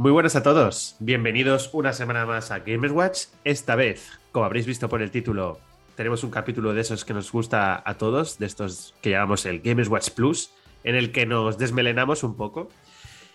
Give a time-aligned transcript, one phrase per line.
[0.00, 3.24] Muy buenas a todos, bienvenidos una semana más a Gamers Watch.
[3.44, 5.60] Esta vez, como habréis visto por el título,
[5.94, 9.60] tenemos un capítulo de esos que nos gusta a todos, de estos que llamamos el
[9.60, 10.52] Gamers Watch Plus,
[10.84, 12.70] en el que nos desmelenamos un poco.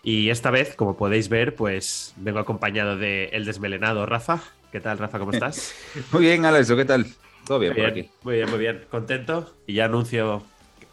[0.01, 4.41] Y esta vez, como podéis ver, pues vengo acompañado de el desmelenado Rafa.
[4.71, 5.19] ¿Qué tal, Rafa?
[5.19, 5.75] ¿Cómo estás?
[6.11, 7.05] muy bien, Alex, ¿qué tal?
[7.45, 8.11] Todo bien, muy por bien, aquí.
[8.23, 8.85] Muy bien, muy bien.
[8.89, 9.55] Contento.
[9.67, 10.41] Y ya anuncio,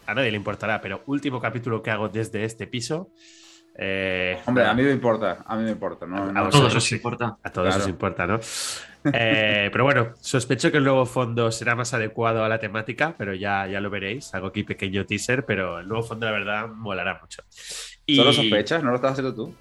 [0.05, 3.09] a nadie le importará, pero último capítulo que hago desde este piso.
[3.75, 6.05] Eh, Hombre, a mí me importa, a mí me importa.
[6.05, 6.39] ¿no?
[6.39, 7.37] A, todos os importa.
[7.41, 8.39] A todos os importa, ¿no?
[9.11, 13.33] Eh, pero bueno, sospecho que el nuevo fondo será más adecuado a la temática, pero
[13.33, 14.33] ya, ya lo veréis.
[14.33, 17.43] Hago aquí pequeño teaser, pero el nuevo fondo, la verdad, molará mucho.
[18.05, 18.15] Y...
[18.15, 18.83] ¿Solo sospechas?
[18.83, 19.55] ¿No lo estás haciendo tú?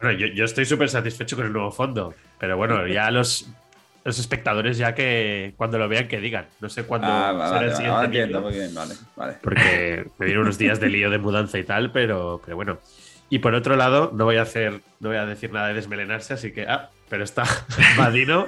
[0.00, 3.48] Bueno, yo, yo estoy súper satisfecho con el nuevo fondo, pero bueno, ya los,
[4.04, 6.46] los espectadores ya que cuando lo vean que digan.
[6.60, 7.94] No sé cuándo ah, vale, será el siguiente.
[7.94, 9.34] Vale, entiendo, muy bien, vale, vale.
[9.42, 12.78] Porque me vienen unos días de lío de mudanza y tal, pero, pero bueno.
[13.30, 16.34] Y por otro lado, no voy a hacer, no voy a decir nada de desmelenarse,
[16.34, 16.66] así que.
[16.66, 17.44] Ah, pero está
[17.96, 18.46] Vadino.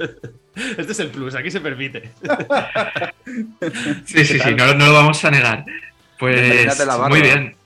[0.76, 2.10] este es el plus, aquí se permite.
[4.04, 5.64] sí, sí, sí, no, no, lo vamos a negar.
[6.18, 7.56] Pues muy bien.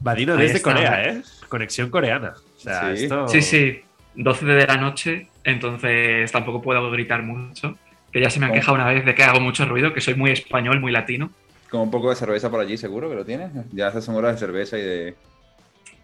[0.00, 1.22] Vadino desde Corea, ¿eh?
[1.48, 2.34] Conexión coreana.
[2.56, 3.04] O sea, sí.
[3.04, 3.28] Esto...
[3.28, 3.80] sí, sí,
[4.14, 7.76] 12 de la noche, entonces tampoco puedo gritar mucho.
[8.12, 10.14] Que ya se me han quejado una vez de que hago mucho ruido, que soy
[10.14, 11.30] muy español, muy latino.
[11.70, 13.50] Con un poco de cerveza por allí, seguro que lo tienes.
[13.72, 15.14] Ya hace son horas de cerveza y de.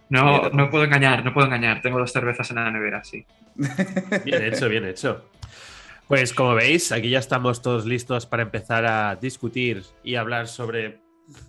[0.08, 1.80] No, no puedo engañar, no puedo engañar.
[1.82, 3.24] Tengo dos cervezas en la nevera, sí.
[4.24, 5.30] Bien hecho, bien hecho.
[6.08, 11.00] Pues como veis, aquí ya estamos todos listos para empezar a discutir y hablar sobre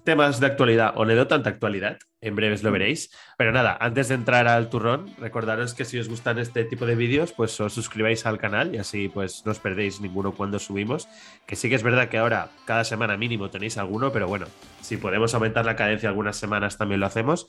[0.03, 1.97] temas de actualidad o no tanta actualidad.
[2.21, 3.11] En breves lo veréis.
[3.37, 6.95] Pero nada, antes de entrar al turrón, recordaros que si os gustan este tipo de
[6.95, 11.07] vídeos, pues os suscribáis al canal y así pues no os perdéis ninguno cuando subimos.
[11.45, 14.47] Que sí que es verdad que ahora cada semana mínimo tenéis alguno, pero bueno,
[14.81, 17.47] si podemos aumentar la cadencia algunas semanas también lo hacemos.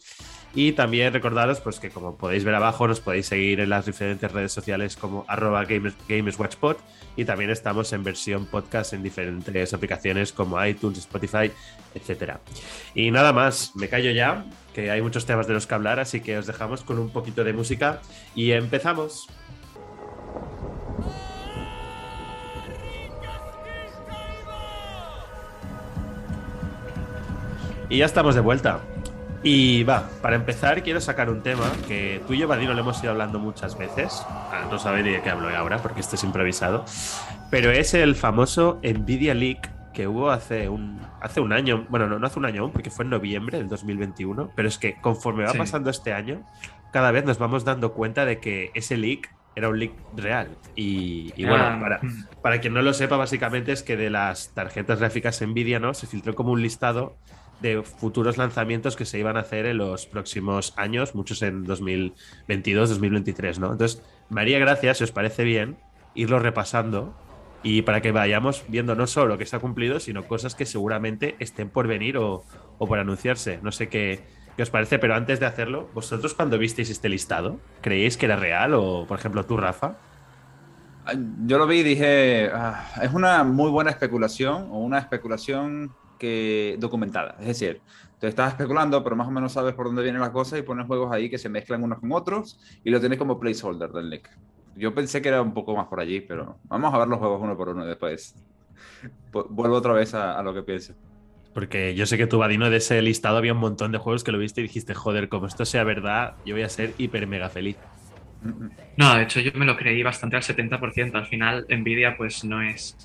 [0.56, 4.32] Y también recordaros pues que como podéis ver abajo nos podéis seguir en las diferentes
[4.32, 5.66] redes sociales como arroba
[7.14, 11.52] y también estamos en versión podcast en diferentes aplicaciones como iTunes, Spotify,
[11.94, 12.40] etcétera.
[12.94, 16.20] Y nada más, me callo ya, que hay muchos temas de los que hablar, así
[16.20, 18.00] que os dejamos con un poquito de música
[18.34, 19.28] y empezamos.
[27.90, 28.80] Y ya estamos de vuelta.
[29.42, 33.02] Y va, para empezar quiero sacar un tema que tú y yo, Vadino, lo hemos
[33.02, 34.24] ido hablando muchas veces.
[34.28, 36.84] Ah, no sabéis de qué hablo ahora porque esto es improvisado.
[37.50, 41.86] Pero es el famoso Nvidia Leak que hubo hace un, hace un año.
[41.88, 44.50] Bueno, no, no hace un año aún porque fue en noviembre del 2021.
[44.54, 45.58] Pero es que conforme va sí.
[45.58, 46.44] pasando este año,
[46.92, 50.50] cada vez nos vamos dando cuenta de que ese leak era un leak real.
[50.74, 52.00] Y, y bueno, Ah, para,
[52.42, 55.94] para quien no lo sepa, básicamente es que de las tarjetas gráficas Nvidia, ¿no?
[55.94, 57.16] Se filtró como un listado
[57.60, 62.90] de futuros lanzamientos que se iban a hacer en los próximos años, muchos en 2022,
[62.90, 63.72] 2023, ¿no?
[63.72, 65.76] Entonces, me haría gracia, si os parece bien,
[66.14, 67.14] irlo repasando
[67.62, 70.66] y para que vayamos viendo no solo lo que se ha cumplido, sino cosas que
[70.66, 72.44] seguramente estén por venir o,
[72.78, 73.58] o por anunciarse.
[73.62, 74.24] No sé qué,
[74.56, 78.36] qué, os parece, pero antes de hacerlo, ¿vosotros cuando visteis este listado, creéis que era
[78.36, 78.74] real?
[78.74, 79.96] O, por ejemplo, tú, Rafa.
[81.44, 86.76] Yo lo vi y dije, ah, es una muy buena especulación o una especulación que
[86.78, 87.36] documentada.
[87.40, 87.80] Es decir,
[88.18, 90.86] te estás especulando, pero más o menos sabes por dónde vienen las cosas y pones
[90.86, 94.30] juegos ahí que se mezclan unos con otros y lo tienes como placeholder del leak.
[94.76, 97.40] Yo pensé que era un poco más por allí, pero vamos a ver los juegos
[97.42, 98.34] uno por uno y después.
[99.32, 100.94] Vuelvo otra vez a, a lo que pienso.
[101.54, 104.32] Porque yo sé que tu Vadino de ese listado había un montón de juegos que
[104.32, 107.48] lo viste y dijiste, joder, como esto sea verdad, yo voy a ser hiper mega
[107.48, 107.78] feliz.
[108.96, 111.14] No, de hecho yo me lo creí bastante al 70%.
[111.14, 112.96] Al final Nvidia pues no es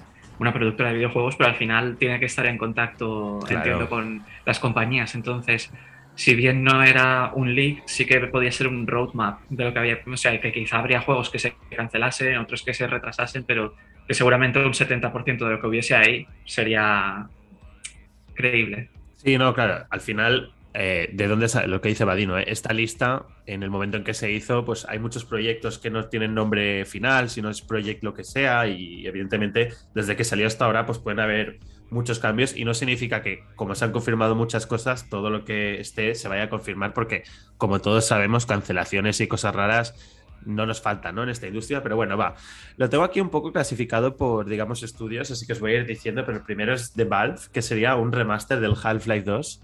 [0.42, 3.58] una productora de videojuegos, pero al final tiene que estar en contacto, Claro.
[3.58, 5.14] entiendo, con las compañías.
[5.14, 5.72] Entonces,
[6.16, 9.80] si bien no era un leak, sí que podía ser un roadmap de lo que
[9.80, 10.00] había.
[10.06, 13.76] O sea, que quizá habría juegos que se cancelasen, otros que se retrasasen, pero
[14.08, 17.30] que seguramente un 70% de lo que hubiese ahí sería
[18.34, 18.90] creíble.
[19.16, 22.46] Sí, no, claro, al final, eh, de dónde sale lo que dice Vadino, eh?
[22.48, 26.08] esta lista, en el momento en que se hizo, pues hay muchos proyectos que no
[26.08, 30.66] tienen nombre final, sino es project lo que sea, y evidentemente, desde que salió hasta
[30.66, 31.60] ahora, pues pueden haber
[31.90, 35.82] muchos cambios y no significa que, como se han confirmado muchas cosas, todo lo que
[35.82, 37.24] esté se vaya a confirmar, porque,
[37.58, 39.94] como todos sabemos, cancelaciones y cosas raras
[40.46, 41.24] no nos faltan ¿no?
[41.24, 42.36] en esta industria, pero bueno, va.
[42.78, 45.86] Lo tengo aquí un poco clasificado por, digamos, estudios, así que os voy a ir
[45.86, 49.62] diciendo, pero el primero es de Valve, que sería un remaster del Half-Life 2,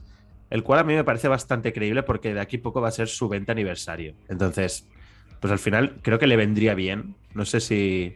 [0.50, 3.08] el cual a mí me parece bastante creíble porque de aquí poco va a ser
[3.08, 4.16] su 20 aniversario.
[4.30, 4.88] Entonces,
[5.40, 7.16] pues al final creo que le vendría bien.
[7.34, 8.16] No sé si...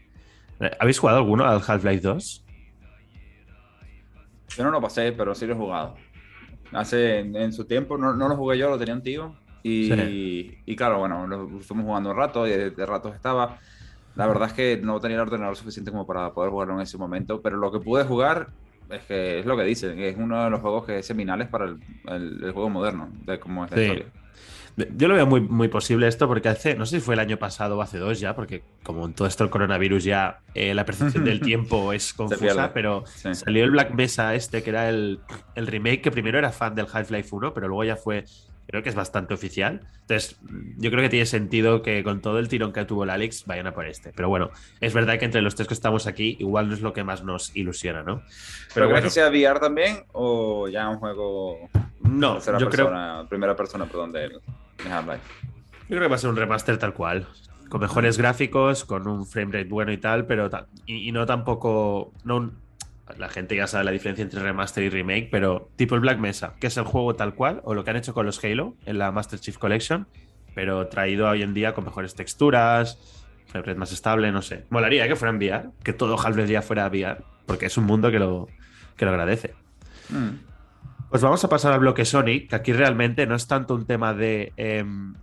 [0.79, 2.45] ¿Habéis jugado alguno al Half-Life 2?
[4.49, 5.95] Yo no lo pasé, pero sí lo he jugado.
[6.71, 9.35] Hace, en, en su tiempo, no, no, lo jugué yo, lo tenía un tío.
[9.63, 13.59] Y, y claro, bueno, lo fuimos jugando un rato y de, de ratos estaba.
[14.15, 16.97] La verdad es que no tenía el ordenador suficiente como para poder jugarlo en ese
[16.97, 18.49] momento, pero lo que pude jugar
[18.91, 21.65] es que es lo que dicen, es uno de los juegos que es seminales para
[21.65, 21.77] el,
[22.07, 23.83] el- el juego moderno, de cómo es la Sí.
[23.83, 24.05] historia.
[24.95, 27.37] Yo lo veo muy, muy posible esto porque hace, no sé si fue el año
[27.37, 30.85] pasado o hace dos ya, porque como en todo esto el coronavirus ya eh, la
[30.85, 33.35] percepción del tiempo es confusa, pero Sí.
[33.35, 35.19] salió el Black Mesa este, que era el,
[35.55, 38.23] el remake, que primero era fan del Half-Life 1, pero luego ya fue,
[38.71, 39.81] creo que es bastante oficial.
[40.01, 40.37] Entonces,
[40.77, 43.67] yo creo que tiene sentido que con todo el tirón que tuvo el Alex vayan
[43.67, 44.11] a por este.
[44.15, 46.93] Pero bueno, es verdad que entre los tres que estamos aquí, igual no es lo
[46.93, 48.23] que más nos ilusiona, ¿no?
[48.73, 51.69] ¿Pero crees bueno, que sea VR también o ya un juego
[52.01, 55.21] no, tercera yo creo, persona, primera persona, perdón, de, de Half-Life?
[55.89, 57.27] Yo creo que va a ser un remaster tal cual.
[57.69, 61.25] Con mejores gráficos, con un frame rate bueno y tal, pero ta- y, y no
[61.25, 62.11] tampoco.
[62.25, 62.57] No un-
[63.17, 66.53] la gente ya sabe la diferencia entre remaster y remake, pero tipo el Black Mesa,
[66.59, 68.97] que es el juego tal cual, o lo que han hecho con los Halo en
[68.97, 70.07] la Master Chief Collection,
[70.53, 72.97] pero traído hoy en día con mejores texturas,
[73.53, 74.65] rate más estable, no sé.
[74.69, 78.11] Molaría que fuera en VR, que todo Half-Life ya fuera VR, porque es un mundo
[78.11, 78.47] que lo,
[78.95, 79.53] que lo agradece.
[80.09, 80.51] Mm.
[81.09, 84.13] Pues vamos a pasar al bloque Sony, que aquí realmente no es tanto un tema
[84.13, 85.13] de em,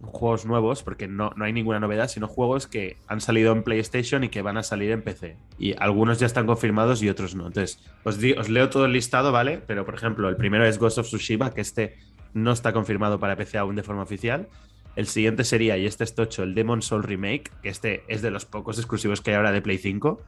[0.00, 4.22] juegos nuevos, porque no, no hay ninguna novedad, sino juegos que han salido en PlayStation
[4.24, 5.36] y que van a salir en PC.
[5.58, 7.48] Y algunos ya están confirmados y otros no.
[7.48, 9.60] Entonces, os, di- os leo todo el listado, ¿vale?
[9.66, 11.96] Pero, por ejemplo, el primero es Ghost of Tsushima, que este
[12.34, 14.48] no está confirmado para PC aún de forma oficial.
[14.94, 18.30] El siguiente sería, y este es tocho, el Demon Soul Remake, que este es de
[18.30, 20.22] los pocos exclusivos que hay ahora de Play 5.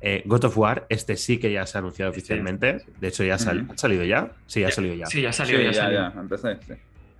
[0.00, 2.82] Eh, God of War, este sí que ya se ha anunciado oficialmente.
[3.00, 3.72] De hecho, ya ha sal- Ujú.
[3.72, 4.32] ¿ha salido ya.
[4.46, 5.06] Sí, ha salido ya.
[5.06, 5.98] Sí, ya salió, Sí, ya, ya, salió.
[5.98, 6.56] ya, empecé.
[6.66, 6.72] Sí.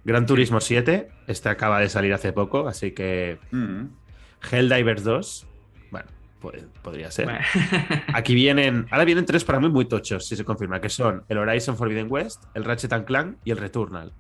[0.05, 3.85] Gran Turismo 7, este acaba de salir hace poco, así que Mm.
[4.51, 5.47] Helldivers 2,
[5.91, 6.07] bueno,
[6.41, 7.27] pues, podría ser.
[7.27, 7.41] Bueno.
[8.15, 11.39] Aquí vienen, ahora vienen tres para mí muy tochos, si se confirma, que son el
[11.39, 14.13] Horizon Forbidden West, el Ratchet and Clank y el Returnal.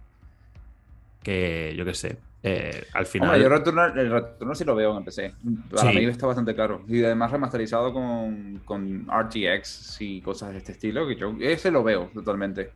[1.22, 3.28] Que yo qué sé, eh, al final...
[3.30, 5.34] Hombre, yo Returnal, el Returnal sí lo veo en PC.
[5.70, 5.98] Para Sí.
[5.98, 6.82] mí está bastante claro.
[6.88, 11.82] Y además remasterizado con, con RTX y cosas de este estilo, que yo ese lo
[11.82, 12.70] veo totalmente.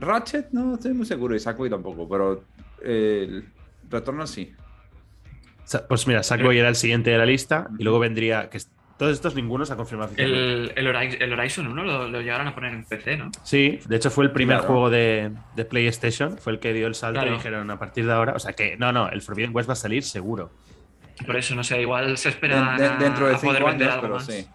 [0.00, 2.44] Ratchet no estoy muy seguro y Sackboy tampoco, pero
[2.82, 3.44] eh, el
[3.90, 4.52] Returnal sí.
[5.88, 8.48] Pues mira, Sackboy era el siguiente de la lista y luego vendría...
[8.48, 8.58] que
[8.96, 10.10] todos estos ninguno se ha confirmado.
[10.16, 13.30] El, el, Horizon, el Horizon 1 lo, lo llegaron a poner en PC, ¿no?
[13.44, 14.72] Sí, de hecho fue el primer Claro.
[14.72, 18.12] juego de, de PlayStation, fue el que dio el salto y dijeron a partir de
[18.12, 20.50] ahora, o sea que no, no, el Forbidden West va a salir seguro.
[21.24, 23.88] Por eso, no sé, igual se espera Den- de- dentro de a poder cinco vender
[23.88, 24.26] años, algo pero más.
[24.26, 24.48] sí.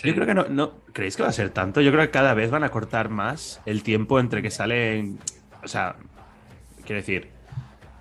[0.00, 0.08] Sí.
[0.08, 0.72] Yo creo que no, no.
[0.92, 1.80] ¿Creéis que va a ser tanto?
[1.80, 5.18] Yo creo que cada vez van a cortar más el tiempo entre que salen.
[5.62, 5.96] O sea,
[6.84, 7.28] quiero decir,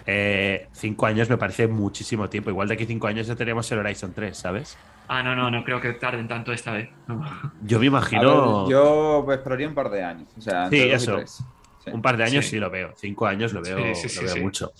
[0.05, 2.49] eh, cinco años me parece muchísimo tiempo.
[2.49, 4.77] Igual de aquí cinco años ya tenemos el Horizon 3, ¿sabes?
[5.07, 6.89] Ah, no, no, no creo que tarden tanto esta vez.
[7.07, 7.21] no.
[7.63, 10.27] Yo me imagino ver, yo esperaría un par de años.
[10.37, 11.19] O sea, Sí, eso.
[11.25, 11.43] Sí.
[11.91, 12.51] un par de años sí.
[12.51, 12.59] Sí.
[12.59, 12.93] lo veo.
[12.95, 14.41] Cinco años lo veo, Sí, sí, sí, lo veo sí.
[14.41, 14.71] mucho.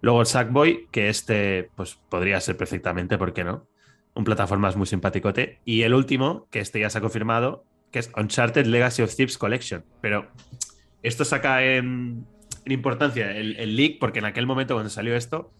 [0.00, 3.66] Luego el Sackboy, que este pues podría ser perfectamente, ¿por qué no?
[4.14, 5.60] Un plataformas muy simpaticote.
[5.64, 9.38] Y el último, que este ya se ha confirmado, que es Uncharted Legacy of Thieves
[9.38, 9.84] Collection.
[10.00, 10.28] Pero
[11.02, 12.26] esto saca en,
[12.64, 15.52] en importancia el, el leak, porque en aquel momento cuando salió esto,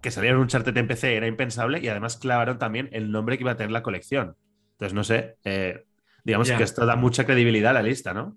[0.00, 3.44] que saliera un Uncharted en PC era impensable y además clavaron también el nombre que
[3.44, 4.36] iba a tener la colección.
[4.72, 5.84] Entonces, no sé, eh,
[6.22, 8.36] digamos que esto da mucha credibilidad a la lista, ¿no?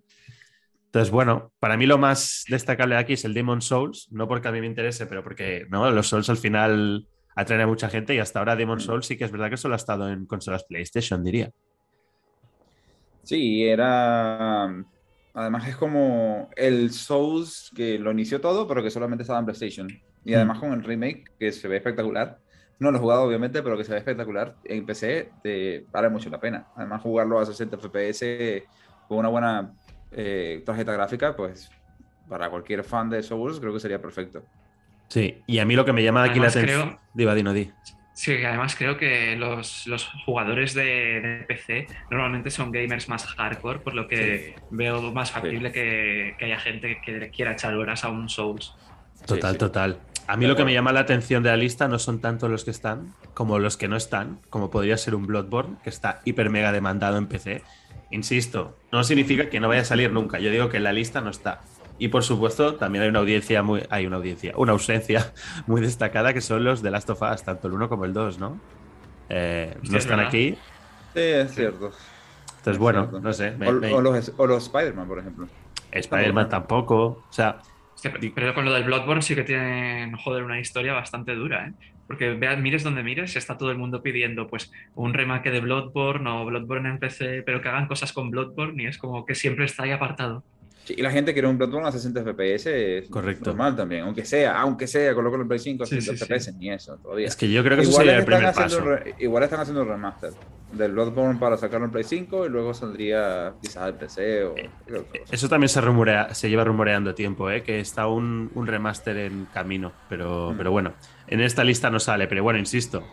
[0.85, 4.47] Entonces, bueno, para mí lo más destacable de aquí es el Demon Souls, no porque
[4.47, 5.91] a mí me interese, pero porque ¿no?
[5.91, 7.05] los Souls al final
[7.39, 8.81] atraen a mucha gente y hasta ahora Demon Mm.
[8.81, 11.49] Souls sí que es verdad que solo ha estado en consolas PlayStation, diría.
[13.23, 14.63] Sí, era.
[15.33, 19.87] Además, es como el Souls que lo inició todo, pero que solamente estaba en PlayStation.
[20.25, 20.35] Y Mm.
[20.35, 22.39] además, con el remake, que se ve espectacular.
[22.79, 24.55] No lo he jugado, obviamente, pero que se ve espectacular.
[24.63, 26.65] En PC te vale mucho la pena.
[26.75, 28.65] Además, jugarlo a 60 FPS
[29.07, 29.73] con una buena
[30.11, 31.69] eh, tarjeta gráfica, pues
[32.27, 34.43] para cualquier fan de Souls, creo que sería perfecto.
[35.09, 36.87] Sí, y a mí lo que me llama aquí Además, la atención.
[36.89, 37.71] creo- Diva, Dino, di.
[38.13, 43.79] Sí, además creo que los, los jugadores de, de PC normalmente son gamers más hardcore,
[43.79, 48.09] por lo que veo más factible que, que haya gente que quiera echar horas a
[48.09, 48.73] un Souls.
[49.25, 49.57] Total, sí.
[49.57, 49.99] total.
[50.27, 52.63] A mí lo que me llama la atención de la lista no son tanto los
[52.65, 56.49] que están como los que no están, como podría ser un Bloodborne, que está hiper
[56.49, 57.63] mega demandado en PC.
[58.11, 60.39] Insisto, no significa que no vaya a salir nunca.
[60.39, 61.61] Yo digo que en la lista no está.
[61.99, 63.83] Y por supuesto, también hay una audiencia muy.
[63.89, 65.31] Hay una audiencia, una ausencia
[65.67, 68.39] muy destacada que son los de Last of Us, tanto el 1 como el 2,
[68.39, 68.59] ¿no?
[69.29, 70.29] Eh, Sí, no es están verdad.
[70.29, 70.57] aquí.
[71.13, 71.85] Sí, es cierto.
[71.87, 73.19] Entonces, Es bueno, cierto.
[73.21, 73.51] no sé.
[73.51, 75.47] me- O, me- o los, o los Spider-Man, por ejemplo.
[75.91, 76.95] Spider-Man tampoco.
[77.29, 77.59] O sea,
[78.33, 81.73] pero con lo del Bloodborne sí que tienen, joder, una historia bastante dura, ¿eh?
[82.07, 86.27] Porque veas, mires donde mires, está todo el mundo pidiendo pues un remake de Bloodborne
[86.29, 89.65] o Bloodborne en PC, pero que hagan cosas con Bloodborne y es como que siempre
[89.65, 90.43] está ahí apartado.
[90.89, 92.65] Sí, y la gente quiere un Bloodborne a 60 FPS,
[92.97, 93.51] es Correcto.
[93.51, 96.53] normal también, aunque sea, aunque sea, coloco el Play 5 a Sí, 60 sí, FPS,
[96.57, 97.27] ni eso todavía.
[97.27, 98.83] Es que yo creo que eso Igual sería el primer haciendo paso.
[98.83, 100.31] un re- igual están haciendo un remaster
[100.73, 104.69] del Bloodborne para sacarlo en Play 5 y luego saldría quizás al PC o Eh.
[105.31, 107.61] Eso también se rumorea, se lleva rumoreando tiempo, ¿eh?
[107.61, 109.91] que está un, un remaster en camino.
[110.09, 110.57] Pero, Mm.
[110.57, 110.93] pero bueno,
[111.27, 112.27] en esta lista no sale.
[112.27, 113.03] Pero bueno, insisto,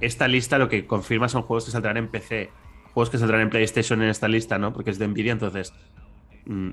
[0.00, 2.50] esta lista lo que confirma son juegos que saldrán en PC,
[2.94, 4.72] juegos que saldrán en PlayStation en esta lista, ¿no?
[4.72, 5.72] Porque es de Nvidia, entonces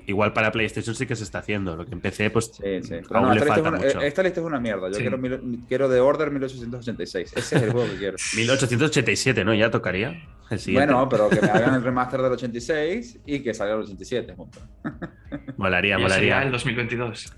[0.06, 1.76] igual para PlayStation sí que se está haciendo.
[1.76, 2.94] Lo que en PC, pues Sí, sí.
[3.06, 4.00] Pero aún no, le esta, lista falta es una, mucho.
[4.00, 4.88] esta lista es una mierda.
[4.88, 5.00] Yo Sí.
[5.02, 7.32] quiero, mil- quiero The Order 1886.
[7.36, 8.16] Ese es el juego que quiero.
[8.36, 9.54] 1887, ¿no?
[9.54, 10.22] Ya tocaría.
[10.50, 10.92] El siguiente.
[10.92, 14.58] Bueno, pero que me hagan el remaster del 86 y que salga el 87 junto.
[15.56, 16.16] molaría, Y molaría.
[16.36, 17.34] sería el 2022.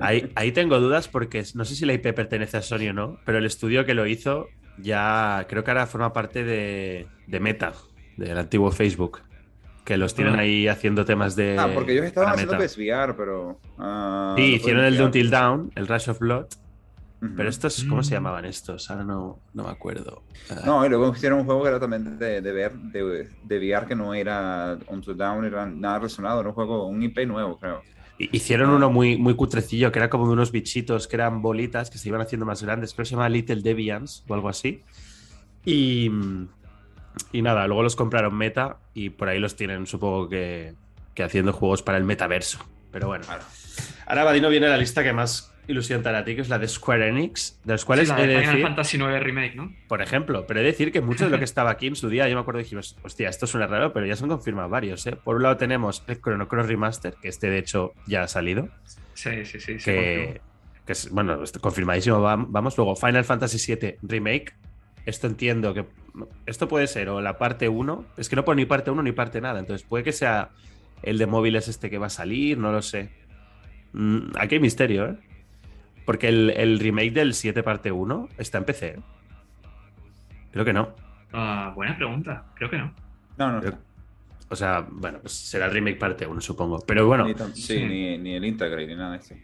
[0.00, 3.20] Ahí, ahí tengo dudas porque no sé si la IP pertenece a Sony o no,
[3.24, 7.72] pero el estudio que lo hizo ya creo que ahora forma parte de, de Meta,
[8.16, 9.20] del antiguo Facebook,
[9.88, 10.40] que los tienen Ah.
[10.40, 11.56] ahí haciendo temas de.
[11.58, 12.62] Ah, porque ellos estaban haciendo Meta.
[12.62, 13.58] desviar, pero.
[13.78, 15.04] ah, Sí, no hicieron el de.
[15.04, 16.44] Until Down, el Rush of Blood,
[17.22, 17.32] Ujú.
[17.34, 18.16] pero estos, ¿cómo se Mm.
[18.18, 18.90] llamaban estos?
[18.90, 20.22] Ahora no, no me acuerdo.
[20.50, 23.58] Ah, No, y luego hicieron un juego que era también de, de ver, de, de
[23.58, 27.58] VR que no era Until Down, era nada relacionado, era un juego, un IP nuevo,
[27.58, 27.80] creo.
[28.18, 31.88] hi- Hicieron uno muy, muy cutrecillo, que era como de unos bichitos que eran bolitas
[31.88, 32.92] que se iban haciendo más grandes.
[32.92, 34.82] Creo que se llama Little Deviants o algo así.
[35.64, 36.10] Y,
[37.32, 40.74] y nada, luego los compraron Meta y por ahí los tienen, supongo que,
[41.14, 42.58] que haciendo juegos para el metaverso.
[42.92, 43.24] Pero bueno.
[43.26, 43.42] Claro.
[44.06, 46.58] Ahora, Vadino, viene la lista que más ilusión te hará a ti, que es la
[46.58, 49.54] de Square Enix, de los Sí, cuales la he de Final decir, Fantasy IX Remake,
[49.54, 49.70] ¿no?
[49.86, 52.08] por ejemplo, pero he de decir que mucho de lo que estaba aquí en su
[52.08, 54.70] día, yo me acuerdo que dijimos, hostia, esto suena raro, pero ya se han confirmado
[54.70, 55.06] varios.
[55.06, 55.16] ¿eh?
[55.22, 58.68] Por un lado tenemos el Chrono Cross Remaster, que este de hecho ya ha salido,
[59.12, 59.78] Sí, sí, sí.
[59.78, 60.40] sí que,
[60.86, 62.74] que es, bueno, está confirmadísimo, vam- vamos.
[62.78, 64.54] Luego, Final Fantasy VII Remake.
[65.04, 65.84] Esto entiendo que.
[66.46, 68.04] Esto puede ser o la parte 1.
[68.16, 69.58] Es que no pone ni parte 1 ni parte nada.
[69.60, 70.50] Entonces, puede que sea
[71.02, 73.10] el de móviles este que va a salir, no lo sé.
[73.92, 75.16] Mm, aquí hay misterio, ¿eh?
[76.04, 78.86] Porque el, el remake del 7 parte 1 está en PC.
[78.88, 79.00] ¿eh?
[80.52, 80.94] Creo que no.
[81.32, 82.46] Ah, buena pregunta.
[82.54, 82.94] Creo que no.
[83.36, 83.60] No, no.
[83.60, 83.78] Creo-
[84.50, 86.80] O sea, bueno, pues será el remake parte 1, supongo.
[86.86, 87.84] Pero bueno, ni, tan- sí, sí.
[87.84, 89.34] Ni, ni el Integrate ni nada de esto.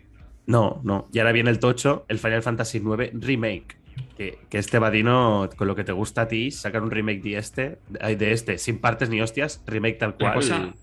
[0.46, 1.08] No, no.
[1.12, 3.76] Y ahora viene el tocho, el Final Fantasy IX Remake.
[4.16, 7.36] Que, que este vadino, con lo que te gusta a ti, sacar un remake de
[7.36, 10.34] este, de este, sin partes ni hostias, remake tal La cual.
[10.34, 10.74] cosa,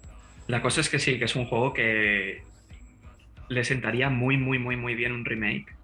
[0.48, 2.44] la cosa es que sí, que es un juego que
[3.50, 5.76] le sentaría muy, muy, muy, muy bien un remake.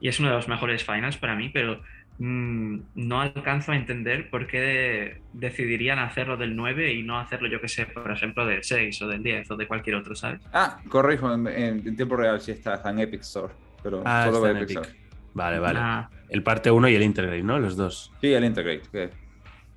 [0.00, 1.80] Y es uno de los mejores finals para mí, pero
[2.18, 7.60] mm, no alcanzo a entender por qué decidirían hacerlo del 9 y no hacerlo, yo
[7.60, 10.40] que sé, por ejemplo, del 6 o del 10 o de cualquier otro, ¿sabes?
[10.52, 13.52] Ah, corrijo, en, en- en tiempo real sí está, está en Epic Store.
[13.82, 14.86] Pero Ah, solo está de en Epic Epic.
[14.90, 15.06] Store.
[15.34, 15.78] Vale, vale.
[15.82, 17.58] Ah, El parte 1 y el Integrate, ¿no?
[17.58, 18.12] Los dos.
[18.20, 18.82] Sí, el Integrate.
[18.90, 19.10] que-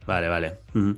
[0.05, 0.53] Vale, vale.
[0.73, 0.97] Ujú.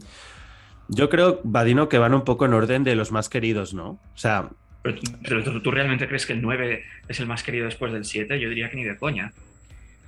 [0.88, 3.92] Yo creo, Vadino, que van un poco en orden de los más queridos, ¿no?
[3.92, 4.50] O sea,
[4.84, 8.06] pero, pero ¿tú, tú realmente crees que el 9 es el más querido después del
[8.06, 8.40] 7?
[8.40, 9.34] Yo diría que ni de coña.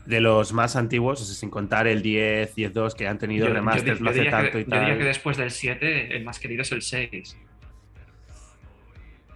[0.05, 3.45] de los más antiguos, o sea, sin contar el 10, 10, 2 que han tenido
[3.45, 5.07] Yo- yo remasters no yo hace diría que- tanto y Yo diría que tal.
[5.07, 7.38] después del 7 el más querido es el 6.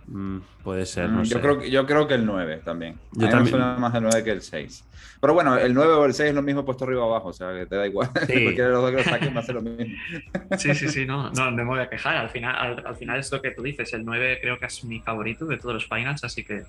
[0.07, 1.41] Mm, puede ser, Mm, no yo, sé.
[1.41, 2.95] creo, que- yo creo que el 9 también.
[3.11, 3.43] Yo a mí también.
[3.43, 4.83] me suena más el 9 que el 6.
[5.19, 7.33] Pero bueno, el 9 o el 6 es lo mismo puesto arriba o abajo, o
[7.33, 8.09] sea, que te da igual.
[8.27, 8.43] Sí.
[8.43, 9.85] Cualquiera de los dos que lo saquen va a ser lo mismo.
[10.57, 12.15] Sí, sí, sí, no, no, no me voy a quejar.
[12.15, 13.91] Al final, al, al final es lo que tú dices.
[13.93, 16.63] El 9 creo que es mi favorito de todos los finals, así que.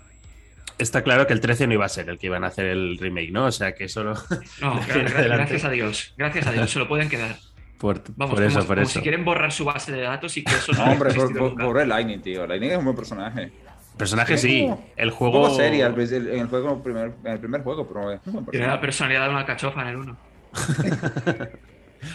[0.79, 2.99] Está claro que el 13 no iba a ser el que iban a hacer el
[2.99, 3.47] remake, ¿no?
[3.47, 4.15] O sea que solo
[4.61, 5.37] No, De aquí en gra- gra- adelante.
[5.37, 6.15] gracias a Dios.
[6.17, 7.37] Gracias a Dios, se lo pueden quedar.
[7.79, 8.93] Por, Vamos, por eso, como, por como eso.
[8.99, 12.47] si quieren borrar su base de datos y que eso no hombre, el Lightning, tío.
[12.47, 13.53] Lightning es un buen personaje.
[13.97, 15.61] Personaje Sí, como- el juego...
[15.61, 19.25] en el, juego primer, en el primer juego, pero es un buen Tiene la personalidad
[19.25, 20.17] de una cachofa en el 1.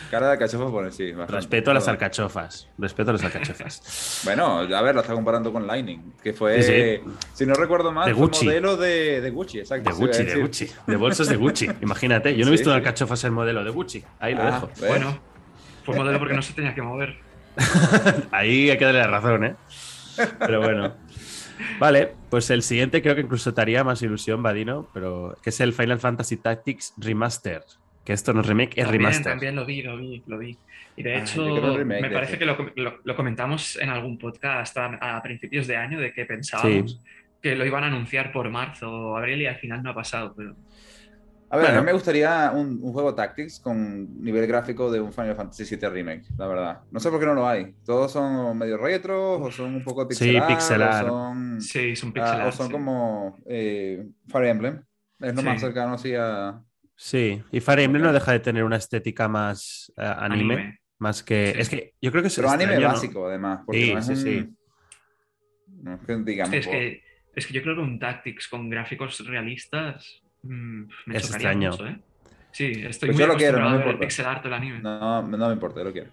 [0.10, 1.12] Cara de cachofa por sí.
[1.12, 1.34] bastante.
[1.36, 2.70] Respeto a las alcachofas.
[2.78, 4.22] Respeto a las alcachofas.
[4.24, 6.72] Bueno, a ver, la está comparando con Lightning, que fue, Sí,
[7.06, 7.12] sí.
[7.34, 9.90] si no recuerdo mal, De fue modelo de, de Gucci, exacto.
[9.90, 10.36] De Gucci, de.
[10.42, 10.68] Gucci.
[10.88, 11.68] De bolsos de Gucci.
[11.82, 12.76] Imagínate, yo no he visto sí.
[12.78, 14.02] alcachofas en modelo de Gucci.
[14.22, 14.68] Ahí lo Ah, dejo.
[14.80, 14.88] ¿ves?
[14.88, 15.20] Bueno,
[15.84, 17.16] fue modelo porque no se tenía que mover.
[18.32, 19.56] Ahí hay que darle la razón, ¿eh?
[20.40, 20.96] Pero bueno.
[21.80, 25.60] Vale, pues el siguiente creo que incluso te haría más ilusión, Vadino, pero que es
[25.62, 27.62] el Final Fantasy Tactics Remaster.
[28.04, 29.32] Que esto no es remake, es También, remaster.
[29.32, 30.58] también lo vi, lo vi, lo vi.
[30.98, 31.46] Y de Ah, hecho,
[31.86, 36.00] me parece que lo, lo- lo comentamos en algún podcast a, a principios de año
[36.00, 37.00] de que pensábamos Sí.
[37.42, 40.34] que lo iban a anunciar por marzo o abril y al final no ha pasado.
[40.36, 40.56] Pero
[41.54, 45.14] A ver, a mí me gustaría un, un juego Tactics con nivel gráfico de un
[45.14, 46.82] Final Fantasy VII Remake, la verdad.
[46.90, 47.76] No sé por qué no lo hay.
[47.86, 51.06] Todos son medio retro, o son un poco Sí, pixelar, pixelar.
[51.06, 52.72] O son, sí, es un ah, pixel o art, son sí.
[52.74, 54.84] como eh, Fire Emblem.
[55.20, 55.48] Es lo Sí.
[55.48, 56.60] más cercano así a...
[56.96, 60.80] Sí, y Fire Emblem no deja de tener una estética más eh, anime, Anime.
[60.98, 61.52] más que.
[61.54, 61.62] Sí.
[61.62, 63.62] Es que yo creo que es Pero anime básico, además.
[63.66, 64.50] Porque Sí, no es sí, un- sí.
[65.84, 66.54] No es que digamos.
[66.56, 67.04] Es que,
[67.36, 71.72] es que yo creo que un Tactics con gráficos realistas mm, me Es extraño.
[71.72, 72.00] mucho, ¿eh?
[72.52, 74.00] Sí, estoy Pues muy yo lo quiero, no me importa.
[74.00, 74.80] pixel art del anime.
[74.80, 76.12] No, no me importa, yo lo quiero.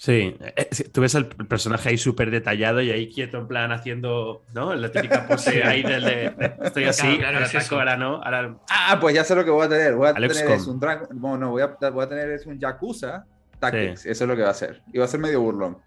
[0.00, 3.72] Sí, eh, sí, tú ves el personaje ahí súper detallado y ahí quieto, en plan
[3.72, 4.72] haciendo, ¿no?
[4.74, 8.56] La típica pose ahí del de estoy así, Claro, claro, ahora es no, ahora.
[8.70, 9.94] Ah, pues ya sé lo que voy a tener.
[9.96, 10.56] Voy a Alex tener Com.
[10.60, 11.08] es un Dragon.
[11.14, 13.24] Bueno, no, voy a, voy a tener es un Yakuza
[13.58, 14.06] Tactics.
[14.06, 14.82] Eso es lo que va a ser.
[14.92, 15.78] Y va a ser medio burlón.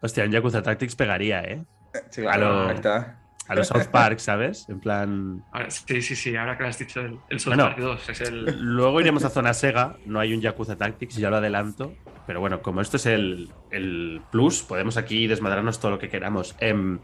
[0.00, 1.64] Hostia, en Yakuza Tactics pegaría, ¿eh?
[2.10, 3.18] Sí, claro, lo- ahí está.
[3.48, 4.66] A los South Park, ¿sabes?
[4.68, 5.42] En plan.
[5.52, 7.64] Ahora- sí, sí, sí, ahora que lo has dicho, el, el South Bueno.
[7.64, 8.44] Park 2 es el...
[8.60, 11.94] Luego iremos a zona Sega, no hay un Yakuza Tactics, ya lo adelanto.
[12.26, 16.54] Pero bueno, como esto es el, el plus, podemos aquí desmadrarnos todo lo que queramos.
[16.60, 16.98] Em,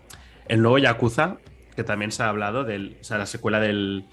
[0.48, 1.38] el nuevo Yakuza,
[1.74, 4.04] que también se ha hablado, del, o sea, la secuela del,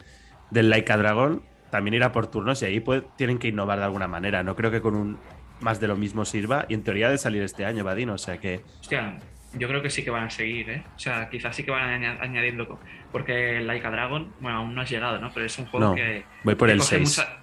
[0.52, 4.08] del Laika Dragon, también irá por turnos y ahí pues, tienen que innovar de alguna
[4.08, 4.42] manera.
[4.44, 5.18] No creo que con un
[5.60, 8.14] más de lo mismo sirva y en teoría de salir este año, Vadino.
[8.14, 9.18] O sea que Hostia,
[9.54, 10.84] yo creo que sí que van a seguir, ¿eh?
[10.96, 12.80] O sea, quizás sí que van a aña- añadiendo...
[13.12, 15.32] Porque el Laika Dragon, bueno, aún no has llegado, ¿no?
[15.34, 16.24] Pero es un juego No, que...
[16.44, 17.18] voy por que el coge 6.
[17.20, 17.38] mucha-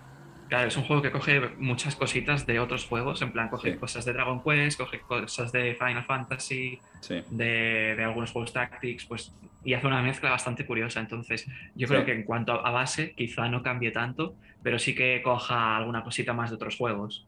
[0.49, 3.79] Claro, es un juego que coge muchas cositas de otros juegos, en plan, coge Sí.
[3.79, 7.23] cosas de Dragon Quest, coge cosas de Final Fantasy, Sí.
[7.29, 11.00] de, de algunos juegos Tactics, pues, y hace una mezcla bastante curiosa.
[11.00, 11.93] Entonces, yo Sí.
[11.93, 16.03] creo que en cuanto a base, quizá no cambie tanto, pero sí que coja alguna
[16.03, 17.27] cosita más de otros juegos.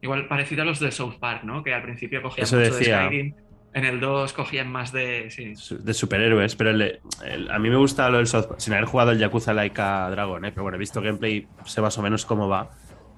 [0.00, 1.64] Igual parecido a los de South Park, ¿no?
[1.64, 2.98] Que al principio cogían Eso mucho decía.
[3.00, 3.34] de Skyrim,
[3.72, 5.30] en el 2 cogían más de...
[5.30, 8.60] Sí, su- de superhéroes, pero el- el- a mí me gusta lo del South Park,
[8.60, 10.50] sin haber jugado el Yakuza Laika Dragon, ¿eh?
[10.50, 12.70] pero bueno, he visto gameplay, sé más o menos cómo va.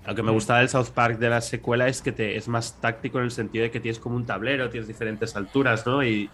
[0.07, 0.35] Lo que me Mm.
[0.35, 3.31] gusta del South Park de la secuela es que te, es más táctico en el
[3.31, 6.03] sentido de que tienes como un tablero, tienes diferentes alturas, ¿no?
[6.05, 6.29] Y,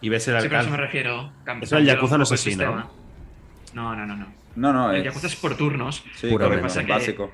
[0.00, 0.76] y ves el sí pero a eso me alcance.
[0.76, 1.32] refiero.
[1.62, 2.88] Eso el Yakuza no es así, ¿no?
[3.72, 4.26] No, no, no, no.
[4.56, 5.04] No, no, El es.
[5.04, 6.04] Yakuza es por turnos.
[6.14, 6.38] Sí, Puramente.
[6.38, 7.32] correcto, Pasa que- básico.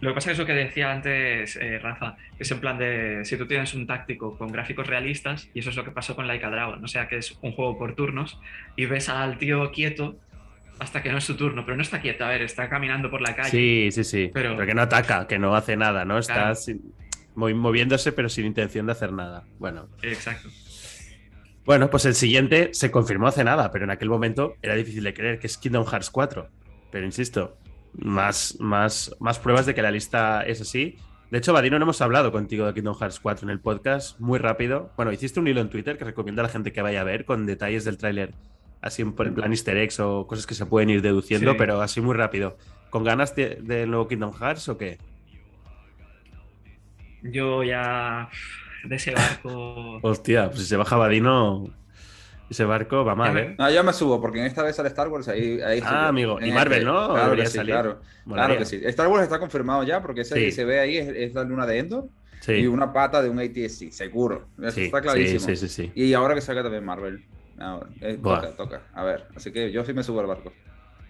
[0.00, 3.20] Lo que pasa es lo que decía antes eh, Rafa, que es en plan de
[3.24, 6.26] si tú tienes un táctico con gráficos realistas, y eso es lo que pasó con
[6.26, 8.38] Laika Dragon, o sea que es un juego por turnos,
[8.76, 10.16] y ves al tío quieto
[10.78, 13.22] hasta que no es su turno, pero no está quieto, a ver, está caminando por
[13.22, 13.48] la calle.
[13.50, 14.30] Sí, sí, sí.
[14.34, 14.54] Pero...
[14.54, 16.18] Pero- que no ataca, que no hace nada, ¿no?
[16.18, 16.54] Está Claro.
[16.56, 16.92] sin-
[17.34, 19.44] movi- moviéndose pero sin intención de hacer nada.
[19.58, 19.88] Bueno.
[20.02, 20.50] Exacto.
[21.64, 25.14] Bueno, pues el siguiente se confirmó hace nada, pero en aquel momento era difícil de
[25.14, 26.48] creer, que es Kingdom Hearts 4.
[26.92, 27.56] Pero insisto,
[27.94, 30.96] más, más, más pruebas de que la lista es así.
[31.30, 34.38] De hecho, Vadino, no hemos hablado contigo de Kingdom Hearts 4 en el podcast, muy
[34.38, 34.90] rápido.
[34.96, 37.24] Bueno, hiciste un hilo en Twitter que recomiendo a la gente que vaya a ver
[37.24, 38.32] con detalles del tráiler,
[38.80, 41.56] así en plan easter eggs o cosas que se pueden ir deduciendo, Sí.
[41.58, 42.56] pero así muy rápido.
[42.90, 44.98] ¿Con ganas de- del nuevo Kingdom Hearts o qué?
[47.22, 48.28] Yo ya
[48.84, 49.98] de ese barco...
[50.02, 51.64] Hostia, pues si se baja Vadino,
[52.48, 53.48] ese barco va mal, ¿eh?
[53.50, 56.08] me- No, yo me subo, porque en esta vez sale Star Wars, ahí, ahí Ah,
[56.08, 57.12] amigo, En y Marvel, este- ¿no?
[57.14, 57.74] Claro que sí, salir.
[57.74, 58.58] claro.
[58.58, 58.80] Que sí.
[58.84, 60.40] Star Wars está confirmado ya, porque ese Sí.
[60.46, 62.08] que se ve ahí es, es la luna de Endor
[62.40, 64.46] Sí, y una pata de un ATSC, seguro.
[64.60, 65.40] Eso sí, está clarísimo.
[65.40, 65.92] sí, sí, sí.
[65.94, 67.24] Y ahora que salga también Marvel.
[67.58, 68.82] Ahora, eh, toca, toca.
[68.94, 70.52] A ver, así que yo sí me subo al barco.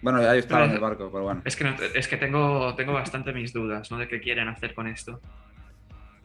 [0.01, 1.41] Bueno, ya yo estaba en el barco, pero bueno.
[1.43, 3.97] Es que, no- es que tengo, tengo bastante mis dudas, ¿no?
[3.97, 5.19] De qué quieren hacer con esto.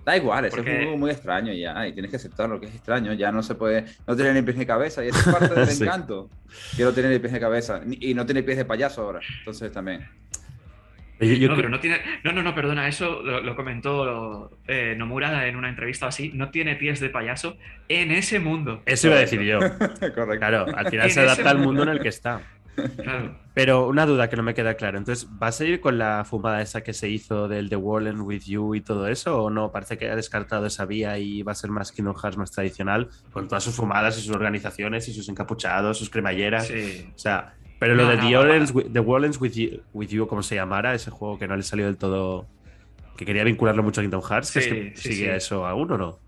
[0.04, 2.74] Da igual, es Porque- un juego muy extraño ya, y tienes que aceptarlo, que es
[2.74, 5.54] extraño, ya no se puede, no tiene ni pies ni cabeza, y eso es parte
[5.54, 5.84] del Sí.
[5.84, 6.28] encanto,
[6.76, 9.70] que no tiene ni pies ni cabeza, y no tiene pies de payaso ahora, entonces
[9.70, 10.08] también.
[11.20, 11.98] Yo- yo- No, pero no tiene.
[12.24, 16.32] No, no, no, perdona, eso lo, lo comentó eh, Nomura en una entrevista o así.
[16.34, 17.56] No tiene pies de payaso
[17.88, 18.82] en ese mundo.
[18.86, 19.60] Eso iba a decir yo.
[20.00, 20.38] Correcto.
[20.38, 21.84] Claro, al final se adapta al mundo.
[21.84, 22.40] en el que está.
[22.96, 23.38] Claro.
[23.54, 24.96] Pero una duda que no me queda clara.
[24.96, 28.20] Entonces, ¿va a seguir con la fumada esa que se hizo del The World and
[28.22, 29.44] With You y todo eso?
[29.44, 29.70] ¿O no?
[29.70, 33.10] Parece que ha descartado esa vía y va a ser más Kingdom Hearts más tradicional,
[33.32, 36.66] con todas sus fumadas y sus organizaciones y sus encapuchados, sus cremalleras.
[36.68, 37.10] Sí.
[37.14, 40.42] O sea, pero lo de no, The, The World Ends With You, With You, como
[40.42, 42.46] se llamara, ese juego que no le salió del todo.
[43.16, 45.30] que quería vincularlo mucho a Kingdom Hearts, Sí, ¿crees que sí, sigue sí.
[45.30, 46.18] a eso aún o no?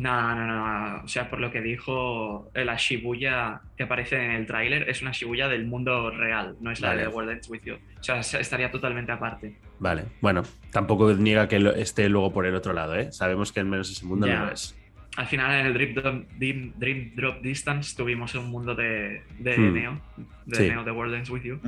[0.00, 1.04] No, no, no.
[1.04, 5.02] O sea, por lo que dijo, eh, la Shibuya que aparece en el tráiler es
[5.02, 7.02] una Shibuya del mundo real, no es la Vale.
[7.02, 7.74] de World Ends With You.
[7.74, 9.56] O sea, se- estaría totalmente aparte.
[9.78, 13.12] Vale, bueno, tampoco niega que lo- esté luego por el otro lado, ¿eh?
[13.12, 14.74] Sabemos que al menos ese mundo no lo es.
[15.16, 19.58] Al final, en el Dream Drop, Dream, Dream Drop Distance tuvimos un mundo de, de
[19.58, 19.74] Hmm.
[19.74, 20.00] Neo,
[20.46, 20.68] de Sí.
[20.68, 21.60] Neo de World Ends With You.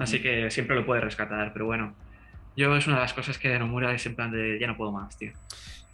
[0.00, 1.94] Así que siempre lo puede rescatar, pero bueno.
[2.56, 4.90] Yo es una de las cosas que Nomura es en plan de ya no puedo
[4.90, 5.30] más, tío.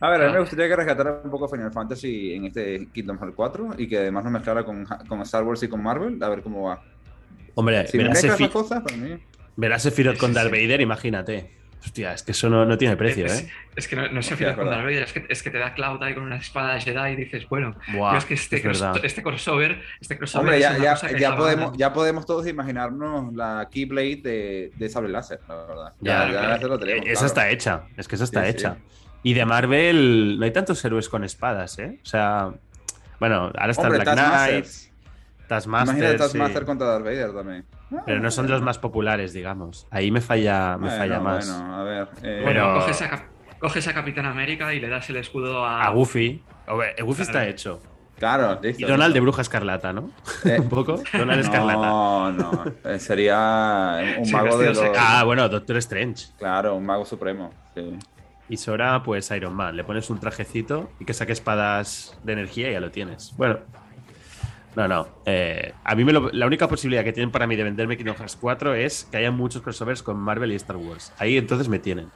[0.01, 0.41] A ver, a mí me Ah.
[0.41, 4.25] gustaría que rescatara un poco Final Fantasy en este Kingdom Hearts 4 y que además
[4.25, 6.83] lo mezclara con, con Star Wars y con Marvel, a ver cómo va.
[7.55, 9.17] Hombre, Si verás las cosas, para mí.
[9.57, 10.63] verás Sephiroth Sí, con sí, Darth sí.
[10.67, 11.57] Vader, imagínate.
[11.83, 13.51] Hostia, es que eso no, no tiene precio, es, ¿eh?
[13.77, 14.67] es que no, no se con.
[14.67, 17.17] Darth Vader, es que, es que te da Cloud ahí con una espada Jedi y
[17.17, 19.01] dices, bueno, Buah, yo es que este, es cross- verdad.
[19.05, 21.79] este crossover, este crossover Hombre, ya, ya, ya podemos, ganas.
[21.79, 25.93] ya podemos todos imaginarnos la Keyblade de, de Sable Láser, la verdad.
[26.01, 26.69] Ya, Ya, ya, claro.
[26.69, 27.07] lo tenemos.
[27.07, 27.27] Eh, Esa claro.
[27.29, 28.53] está hecha, es que esa está Sí, sí.
[29.27, 31.99] Y de Marvel no hay tantos héroes con espadas, ¿eh?
[32.01, 32.53] O sea,
[33.19, 34.67] bueno, ahora está Hombre, Black Knight.
[35.49, 35.95] Taskmaster.
[35.97, 36.19] Imagínate sí.
[36.19, 37.65] Taskmaster contra Darth Vader también.
[38.05, 39.89] Pero no son de los más populares, digamos.
[39.91, 41.49] Ahí me falla, me Bueno, falla más.
[41.59, 42.09] Bueno, a ver.
[42.23, 43.25] eh, Bueno, Pero- coges, a, Cap-
[43.59, 45.85] coges a Capitán América y le das el escudo a.
[45.85, 46.45] A Goofy.
[46.97, 47.39] El Goofy Claro.
[47.41, 47.83] está hecho.
[48.21, 48.85] Claro, listo.
[48.87, 50.11] Y Donald de Bruja Escarlata, ¿no?
[50.45, 51.03] Eh, Un poco.
[51.12, 51.79] Donald Escarlata.
[51.81, 52.65] No, no.
[52.85, 54.81] eh, Sería un Sí, mago de los.
[54.97, 56.27] Ah, bueno, Doctor Strange.
[56.39, 57.53] Claro, un mago supremo.
[57.75, 57.99] Sí.
[58.49, 59.77] Y Sora, pues Iron Man.
[59.77, 63.35] Le pones un trajecito y que saque espadas de energía y ya lo tienes.
[63.37, 63.59] Bueno.
[64.77, 65.09] No, no.
[65.25, 68.15] eh, a mí me lo- la única posibilidad que tienen para mí de venderme Kingdom
[68.17, 71.13] Hearts 4 es que haya muchos crossovers con Marvel y Star Wars.
[71.19, 72.11] Ahí entonces me tienen.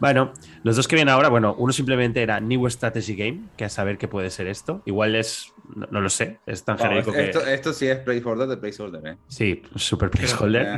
[0.00, 3.68] Bueno, los dos que vienen ahora, bueno, uno simplemente era New Strategy Game, que a
[3.70, 4.82] saber qué puede ser esto.
[4.84, 7.26] Igual es, no, no lo sé, es tan genérico que...
[7.26, 9.16] esto, esto sí es placeholder de placeholder, ¿eh?
[9.28, 10.76] Sí, super Pero, placeholder.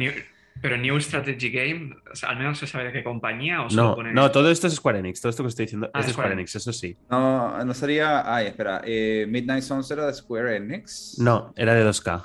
[0.60, 3.82] Pero New Strategy Game, o sea, al menos se sabe de qué compañía o solo
[3.90, 5.20] No, pone- no, todo esto es Square Enix.
[5.20, 6.96] Todo esto que estoy diciendo Ah, es de Square Square Enix, eso sí.
[7.10, 8.34] No, no sería.
[8.34, 8.80] Ay, espera.
[8.84, 11.16] eh, Midnight Suns era de Square Enix.
[11.18, 12.22] No, era de 2K.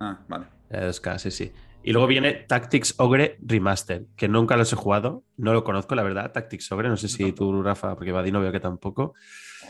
[0.00, 0.46] Ah, vale.
[0.68, 1.52] Era de 2K, sí, sí.
[1.82, 6.02] Y luego viene Tactics Ogre Remaster, que nunca los he jugado, no lo conozco, la
[6.02, 9.14] verdad, Tactics Ogre, no sé si tú, Rafa, porque Vadino veo que tampoco.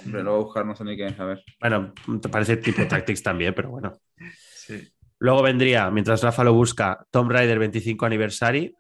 [0.05, 1.15] Hombre, lo voy a buscar, no sé ni qué.
[1.17, 1.45] A ver.
[1.61, 3.93] Bueno, te parece tipo Tactics también, pero bueno.
[4.53, 4.89] Sí.
[5.21, 8.75] Luego vendría, mientras Rafa lo busca, Tomb Raider 25 Anniversary,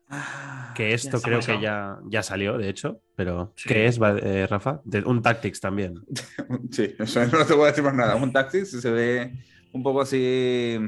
[0.75, 3.69] que esto ya creo que ya, ya salió, de hecho, pero Sí.
[3.69, 4.81] ¿qué es, eh, Rafa?
[4.85, 5.95] De- un Tactics también.
[6.71, 8.17] Sí, eso no te voy a decir más nada.
[8.17, 9.33] Un Tactics se ve
[9.73, 10.79] un poco así.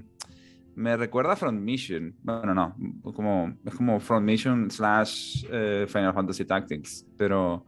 [0.75, 2.15] Me recuerda a Front Mission.
[2.23, 2.75] Bueno, no.
[3.13, 7.05] Como, es como Front Mission slash eh, Final Fantasy Tactics.
[7.19, 7.67] Pero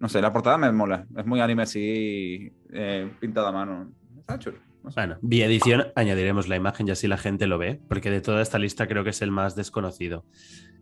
[0.00, 1.06] no sé, la portada me mola.
[1.16, 3.92] Es muy anime así, eh, pintada a mano.
[4.18, 4.58] Está chulo.
[4.94, 8.40] Bueno, vía edición añadiremos la imagen y así la gente lo ve, porque de toda
[8.42, 10.24] esta lista creo que es el más desconocido.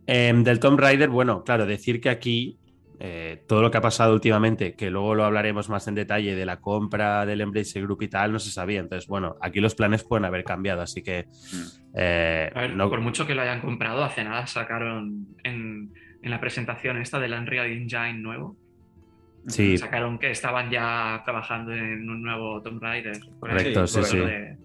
[0.07, 2.59] Em, del Tomb Raider, bueno, claro, decir que aquí
[2.99, 6.45] eh, todo lo que ha pasado últimamente, que luego lo hablaremos más en detalle de
[6.45, 8.79] la compra del Embrace Group y tal, no se sabía.
[8.79, 11.25] Entonces, bueno, aquí los planes pueden haber cambiado, así que...
[11.51, 11.57] Mm.
[11.97, 15.91] eh, A ver, no- por mucho que lo hayan comprado, hace nada sacaron en,
[16.21, 18.55] en la presentación esta del Unreal Engine nuevo.
[19.47, 23.19] Sí, Sacaron que estaban ya trabajando en un nuevo Tomb Raider.
[23.39, 24.17] Correcto, sí, sí.
[24.17, 24.57] de-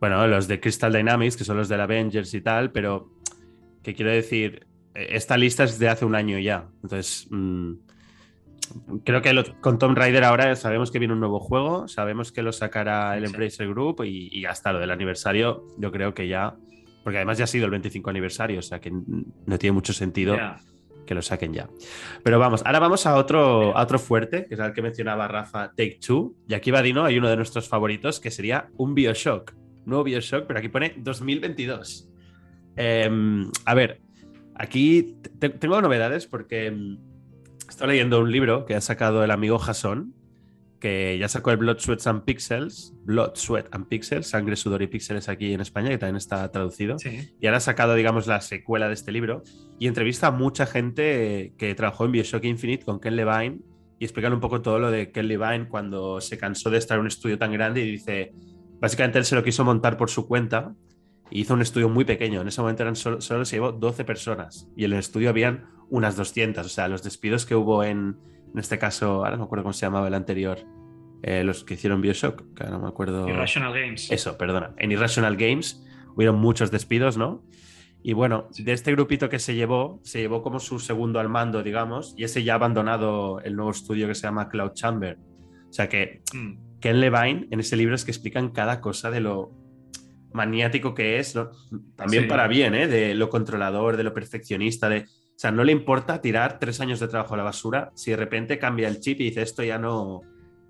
[0.00, 3.10] bueno, los de Crystal Dynamics, que son los del Avengers y tal, pero
[3.82, 6.66] que quiero decir, eh, esta lista es de hace un año ya.
[6.82, 7.72] Entonces, mm,
[9.04, 12.42] creo que lo- con Tomb Raider ahora sabemos que viene un nuevo juego, sabemos que
[12.42, 13.32] lo sacará el Sí.
[13.32, 16.54] Embracer Group y, y hasta lo del aniversario, yo creo que ya,
[17.04, 20.36] porque además ya ha sido el 25 aniversario, o sea que no tiene mucho sentido.
[21.06, 21.68] Que lo saquen ya.
[22.22, 25.98] Pero vamos, ahora vamos a otro, otro fuerte, que es el que mencionaba Rafa, Take
[26.04, 26.34] Two.
[26.48, 29.52] Y aquí va Dino, hay uno de nuestros favoritos, que sería un Bioshock.
[29.84, 32.08] Nuevo Bioshock, pero aquí pone 2022.
[32.76, 34.00] Em, a ver,
[34.54, 36.98] aquí te- tengo novedades porque em,
[37.68, 40.14] estoy leyendo un libro que ha sacado el amigo Jason,
[40.82, 44.88] que ya sacó el Blood, Sweat and Pixels, Blood, Sweat and Pixels, Sangre, Sudor y
[44.88, 46.98] Píxeles aquí en España, que también está traducido.
[46.98, 47.32] Sí.
[47.40, 49.44] Y ahora ha sacado, digamos, la secuela de este libro
[49.78, 53.60] y entrevista a mucha gente que trabajó en Bioshock Infinite con Ken Levine
[54.00, 57.02] y explican un poco todo lo de Ken Levine cuando se cansó de estar en
[57.02, 58.32] un estudio tan grande y dice,
[58.80, 60.74] básicamente él se lo quiso montar por su cuenta
[61.30, 62.40] y hizo un estudio muy pequeño.
[62.40, 65.64] En ese momento eran solo, solo se llevó 12 personas y en el estudio habían
[65.90, 66.66] unas 200.
[66.66, 68.16] O sea, los despidos que hubo en,
[68.52, 70.58] en este caso, ahora no me acuerdo cómo se llamaba el anterior,
[71.22, 73.28] eh, los que hicieron Bioshock, que ahora no me acuerdo.
[73.28, 74.10] Irrational Games.
[74.10, 74.74] Eso, perdona.
[74.78, 75.84] En Irrational Games
[76.14, 77.44] hubieron muchos despidos, ¿no?
[78.02, 81.62] Y bueno, de este grupito que se llevó, se llevó como su segundo al mando,
[81.62, 85.18] digamos, y ese ya ha abandonado el nuevo estudio que se llama Cloud Chamber.
[85.68, 86.54] O sea que Mm.
[86.80, 89.52] Ken Levine en ese libro es que explican cada cosa de lo
[90.32, 91.50] maniático que es, ¿no?
[91.94, 92.28] también Sí.
[92.28, 92.88] para bien, ¿eh?
[92.88, 95.06] de lo controlador, de lo perfeccionista, de...
[95.42, 98.16] O sea, no le importa tirar tres años de trabajo a la basura si de
[98.16, 100.20] repente cambia el chip y dice esto ya no,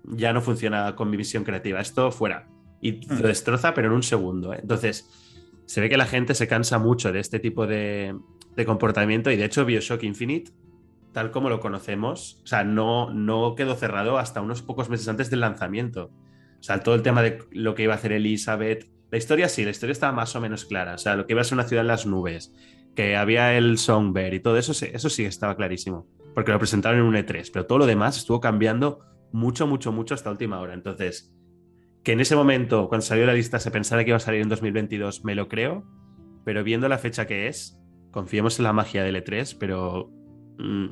[0.03, 2.47] ya no funciona con mi visión creativa, esto fuera.
[2.81, 3.21] Y Hmm.
[3.21, 4.51] lo destroza, pero en un segundo.
[4.51, 4.57] ¿eh?
[4.63, 5.11] Entonces,
[5.67, 8.17] se ve que la gente se cansa mucho de este tipo de,
[8.55, 10.51] de comportamiento y de hecho Bioshock Infinite,
[11.11, 15.29] tal como lo conocemos, o sea, no, no quedó cerrado hasta unos pocos meses antes
[15.29, 16.05] del lanzamiento.
[16.59, 18.89] O sea, todo el tema de lo que iba a hacer Elizabeth.
[19.11, 20.95] La historia sí, la historia estaba más o menos clara.
[20.95, 22.51] O sea, lo que iba a ser una ciudad en las nubes,
[22.95, 26.07] que había el Songbird y todo eso, eso sí estaba clarísimo.
[26.33, 28.99] Porque lo presentaron en un E3, pero todo lo demás estuvo cambiando
[29.31, 30.73] mucho, mucho, mucho hasta última hora.
[30.73, 31.31] Entonces,
[32.03, 34.49] que en ese momento, cuando salió la lista, se pensara que iba a salir en
[34.49, 35.85] 2022, me lo creo.
[36.43, 37.79] Pero viendo la fecha que es,
[38.11, 40.09] confiemos en la magia del E3, pero
[40.57, 40.87] mm,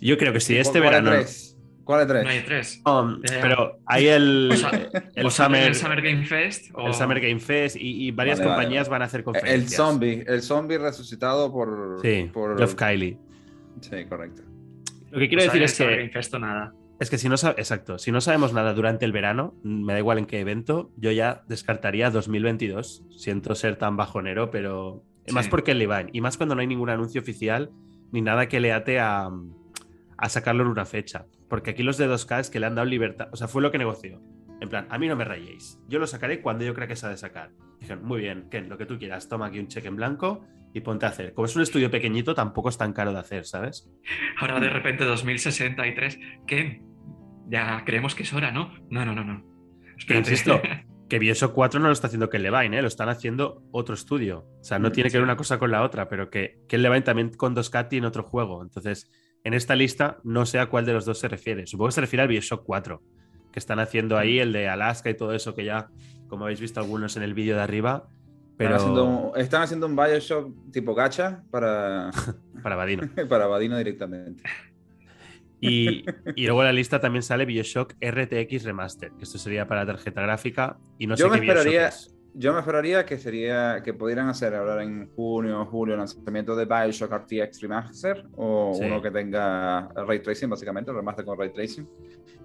[0.00, 1.10] yo creo que si este ¿Cuál verano.
[1.10, 1.55] tres?
[1.86, 2.24] ¿Cuál es tres?
[2.24, 2.82] No hay tres.
[2.84, 3.38] Um, ya.
[3.40, 6.70] pero hay el, O sea, el, O Summer, el Summer Game Fest.
[6.74, 6.88] O...
[6.88, 8.90] el Summer Game Fest y, y varias Vale, compañías vale.
[8.90, 9.72] van a hacer El conferencias.
[9.74, 12.00] zombie, el zombie resucitado por.
[12.02, 12.58] Sí, por...
[12.58, 13.16] Geoff Kylie.
[13.80, 14.42] Sí, correcto.
[15.12, 16.74] Lo que quiero sea, decir el es Summer que Game Fest o nada.
[16.98, 20.00] Es que si no sabemos, exacto, si no sabemos nada durante el verano, me da
[20.00, 23.04] igual en qué evento, yo ya descartaría 2022.
[23.16, 26.90] Siento ser tan bajonero, pero más porque el Levine y más cuando no hay ningún
[26.90, 27.70] anuncio oficial
[28.12, 29.28] ni nada que le ate a,
[30.18, 31.26] a sacarlo en una fecha.
[31.48, 33.70] Porque aquí los de 2K es que le han dado libertad, o sea, fue lo
[33.70, 34.20] que negoció.
[34.60, 37.06] En plan, a mí no me rayéis, yo lo sacaré cuando yo crea que se
[37.06, 37.50] ha de sacar.
[37.78, 40.80] Dijeron, muy bien, Ken, lo que tú quieras, toma aquí un cheque en blanco y
[40.80, 41.34] ponte a hacer.
[41.34, 43.90] Como es un estudio pequeñito, tampoco es tan caro de hacer, ¿sabes?
[44.40, 46.82] Ahora de repente 2063, ¿qué?
[47.48, 48.72] Ya creemos que es hora, ¿no?
[48.88, 49.44] No, no, no, no.
[49.98, 50.30] Espérate.
[50.30, 50.60] insisto,
[51.08, 52.82] que Bioshock 4 no lo está haciendo Ken Levine, ¿eh?
[52.82, 54.46] lo están haciendo otro estudio.
[54.60, 56.82] O sea, no Mm, tiene que ver una cosa con la otra, pero que Ken
[56.82, 58.62] Levine también con 2K tiene otro juego.
[58.62, 59.10] Entonces,
[59.46, 61.66] en esta lista no sé a cuál de los dos se refiere.
[61.66, 63.00] Supongo que se refiere al Bioshock 4,
[63.52, 65.88] que están haciendo ahí, el de Alaska y todo eso, que ya,
[66.28, 68.08] como habéis visto algunos en el vídeo de arriba,
[68.56, 72.10] pero Están, haciendo, un- están haciendo un Bioshock tipo gacha para,
[72.62, 73.08] para Vadino.
[73.28, 74.42] para Vadino directamente.
[75.60, 76.04] Y,
[76.36, 80.22] y luego en la lista también sale Bioshock RTX Remaster, que esto sería para tarjeta
[80.22, 82.15] gráfica y no Yo sé me qué Bioshock esperaría- es.
[82.38, 86.54] Yo me esperaría que sería que pudieran hacer ahora en junio o julio el lanzamiento
[86.54, 88.84] de Bioshock RTX Remaster o Sí.
[88.84, 91.88] uno que tenga Ray Tracing, básicamente, el remaster con Ray Tracing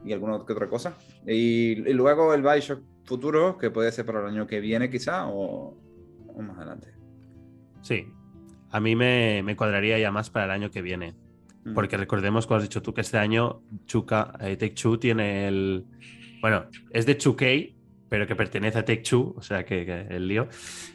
[0.06, 0.96] y alguna que otra cosa.
[1.28, 5.28] Y, y luego el Bioshock futuro, que puede ser para el año que viene quizá
[5.28, 5.78] o,
[6.28, 6.88] o más adelante.
[7.82, 8.08] Sí,
[8.70, 11.16] a mí me, me cuadraría ya más para el año que viene.
[11.66, 11.74] Mm.
[11.74, 15.86] Porque recordemos, como has dicho tú, que este año Chuka, eh, Take Two tiene el.
[16.42, 17.76] Bueno, es de 2K,
[18.12, 20.50] pero que pertenece a Take Two, o sea que, que el lío.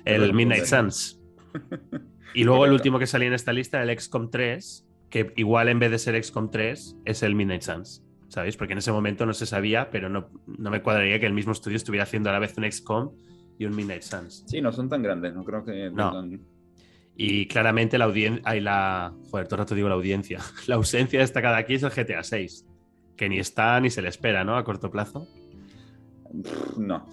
[0.05, 1.19] El Midnight Suns.
[2.35, 5.79] Y luego el último que salía en esta lista, el XCOM 3, que igual en
[5.79, 8.05] vez de ser XCOM 3, es el Midnight Suns.
[8.29, 8.59] ¿Sabéis?
[8.59, 11.53] Porque en ese momento no se sabía, pero no, no me cuadraría que el mismo
[11.53, 13.13] estudio estuviera haciendo a la vez un XCOM
[13.59, 14.45] y un Midnight Suns.
[14.47, 16.29] Sí, no son tan grandes, no creo que No.
[17.17, 18.43] Y claramente la audiencia.
[18.45, 19.15] Hay la.
[19.31, 20.41] Joder, todo el rato digo la audiencia.
[20.67, 22.67] La ausencia destacada aquí es el GTA 6.
[23.17, 24.59] Que ni está ni se le espera, ¿no?
[24.59, 25.27] A corto plazo.
[26.77, 27.07] No.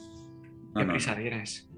[0.74, 1.22] No, ¿Qué prisa no.
[1.22, 1.70] tienes?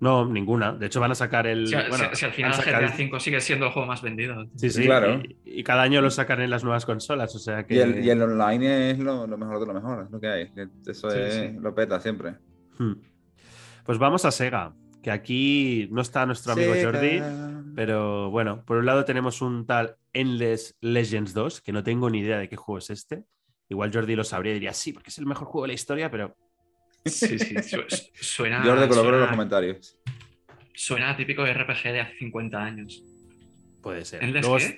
[0.00, 0.72] No, ninguna.
[0.72, 1.66] De hecho, van a sacar el.
[1.68, 4.44] Si, bueno, si- si al final GTA V sigue siendo el juego más vendido.
[4.56, 4.82] Sí, sí.
[4.84, 5.22] Claro.
[5.44, 7.34] Y, y cada año lo sacan en las nuevas consolas.
[7.34, 7.74] O sea que.
[7.76, 10.28] Y el, y el online es lo, lo mejor de lo mejor, es lo que
[10.28, 10.50] hay.
[10.86, 11.56] Eso Sí, es, sí.
[11.58, 12.34] lo peta siempre.
[12.78, 12.94] Hmm.
[13.84, 14.74] Pues vamos a Sega.
[15.02, 16.90] Que aquí no está nuestro amigo Sega.
[16.92, 17.22] Jordi.
[17.74, 22.18] Pero bueno, por un lado tenemos un tal Endless Legends 2, que no tengo ni
[22.20, 23.24] idea de qué juego es este.
[23.68, 26.10] Igual Jordi lo sabría y diría, sí, porque es el mejor juego de la historia,
[26.10, 26.36] pero
[27.04, 27.54] Sí, sí.
[27.62, 29.98] su- Suena, Jordi, colabora en los comentarios.
[30.74, 33.02] suena típico de RPG de hace 50 años.
[33.82, 34.22] puede ser.
[34.24, 34.64] ¿Endless Luego qué?
[34.64, 34.74] es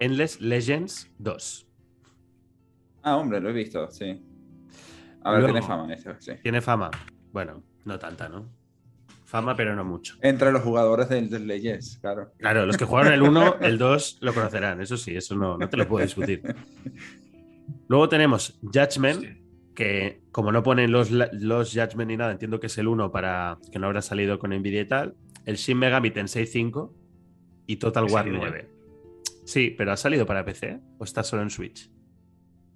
[0.00, 1.66] Endless Legends 2.
[3.02, 4.20] Ah, hombre, lo he visto, sí.
[5.22, 6.32] A ver, Luego- tiene fama esto, sí.
[6.42, 6.90] ¿Tiene fama?
[7.32, 8.48] Bueno, no tanta, ¿no?
[9.24, 10.16] Fama, pero no mucho.
[10.22, 12.32] Entre los jugadores del, del Leyes, claro.
[12.38, 15.68] Claro, los que jugaron el 1, el 2 lo conocerán, eso sí, eso no, no
[15.68, 16.42] te lo puedo discutir.
[17.86, 19.36] Luego tenemos Judgment, Hostia.
[19.74, 23.58] Que como no ponen los, los Judgment ni nada, entiendo que es el 1 para
[23.72, 25.16] que no habrá salido con Nvidia y tal.
[25.46, 26.94] El Shin Megami Tensei 5
[27.66, 28.50] y Total ¿Ha War salido ya?
[28.50, 28.68] 9.
[29.44, 31.90] Sí, pero ¿ha salido para PC o está solo en Switch?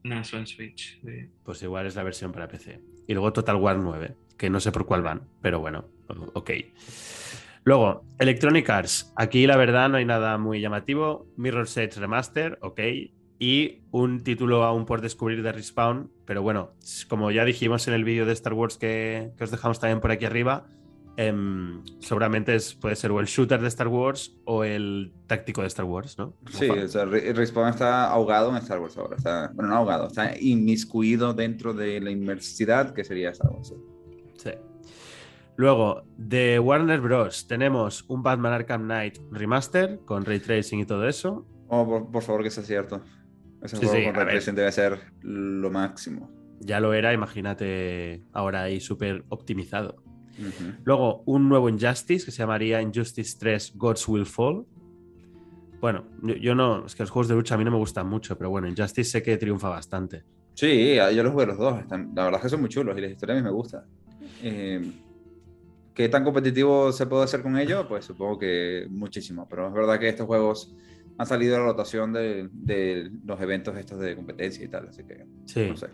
[0.02, 1.00] No, solo en Switch.
[1.02, 1.30] sí.
[1.44, 2.80] Pues igual es la versión para PC.
[3.06, 5.86] Y luego Total War 9, que no sé por cuál van, pero bueno,
[6.34, 6.50] ok.
[7.64, 9.12] Luego, Electronic Arts.
[9.16, 11.26] Aquí la verdad no hay nada muy llamativo.
[11.36, 12.80] Mirror's Edge Remaster, ok.
[13.38, 16.10] Y un título aún por descubrir de Respawn.
[16.24, 16.70] Pero bueno,
[17.08, 20.10] como ya dijimos en el vídeo de Star Wars que, que os dejamos también por
[20.12, 20.66] aquí arriba,
[21.16, 25.66] em, seguramente es, puede ser o el shooter de Star Wars o el táctico de
[25.66, 26.34] Star Wars, ¿no?
[26.50, 29.16] Sí, o sea, Re- Respawn está ahogado en Star Wars ahora.
[29.16, 33.68] Está, bueno, no ahogado, está inmiscuido dentro de la inmersidad que sería Star Wars.
[33.68, 33.74] sí.
[34.36, 34.50] Sí.
[35.56, 37.46] Luego, de Warner Bros.
[37.46, 41.46] tenemos un Batman Arkham Knight Remaster con ray tracing y todo eso.
[41.68, 43.00] Oh, por, por favor, que sea cierto.
[43.64, 44.26] Ese Sí, juego sí, con a ver.
[44.26, 46.30] represión debe ser lo máximo.
[46.60, 49.96] Ya lo era, imagínate ahora ahí súper optimizado.
[50.84, 54.66] Luego, un nuevo Injustice que se llamaría Injustice 3 Gods Will Fall.
[55.80, 58.08] Bueno, yo, yo no, es que los juegos de lucha a mí no me gustan
[58.08, 60.24] mucho, pero bueno, Injustice sé que triunfa bastante.
[60.54, 61.80] Sí, yo los jugué los dos.
[61.80, 63.86] están- la verdad es que son muy chulos y la historia a mí me gusta.
[64.42, 64.80] Eh,
[65.94, 67.86] ¿Qué tan competitivo se puede hacer con ello?
[67.88, 69.46] Pues supongo que muchísimo.
[69.48, 70.74] Pero es verdad que estos juegos
[71.18, 74.88] han salido de la rotación de, de los eventos estos de competencia y tal.
[74.88, 75.66] Así que Sí.
[75.70, 75.88] no sé.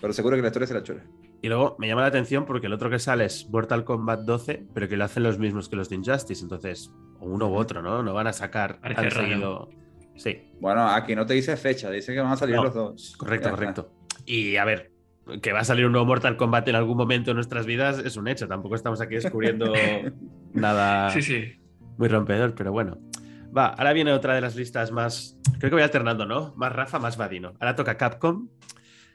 [0.00, 1.02] Pero seguro que la historia será chula.
[1.42, 4.66] Y luego me llama la atención porque el otro que sale es Mortal Kombat 12,
[4.74, 6.42] pero que lo hacen los mismos que los de Injustice.
[6.42, 8.02] Entonces, o uno u otro, ¿no?
[8.02, 9.26] No van a sacar Parece tan raro.
[9.28, 9.68] seguido.
[10.14, 13.16] Sí, Bueno, aquí no te dice fecha, dice que van a salir No, los dos.
[13.16, 13.92] correcto, Ya correcto.
[14.26, 14.92] Y a ver,
[15.40, 18.16] que va a salir un nuevo Mortal Kombat en algún momento en nuestras vidas es
[18.16, 18.46] un hecho.
[18.46, 19.72] Tampoco estamos aquí descubriendo
[20.52, 21.52] nada Sí, sí.
[21.96, 22.98] muy rompedor, pero bueno.
[23.56, 25.38] Va, ahora viene otra de las listas más.
[25.58, 26.54] Creo que voy alternando, ¿no?
[26.56, 27.52] Más Rafa, más Vadino.
[27.60, 28.48] Ahora toca Capcom.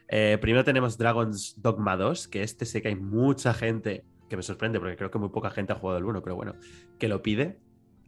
[0.09, 4.43] Eh, primero tenemos Dragon's Dogma 2, que este sé que hay mucha gente, que me
[4.43, 6.55] sorprende porque creo que muy poca gente ha jugado el 1, pero bueno,
[6.99, 7.59] que lo pide.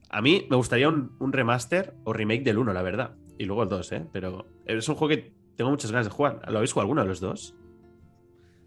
[0.09, 3.15] A mí me gustaría un, remaster o remake del 1, la verdad.
[3.37, 4.07] Y luego el 2, ¿eh?
[4.11, 6.41] Pero es un juego que tengo muchas ganas de jugar.
[6.49, 7.53] ¿Lo habéis jugado alguno de los dos?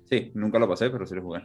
[0.04, 1.42] Sí, nunca lo pasé, pero sí lo jugué.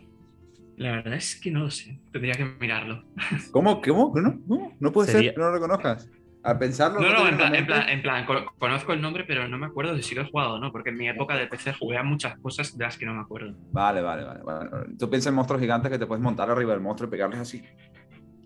[0.77, 1.99] La verdad es que no lo sé.
[2.11, 3.03] Tendría que mirarlo.
[3.51, 3.81] ¿Cómo?
[3.81, 4.13] ¿Cómo?
[4.15, 4.39] ¿No?
[4.47, 4.73] ¿No?
[4.79, 6.09] ¿No puede Sería- ser que no lo reconozcas?
[6.43, 7.01] Al pensarlo.
[7.01, 7.65] No, no, en a plan, la en,
[8.01, 10.59] plan, en conozco el nombre, pero no me acuerdo de si lo he jugado o
[10.59, 13.13] no, porque en mi época de PC jugué a muchas cosas de las que no
[13.15, 13.53] me acuerdo.
[13.73, 14.69] Vale, vale, vale, vale.
[14.97, 17.63] Tú piensas en monstruos gigantes que te puedes montar arriba del monstruo y pegarles así.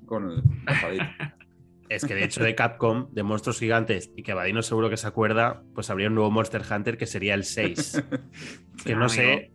[0.08, 0.42] Con el.
[1.90, 5.06] Es que de hecho de Capcom, de monstruos gigantes, y que Vadino seguro que se
[5.08, 8.02] acuerda, pues habría un nuevo Monster Hunter que sería el 6.
[8.86, 9.52] que no sé.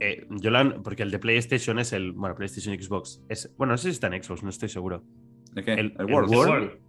[0.00, 2.12] Eh, yo la- porque el de PlayStation es el.
[2.12, 3.22] Bueno, PlayStation Xbox.
[3.28, 5.02] Es, bueno, no sé si está en Xbox, no estoy seguro.
[5.52, 5.72] ¿De qué?
[5.74, 6.32] El, World.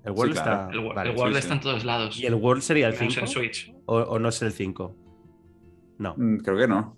[0.03, 0.43] El World Sí, está.
[0.43, 0.69] claro.
[0.71, 1.09] El, Wo- vale.
[1.11, 1.57] el World sí, está sí.
[1.57, 2.19] en todos lados.
[2.19, 3.25] ¿Y el World sería el Menos 5?
[3.25, 3.73] en Switch.
[3.85, 4.95] ¿O, o no es el 5?
[5.97, 6.13] No.
[6.17, 6.97] Mm, Creo que no.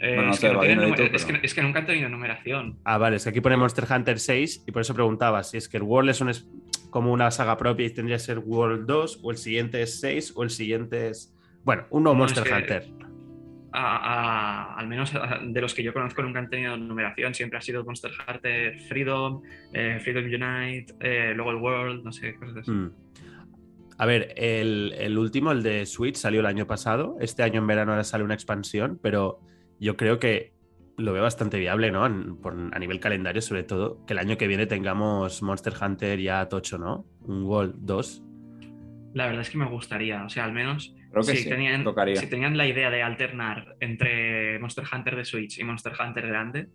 [0.00, 1.54] Eh, Bueno, no es, que no Vadino tienen y tú, numer- es, pero- que, es
[1.54, 2.78] que nunca han tenido numeración.
[2.84, 5.68] Ah, vale, es que aquí pone Monster Hunter 6 y por eso preguntaba si es
[5.68, 6.46] que el World es un es-
[6.90, 10.32] como una saga propia y tendría que ser World 2, o el siguiente es 6,
[10.36, 11.34] o el siguiente es.
[11.64, 12.90] Bueno, un nuevo No, Monster es que- Hunter.
[13.76, 17.34] A- a- al menos de los que yo conozco nunca han tenido numeración.
[17.34, 22.34] Siempre ha sido Monster Hunter Freedom, eh, Freedom Unite, eh, luego el World, no sé,
[22.36, 22.70] cosas así.
[22.70, 22.92] Mm.
[23.98, 27.16] A ver, el, el último, el de Switch, salió el año pasado.
[27.20, 29.40] Este año en verano ahora sale una expansión, pero
[29.80, 30.52] yo creo que
[30.96, 32.06] lo veo bastante viable, ¿no?
[32.06, 36.20] En- por- a nivel calendario, sobre todo, que el año que viene tengamos Monster Hunter
[36.20, 37.06] ya tocho, ¿no?
[37.22, 38.22] Un World 2.
[39.14, 41.48] La verdad es que me gustaría, o sea, al menos Creo que si, sí.
[41.48, 42.16] tenían, Tocaría.
[42.16, 46.68] si tenían la idea de alternar entre Monster Hunter de Switch y Monster Hunter grande,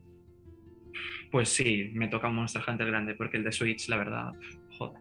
[1.32, 4.32] pues sí, me toca un Monster Hunter grande, porque el de Switch, la verdad,
[4.78, 5.00] joder.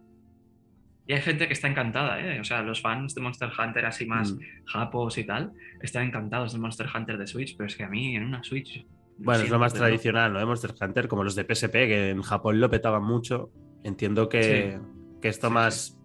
[1.06, 2.38] Y hay gente que está encantada, ¿eh?
[2.38, 4.40] O sea, los fans de Monster Hunter así más Mm.
[4.66, 8.14] japos y tal, están encantados del Monster Hunter de Switch, pero es que a mí
[8.14, 8.84] en una Switch...
[9.16, 10.38] Bueno, es lo más tradicional, ¿no?
[10.38, 13.50] De Monster Hunter, como los de PSP, que en Japón lo petaban mucho.
[13.82, 14.78] Entiendo que,
[15.22, 15.97] que esto Sí, más,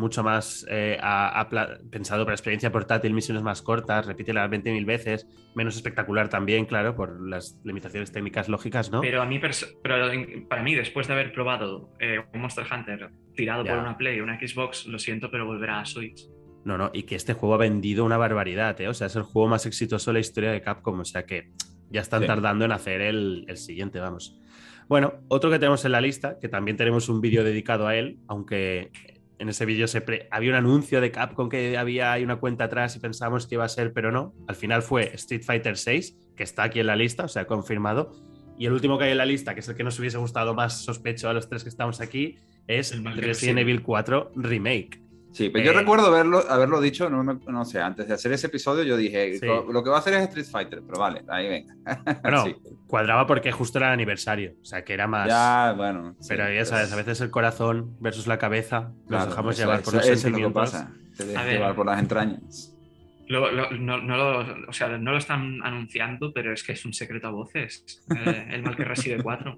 [0.00, 4.50] mucho más eh, ha- ha pla- pensado para experiencia portátil, misiones más cortas, repite las
[4.50, 9.00] 20.000 veces, menos espectacular también, claro, por las limitaciones técnicas lógicas, ¿no?
[9.02, 9.38] Pero a mí,
[9.82, 13.70] pero en- para mí, después de haber probado eh, un Monster Hunter tirado Ya.
[13.74, 16.26] por una Play o una Xbox, lo siento, pero volverá a Switch.
[16.64, 18.88] No, no, y que este juego ha vendido una barbaridad, ¿eh?
[18.88, 21.52] O sea, es el juego más exitoso de la historia de Capcom, o sea que
[21.90, 22.26] ya están Sí.
[22.26, 24.36] tardando en hacer el, el siguiente, vamos.
[24.88, 28.18] Bueno, otro que tenemos en la lista, que también tenemos un vídeo dedicado a él,
[28.28, 28.90] aunque
[29.40, 32.94] en ese vídeo se pre- había un anuncio de Capcom que había una cuenta atrás
[32.96, 34.34] y pensábamos que iba a ser, pero no.
[34.46, 38.12] Al final fue Street Fighter VI, que está aquí en la lista, o sea, confirmado.
[38.58, 40.54] Y el último que hay en la lista, que es el que nos hubiese gustado
[40.54, 43.58] más, sospecho a los tres que estamos aquí, es El Resident.
[43.58, 45.00] Evil 4 Remake.
[45.32, 48.32] Sí, pero yo Eh, recuerdo haberlo, haberlo dicho, no, me- no sé, antes de hacer
[48.32, 49.46] ese episodio yo dije, Sí.
[49.46, 51.74] "Co- lo que va a hacer es Street Fighter, pero vale, ahí venga.
[52.22, 52.56] Bueno, Sí.
[52.88, 55.28] cuadraba porque justo era el aniversario, o sea que era más.
[55.28, 56.16] Ya, bueno.
[56.20, 59.62] sí, pero ya sabes, a veces el corazón versus la cabeza, nos claro, dejamos eso-
[59.62, 60.70] llevar por eso- los eso es lo que sentimientos.
[60.72, 60.92] pasa.
[61.16, 62.76] Te dejas llevar por las entrañas.
[63.28, 66.84] Lo- lo- no, no lo, o sea, no lo están anunciando, pero es que es
[66.84, 68.02] un secreto a voces.
[68.26, 69.56] eh, el mal que reside 4.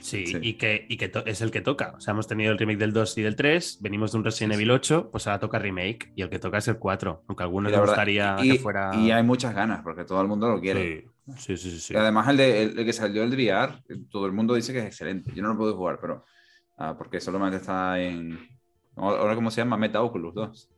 [0.00, 0.38] Sí, Sí.
[0.40, 1.94] y que, y que es el que toca.
[1.96, 4.54] O sea, hemos tenido el remake del 2 y del 3, venimos de un Resident.
[4.54, 7.46] Evil 8, pues ahora toca remake, y el que toca es el 4, aunque a
[7.46, 8.94] algunos les gustaría y, que fuera.
[8.96, 11.08] y hay muchas ganas, porque todo el mundo lo quiere.
[11.36, 11.80] Sí, sí, sí.
[11.80, 11.94] sí.
[11.94, 14.78] Y además el, de, el, el que salió el VR, todo el mundo dice que
[14.78, 15.30] es excelente.
[15.34, 16.24] Yo no lo puedo jugar, pero
[16.78, 18.38] ah, porque solamente está en...
[18.96, 19.76] Ahora, ¿cómo se llama?
[19.76, 20.70] Meta Oculus 2.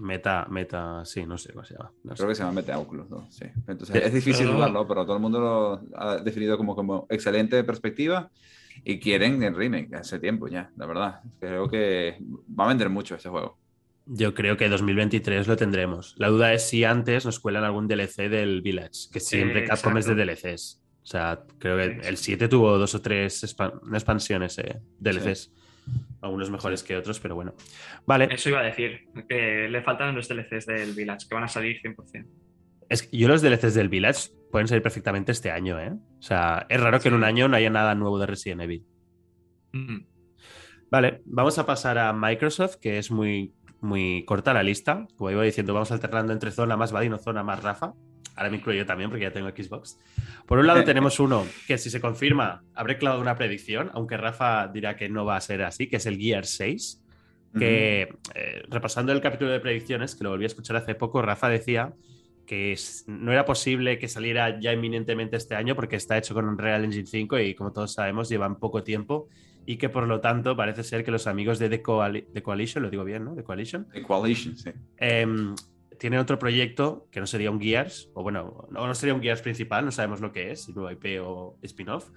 [0.00, 1.92] Meta, meta, sí, no sé cómo se llama.
[2.04, 2.16] no sé.
[2.16, 3.44] Creo que se llama Meta Oculus 2, sí.
[3.68, 4.02] Entonces Sí.
[4.02, 8.30] es difícil Pero- jugarlo, pero todo el mundo lo ha definido como, como excelente perspectiva
[8.82, 11.20] y quieren el remake hace tiempo ya, la verdad.
[11.38, 12.16] Creo que
[12.58, 13.58] va a vender mucho este juego.
[14.06, 16.14] Yo creo que 2023 lo tendremos.
[16.16, 19.96] La duda es si antes nos cuelan algún DLC del Village, que siempre Eh, Capcom
[19.98, 20.14] es de.
[20.14, 20.80] DLCs.
[21.02, 22.08] O sea, creo que Sí.
[22.08, 25.52] el 7 tuvo dos o tres expan- expansiones, eh, DLCs.
[26.20, 27.54] Algunos mejores que otros, pero bueno.
[28.06, 31.48] Vale, Eso iba a decir, que le faltan los DLCs del Village, que van a
[31.48, 32.26] salir 100%.
[32.88, 35.92] es que yo los DLCs del Village pueden salir perfectamente este año, ¿eh?
[36.18, 38.84] O sea, es raro que en un año no haya nada nuevo de Resident Evil.
[39.72, 39.98] Mm.
[40.90, 45.06] Vale, vamos a pasar a Microsoft, que es muy, muy corta la lista.
[45.16, 47.94] Como iba diciendo, vamos alternando entre zona más Vadino, zona más Rafa.
[48.40, 49.98] Ahora me incluyo yo también porque ya tengo Xbox.
[50.46, 54.66] Por un lado tenemos uno que si se confirma, habré clavado una predicción, aunque Rafa
[54.68, 57.02] dirá que no va a ser así, que es el Gear 6.
[57.58, 61.50] Que eh, repasando el capítulo de predicciones, que lo volví a escuchar hace poco, Rafa
[61.50, 61.92] decía
[62.46, 62.74] que
[63.08, 67.06] no era posible que saliera ya inminentemente este año porque está hecho con Unreal Engine
[67.06, 69.28] 5 y como todos sabemos llevan poco tiempo
[69.66, 72.82] y que por lo tanto parece ser que los amigos de The, Coali- The Coalition,
[72.82, 73.34] lo digo bien, ¿no?
[73.36, 74.70] The Coalition, The Coalition, sí.
[74.96, 75.54] em,
[76.00, 79.42] tiene otro proyecto que no sería un Gears, o bueno, no, no sería un Gears
[79.42, 82.08] principal, no sabemos lo que es, si nuevo IP o spin-off,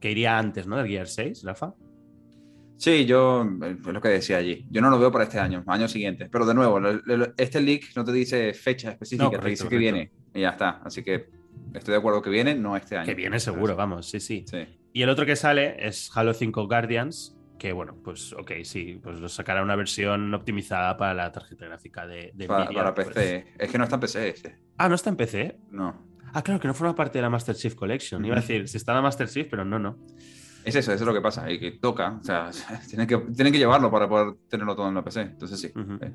[0.00, 0.76] que iría antes, ¿no?
[0.76, 1.72] Del Gears 6, Rafa.
[2.76, 4.66] Sí, yo, es lo que decía allí.
[4.70, 6.28] Yo no lo veo para este año, año siguiente.
[6.30, 6.80] Pero de nuevo,
[7.36, 10.10] este leak no te dice fecha específica, No, te correcto, dice que viene.
[10.34, 10.80] Y ya está.
[10.84, 11.28] Así que
[11.74, 13.06] estoy de acuerdo que viene, no este año.
[13.06, 14.44] Que viene seguro, vamos, sí, sí.
[14.50, 14.66] Sí.
[14.92, 19.20] Y el otro que sale es Halo 5 Guardians, que bueno, pues ok, sí, pues
[19.20, 23.08] lo sacará una versión optimizada para la tarjeta gráfica de, de Para, Nvidia, para pues.
[23.08, 23.54] PC.
[23.58, 24.58] Es que no está en PC este.
[24.76, 25.58] Ah, no está en PC.
[25.70, 26.06] No.
[26.32, 28.24] Ah, claro, que no forma parte de la Master Chief Collection.
[28.24, 29.98] Iba a decir, si está en la Master Chief, pero no, no.
[30.64, 31.50] Es eso, eso es lo que pasa.
[31.50, 32.18] Y que toca.
[32.20, 32.50] O sea,
[32.88, 35.22] tienen que, tienen que llevarlo para poder tenerlo todo en la PC.
[35.22, 35.72] Entonces sí.
[36.00, 36.12] Eh,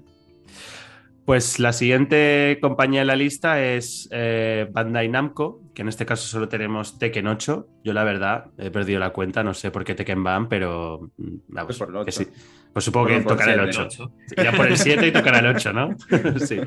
[1.25, 6.27] Pues la siguiente compañía en la lista es eh, Bandai Namco, que en este caso
[6.27, 7.67] solo tenemos Tekken 8.
[7.83, 11.35] Yo la verdad he perdido la cuenta, no sé por qué Tekken van, pero mm,
[11.47, 12.11] vamos, Pues por el que 8.
[12.11, 12.27] sí.
[12.73, 13.83] Pues supongo que tocará el el 8.
[13.85, 14.11] ocho.
[14.35, 15.95] Irá por el 7 y tocará el 8, ¿no?
[16.39, 16.59] sí.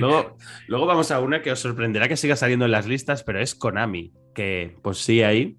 [0.00, 0.36] Luego,
[0.66, 3.54] luego vamos a una que os sorprenderá que siga saliendo en las listas, pero es
[3.54, 5.56] Konami, que pues sí ahí.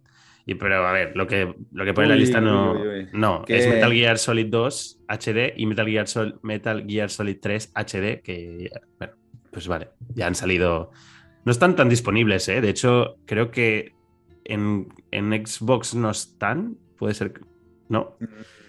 [0.48, 2.78] Y, pero a ver, lo que, lo que pone en la Uy, lista no, uy,
[2.82, 3.08] uy, uy.
[3.14, 3.58] no ¿Qué?
[3.58, 8.22] es Metal Gear Solid 2 HD y Metal Gear, Sol- Metal Gear Solid 3 HD,
[8.22, 8.70] que,
[9.00, 9.14] bueno,
[9.52, 10.92] pues vale, ya han salido.
[11.46, 12.62] No están tan disponibles, ¿eh?
[12.62, 13.94] De hecho, creo que
[14.44, 17.34] en, en Xbox no están, puede ser.
[17.34, 17.42] que-
[17.90, 18.16] No,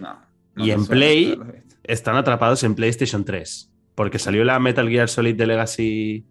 [0.00, 0.22] No.
[0.56, 1.38] Y en Play-
[1.84, 6.24] están atrapados en PlayStation 3, porque salió la Metal Gear Solid de Legacy,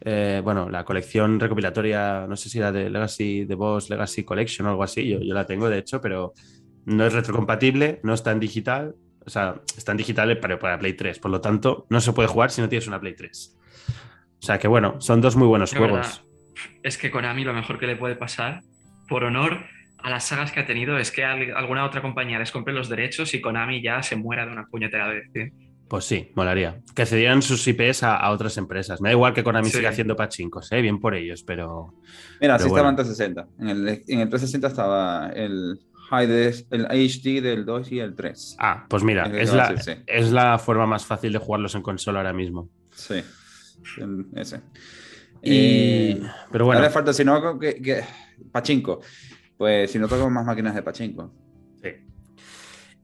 [0.00, 4.66] eh, bueno, la colección recopilatoria, no sé si era de Legacy, de Boss Legacy Collection
[4.66, 6.32] o algo así, yo, yo la tengo de hecho, pero
[6.84, 8.94] no es retrocompatible, no está en digital,
[9.24, 12.28] o sea, está en digital pero para Play 3, por lo tanto, no se puede
[12.28, 13.56] jugar si no tienes una Play 3.
[14.40, 15.92] O sea que bueno, son dos muy buenos juegos.
[15.98, 16.12] verdad,
[16.82, 18.60] es que Konami lo mejor que le puede pasar,
[19.08, 19.64] por honor
[19.98, 22.88] a las sagas que ha tenido, es que al- alguna otra compañía les compre los
[22.88, 25.24] derechos y Konami ya se muera de una puñetera vez.
[25.32, 25.46] tío.
[25.88, 26.80] Pues sí, molaría.
[26.96, 29.00] Que cedieran sus IPs a, a otras empresas.
[29.00, 29.76] Me da igual que Konami Sí.
[29.76, 30.80] siga haciendo pachincos, ¿eh?
[30.82, 31.94] bien por ellos, pero
[32.40, 32.88] Mira, Pero sí estaba bueno.
[32.90, 33.48] en 360.
[33.60, 35.78] En el, en el 360 estaba el,
[36.10, 38.56] high des- el HD del 2 y el 3.
[38.58, 39.92] Ah, pues mira, Es la, sí.
[40.06, 42.68] es la forma más fácil de jugarlos en consola ahora mismo.
[42.90, 43.22] Sí.
[44.34, 44.60] Ese.
[45.42, 48.02] Y, Eh, pero bueno, Ahora falta, si no, que, que-
[48.50, 49.00] Pachinko.
[49.56, 51.32] Pues si no toco más máquinas de Pachinko.
[51.80, 51.90] sí.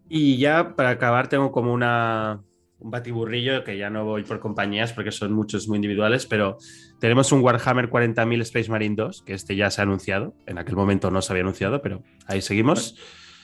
[0.08, 2.42] Y ya para acabar tengo como una,
[2.82, 6.56] un batiburrillo que ya no voy por compañías porque son muchos muy individuales, pero
[7.00, 10.34] tenemos un Warhammer 40.000 Space Marine 2, que este ya se ha anunciado.
[10.46, 12.96] En aquel momento no se había anunciado, pero ahí seguimos.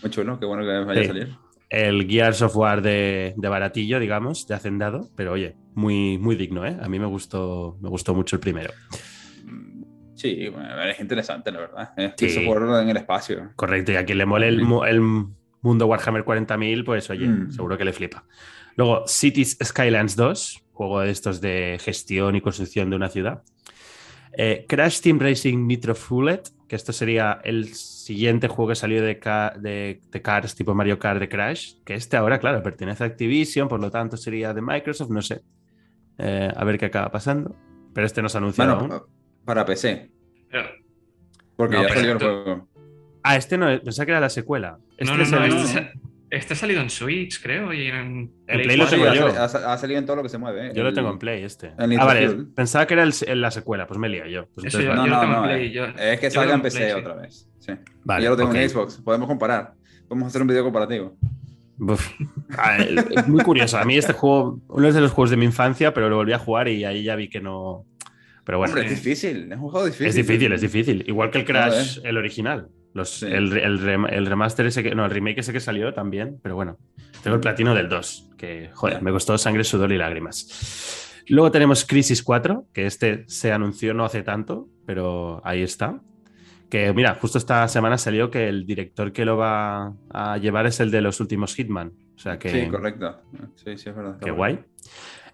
[0.02, 1.04] Muy chulo, qué bueno que vaya Sí.
[1.04, 1.28] a salir.
[1.70, 6.64] El Gears of War de, de baratillo, digamos, de hacendado, pero oye, muy, muy digno,
[6.64, 6.76] ¿eh?
[6.80, 8.72] A mí me gustó, me gustó mucho el primero.
[9.44, 9.78] Mm,
[10.14, 11.90] Sí, bueno, es interesante, la verdad.
[11.96, 12.28] Es Sí.
[12.30, 12.44] sí.
[12.44, 13.52] jugarlo en el espacio.
[13.54, 15.00] Correcto, y a quien le mole el, el
[15.60, 17.52] mundo Warhammer 40.000, pues oye, Mm.
[17.52, 18.24] seguro que le flipa.
[18.78, 23.42] Luego, Cities Skylines 2, juego de estos de gestión y construcción de una ciudad.
[24.32, 29.18] Eh, Crash Team Racing Nitro Fullet, que esto sería el siguiente juego que salió de,
[29.18, 33.08] ca- de, de Cars, tipo Mario Kart de Crash, que este ahora, claro, pertenece a
[33.08, 35.42] Activision, por lo tanto sería de Microsoft, no sé.
[36.18, 37.56] Eh, a ver qué acaba pasando.
[37.92, 38.88] Pero este no se Bueno, aún.
[38.90, 39.04] pa-
[39.44, 40.10] para PC.
[41.56, 42.68] Porque No, ya salió el juego.
[43.24, 44.78] Ah, este no, pensaba que era la secuela.
[44.96, 45.92] Este no, no, es no, el- este,
[46.30, 49.26] este ha salido en Switch, creo, y en En Play Play lo tengo ha, yo.
[49.28, 50.68] ha sa- ha salido en todo lo que se mueve.
[50.68, 50.72] ¿eh?
[50.74, 51.70] Yo lo tengo en Play este.
[51.86, 52.36] Nitro Ah, vale.
[52.54, 54.46] Pensaba que era el- en la secuela, pues me he yo.
[54.54, 54.96] Pues Eso entonces yo- vale.
[55.02, 55.46] No, lo no, tengo en no.
[55.48, 55.72] Play, eh.
[55.72, 57.48] yo- es que yo salga en en PC Play, otra vez.
[57.60, 57.72] Sí.
[58.04, 58.96] Vale, yo lo tengo en Xbox.
[59.04, 59.74] Podemos comparar.
[60.08, 61.16] Podemos hacer un video comparativo.
[61.80, 62.10] Uf.
[63.16, 63.78] Es muy curioso.
[63.78, 66.38] A mí este juego, uno de los juegos de mi infancia, pero lo volví a
[66.38, 67.84] jugar y ahí ya vi que no.
[68.44, 69.52] Pero bueno, Hombre, es eh, difícil.
[69.52, 70.06] Es un juego difícil.
[70.06, 71.04] es difícil, es difícil.
[71.06, 72.68] Igual que el Crash, el original.
[72.94, 74.94] Los, el, el rem- el remaster ese que.
[74.94, 76.78] No, el remake ese que salió también, pero bueno.
[77.22, 81.22] Tengo el platino del 2, que, joder, me costó sangre, sudor y lágrimas.
[81.28, 86.00] Luego tenemos Crisis 4, que este se anunció no hace tanto, pero ahí está.
[86.70, 90.80] Que mira, justo esta semana salió que el director que lo va a llevar es
[90.80, 91.92] el de los últimos Hitman.
[92.14, 92.48] O sea que.
[92.50, 93.20] Sí, correcto.
[93.56, 94.18] Sí, sí, es verdad.
[94.22, 94.58] Qué guay.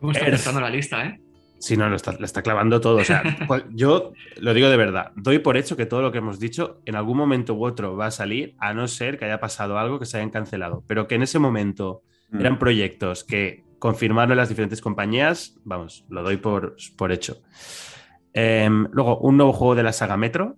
[0.01, 0.35] ¿Cómo está Earth.
[0.35, 1.21] empezando la lista, eh?
[1.59, 2.99] Sí, no, lo está, lo está clavando todo.
[2.99, 3.23] O sea,
[3.71, 5.13] yo lo digo de verdad.
[5.17, 8.07] Doy por hecho que todo lo que hemos dicho en algún momento u otro va
[8.07, 10.85] a salir, a no ser que haya pasado algo que se hayan cancelado.
[10.87, 12.03] Pero que en ese momento
[12.35, 12.41] Mm.
[12.41, 17.43] eran proyectos que confirmaron las diferentes compañías, vamos, lo doy por, por hecho.
[18.33, 20.57] Em, luego, un nuevo juego de la saga Metro.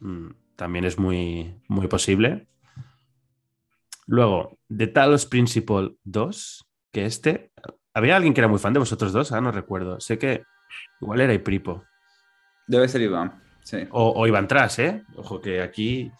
[0.00, 2.46] mm, también es muy, muy posible.
[4.06, 7.51] Luego, The Talos Principle 2, que este.
[7.94, 9.32] ¿Había alguien que era muy fan de vosotros dos?
[9.32, 10.00] Ah, no recuerdo.
[10.00, 10.44] Sé que
[11.00, 11.84] igual era Ipripo.
[12.66, 13.42] Debe ser Iván.
[13.62, 13.86] Sí.
[13.90, 15.02] O, o Iván Tras, ¿eh?
[15.16, 16.10] Ojo, que aquí.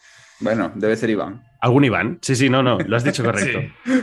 [0.40, 1.42] Bueno, debe ser Iván.
[1.60, 2.18] ¿Algún Iván?
[2.20, 3.60] Sí, sí, no, no, lo has dicho correcto.
[3.84, 4.02] Sí.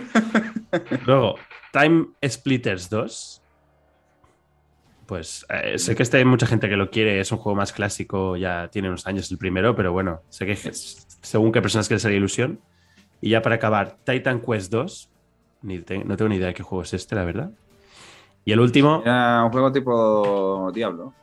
[1.06, 1.36] Luego,
[1.72, 3.42] Time Splitters 2.
[5.06, 7.74] pues eh, sé que este hay mucha gente que lo quiere, es un juego más
[7.74, 11.96] clásico, ya tiene unos años el primero, pero bueno, sé que según qué personas que
[11.96, 12.62] les haría ilusión.
[13.22, 15.12] Y ya para acabar, Titan Quest 2,
[15.62, 17.52] ni te- no tengo ni idea de qué juego es este, la verdad.
[18.46, 21.14] Y el último, Era un juego tipo Diablo.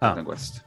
[0.00, 0.58] ah, Quest.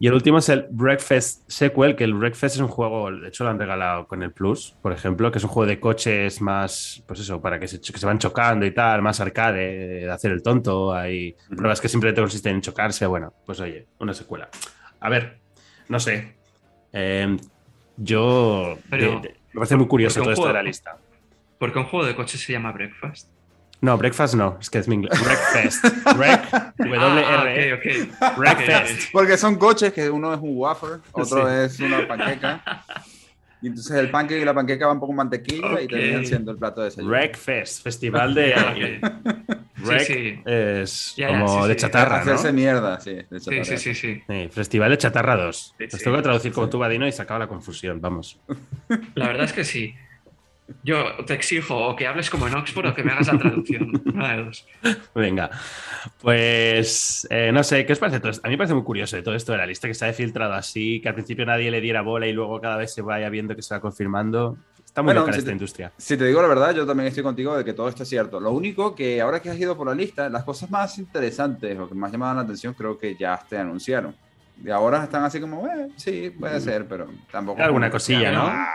[0.00, 3.44] y el último es el Breakfast Sequel, que el Breakfast es un juego, de hecho
[3.44, 7.02] lo han regalado con el Plus, por ejemplo, que es un juego de coches más,
[7.06, 10.32] pues eso, para que se, que se van chocando y tal, más arcade, de hacer
[10.32, 14.48] el tonto, hay pruebas que simplemente consisten en chocarse, bueno, pues oye, una secuela.
[15.00, 15.38] A ver,
[15.88, 16.34] no sé,
[16.96, 17.36] Eh,
[17.96, 20.96] yo Pero- de- de- me parece muy curioso todo esto de la lista.
[21.58, 23.28] ¿Por qué un juego de coches se llama Breakfast?
[23.80, 25.18] No, Breakfast no, es que es mi inglés.
[25.22, 25.84] Breakfast.
[26.16, 27.72] Break, W Ah, R.
[27.72, 28.38] ah, ok, ok.
[28.38, 29.12] Breakfast.
[29.12, 31.54] Porque son coches que uno es un wafer, otro Sí.
[31.64, 32.62] es una panqueca.
[33.60, 36.80] Y entonces el pancake y la panqueca van con mantequilla y terminan siendo el plato
[36.82, 37.10] de desayuno.
[37.10, 39.00] Breakfast, festival de.
[39.76, 40.42] Rec Sí, sí.
[40.46, 41.80] es Ya, ya, como sí, de sí.
[41.80, 42.22] chatarra, ¿no?
[42.22, 43.14] Hacerse mierda, sí.
[43.14, 43.64] de Sí, chatarra.
[43.64, 44.22] sí, sí, sí.
[44.26, 45.74] Sí, Festival de Chatarra 2.
[45.78, 46.04] Sí, Los sí.
[46.04, 48.38] tengo que traducir como tú, Vadino, y se acaba la confusión, vamos.
[49.14, 49.94] La verdad es que sí.
[50.82, 53.90] Yo te exijo o que hables como en Oxford o que me hagas la traducción.
[54.14, 54.66] Una de dos.
[55.14, 55.50] Venga,
[56.20, 58.16] pues eh, no sé, ¿qué os parece?
[58.16, 60.12] A mí me parece muy curioso de todo esto de la lista que se ha
[60.12, 63.28] filtrado así, que al principio nadie le diera bola y luego cada vez se vaya
[63.28, 64.56] viendo que se va confirmando.
[64.84, 65.92] Está muy Bueno, loca si esta te- industria.
[65.98, 68.40] Si te digo la verdad, yo también estoy contigo de que todo esto es cierto.
[68.40, 71.88] Lo único que ahora que has ido por la lista, las cosas más interesantes o
[71.88, 74.16] que más llamaban la atención creo que ya te anunciaron.
[74.64, 77.60] Y ahora están así como, eh, sí, puede ser, pero tampoco.
[77.60, 78.46] Alguna cosilla, ¿no?
[78.46, 78.68] "Ah".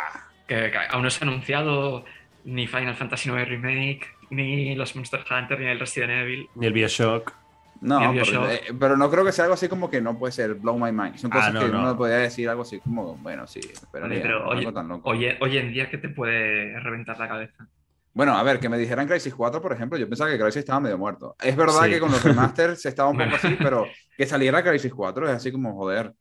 [0.49, 2.03] Que, que aún no se ha anunciado
[2.43, 6.49] ni Final Fantasy IX Remake, ni los Monster Hunter, ni el Resident Evil.
[6.55, 7.33] Ni el Bioshock.
[7.81, 10.55] No, pero, eh, pero no creo que sea algo así como que no puede ser
[10.55, 11.15] blow my mind.
[11.15, 11.79] Son Ah, cosas no, que no.
[11.81, 13.61] uno podría decir algo así como, bueno, sí,
[13.93, 15.09] Vale, pero no oye- algo tan loco.
[15.09, 17.67] Hoy, hoy en día, ¿qué te puede reventar la cabeza?
[18.13, 20.81] Bueno, a ver, que me dijeran Crisis 4, por ejemplo, yo pensaba que Crisis estaba
[20.81, 21.37] medio muerto.
[21.41, 21.91] Es verdad Sí.
[21.91, 23.85] que con los remasters se estaba un poco así, pero
[24.19, 26.13] que saliera Crisis 4 es así como, joder,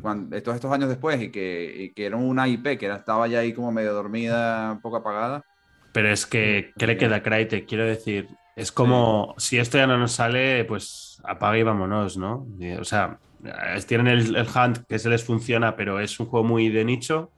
[0.00, 3.28] cuando, estos, estos años después y que, y que era una IP que era- estaba
[3.28, 5.44] ya ahí como medio dormida, un poco apagada.
[5.92, 7.68] Pero es que, ¿qué le queda a Crytek?
[7.68, 12.46] Quiero decir, es como si esto ya no nos sale, pues apaga y vámonos, ¿no?
[12.80, 16.46] O sea, eh, tienen el, el Hunt que se les funciona, pero es un juego
[16.46, 17.32] muy de nicho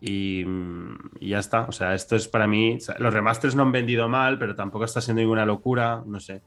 [0.00, 0.44] y,
[1.20, 1.62] y ya está.
[1.66, 2.78] O sea, esto es para mí.
[2.98, 6.42] los remasters no han vendido mal, pero tampoco está siendo ninguna locura, no sé.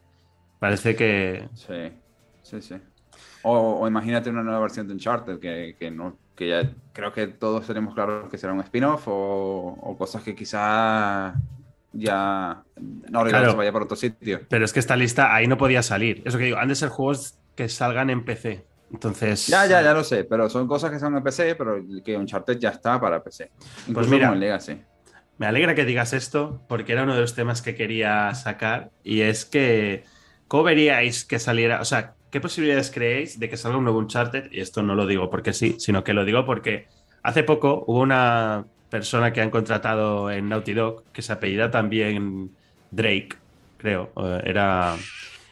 [0.58, 1.48] Parece que.
[1.54, 2.02] Sí,
[2.42, 2.76] sí, sí.
[3.48, 7.28] O, o imagínate una nueva versión de Uncharted que, que, no, que ya creo que
[7.28, 9.12] todos tenemos claro que será un spin-off o,
[9.80, 11.34] o cosas que quizá
[11.92, 12.62] ya
[13.10, 13.50] no Claro.
[13.52, 14.40] se vaya por otro sitio.
[14.48, 16.22] Pero es que esta lista ahí no podía salir.
[16.24, 18.66] Eso que digo, han de ser juegos que salgan en PC.
[18.92, 19.46] Entonces.
[19.46, 22.58] Ya, ya, ya lo sé, pero son cosas que son en PC, pero que Uncharted
[22.58, 23.50] ya está para PC.
[23.88, 24.26] Incluso Pues mira.
[24.26, 24.80] como en Legacy.
[25.38, 29.20] Me alegra que digas esto, porque era uno de los temas que quería sacar, y
[29.20, 30.04] es que,
[30.48, 31.80] ¿cómo veríais que saliera?
[31.80, 34.52] O sea, ¿qué posibilidades creéis de que salga un nuevo Uncharted?
[34.52, 36.86] Y esto no lo digo porque sí, sino que lo digo porque
[37.22, 42.50] hace poco hubo una persona que han contratado en Naughty Dog, que se apellida también
[42.90, 43.30] Drake,
[43.78, 44.12] creo,
[44.44, 44.96] era...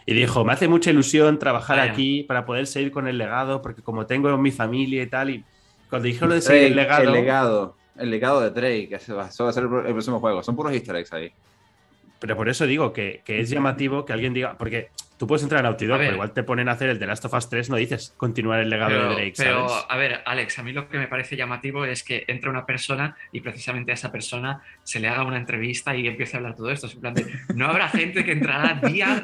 [0.04, 1.90] Y dijo, me hace mucha ilusión trabajar Vaya.
[1.90, 5.42] aquí para poder seguir con el legado, porque como tengo mi familia y tal, y
[5.88, 7.04] cuando dijeron lo de seguir el legado...
[7.04, 7.76] El legado.
[7.96, 10.42] El legado de Drake, eso va, a ser el próximo juego.
[10.42, 11.32] Son puros easter eggs ahí.
[12.18, 15.60] Pero por eso digo que, que es llamativo que alguien diga, porque tú puedes entrar
[15.60, 17.48] en Naughty Dog, A pero igual te ponen a hacer el The Last of Us
[17.48, 19.84] 3, no dices continuar el legado Pero, de Drake, pero, ¿sabes?
[19.88, 23.16] a ver, Alex, a mí lo que me parece llamativo es que entra una persona
[23.32, 26.70] y precisamente a esa persona se le haga una entrevista y empiece a hablar todo
[26.70, 26.86] esto.
[26.86, 29.22] Es en plan de, no habrá gente que entrará día,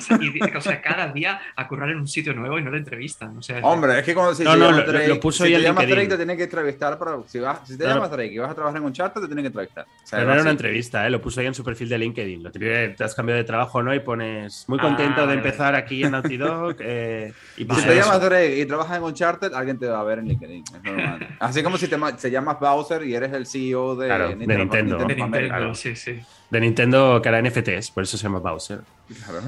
[0.56, 3.36] o sea, cada día a currar en un sitio nuevo y no le entrevistan.
[3.36, 5.44] O sea, Hombre, es que cuando si No, te no, llamas lo- Drake, lo puso
[5.44, 5.86] si te llamas.
[5.86, 8.50] Drake te tienen que entrevistar para si, vas, si te No, llamas Drake y vas
[8.50, 9.84] a trabajar en Uncharted te tienen que entrevistar.
[9.84, 11.10] O sea, Pero no era una entrevista, ¿eh?
[11.10, 12.42] lo puso ahí en su perfil de LinkedIn.
[12.42, 13.94] Lo que te has cambiado de trabajo, ¿no?
[13.94, 16.76] Y pones muy Ah, contento de vale, empezar aquí en Naughty Dog.
[16.80, 20.20] eh, y Si te llamas Drake y trabajas en Uncharted, alguien te va a ver
[20.20, 20.64] en LinkedIn.
[20.74, 21.28] Es normal.
[21.40, 24.96] Así como si te, te llamas Bowser y eres el CEO de, Claro, de Nintendo.
[24.98, 25.74] de Nintendo, América.
[25.74, 26.18] sí, sí.
[26.50, 28.80] De Nintendo que era NFTs, por eso se llama Bowser.
[29.24, 29.40] Claro.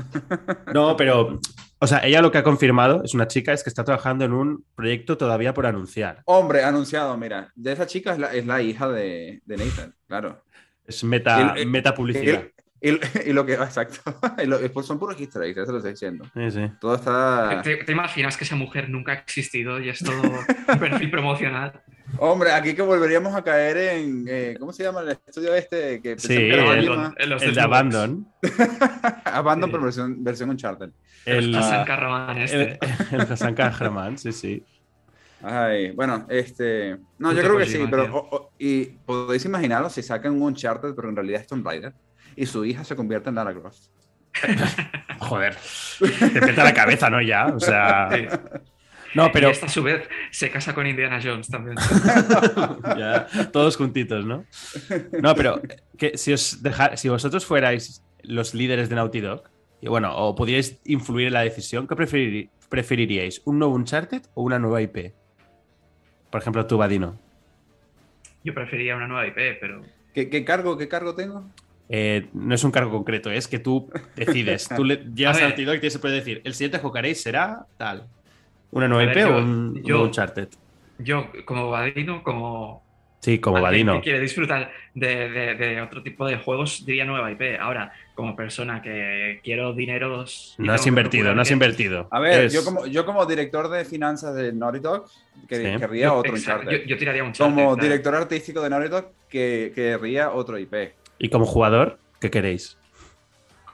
[0.74, 1.38] No, pero,
[1.78, 4.32] o sea, ella lo que ha confirmado, es una chica, es que está trabajando en
[4.32, 6.22] un proyecto todavía por anunciar.
[6.24, 7.52] Hombre, anunciado, mira.
[7.54, 10.42] De esa chica es la, es la hija de, de Nathan, claro.
[10.86, 12.44] Es meta, Y el- meta publicidad.
[12.82, 12.90] Y,
[13.30, 14.00] y- lo que, exacto.
[14.42, 16.24] Y lo- pues son puros easter eggs, eso lo estoy diciendo.
[16.34, 16.70] Sí, sí.
[16.80, 17.62] Todo está...
[17.62, 20.20] ¿Te, te imaginas que esa mujer nunca ha existido y es todo
[20.80, 21.80] perfil promocional?
[22.18, 24.24] Hombre, aquí que volveríamos a caer en...
[24.28, 26.00] eh, ¿Cómo se llama el estudio este?
[26.02, 26.50] Que Sí, el-
[27.54, 27.60] de.
[27.60, 28.26] Abandon.
[29.24, 29.72] Abandon, Sí.
[29.72, 30.90] pero versión, versión Uncharted.
[31.24, 32.62] El, Hassan Kahraman este.
[32.72, 32.78] el,
[33.12, 34.64] el Hassan Kahraman, sí, sí.
[35.44, 36.98] Ay, bueno, este...
[37.18, 38.04] No, yo creo que sí, pero...
[38.14, 41.92] o- y podéis imaginaros si sacan un Uncharted, pero en realidad es Tomb Raider,
[42.36, 43.86] y su hija se convierte en Lara Croft.
[45.18, 45.56] Joder,
[45.98, 47.20] te peta la cabeza, ¿no?
[47.20, 48.08] Ya, o sea.
[48.12, 48.26] Sí.
[49.14, 49.48] No, pero.
[49.48, 51.76] Y esta a su vez se casa con Indiana Jones también.
[52.96, 54.44] Ya, todos juntitos, ¿no?
[55.20, 55.60] No, pero
[55.98, 59.44] que si, os deja- si vosotros fuerais los líderes de Naughty Dog,
[59.80, 63.42] y bueno, o pudierais influir en la decisión, ¿qué preferiri- preferiríais?
[63.44, 65.12] ¿Un nuevo Uncharted o una nueva IP?
[66.30, 67.18] Por ejemplo, tú, Vadino.
[68.44, 69.82] Yo prefería una nueva IP, pero
[70.14, 71.50] ¿Qué, qué cargo, ¿Qué cargo tengo?
[71.94, 74.66] Eh, no es un cargo concreto, es que tú decides.
[74.74, 75.48] Tú le llegas A a ver.
[75.50, 78.06] Naughty Dog y tienes que decir, el siguiente que jugaréis será tal.
[78.70, 80.48] ¿Una nueva IP o yo- un yo- nuevo Uncharted?
[80.98, 82.82] yo como Vadino, como
[83.20, 83.96] Sí, como Vadino.
[83.96, 87.56] que quiere disfrutar de, de- de otro tipo de juegos, diría nueva IP.
[87.60, 90.54] Ahora, como persona que quiero dineros...
[90.58, 92.08] No has invertido, no has que- invertido.
[92.10, 95.04] A ver, Es- yo, como, yo como director de finanzas de Naughty Dog,
[95.46, 95.78] que Sí.
[95.78, 96.70] querría yo- otro Uncharted.
[96.70, 100.94] yo, yo tiraría un como director artístico de Naughty Dog, que querría otro IP.
[101.18, 102.78] Y como jugador, ¿qué queréis?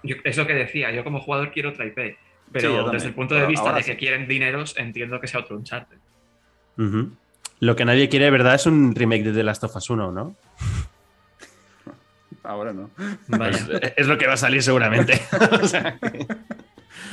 [0.02, 2.16] Yo- es lo que decía, yo como jugador quiero otra IP.
[2.52, 5.98] Pero desde el punto de vista de que quieren dineros, entiendo que sea otro Uncharted.
[6.78, 7.10] Ujú.
[7.60, 10.12] Lo que nadie quiere, de verdad, es un remake de The Last of Us 1,
[10.12, 10.34] ¿no?
[12.42, 12.90] Ahora no.
[13.26, 13.58] Vaya.
[13.82, 15.20] Es, es lo que va a salir seguramente.
[15.62, 15.98] O sea,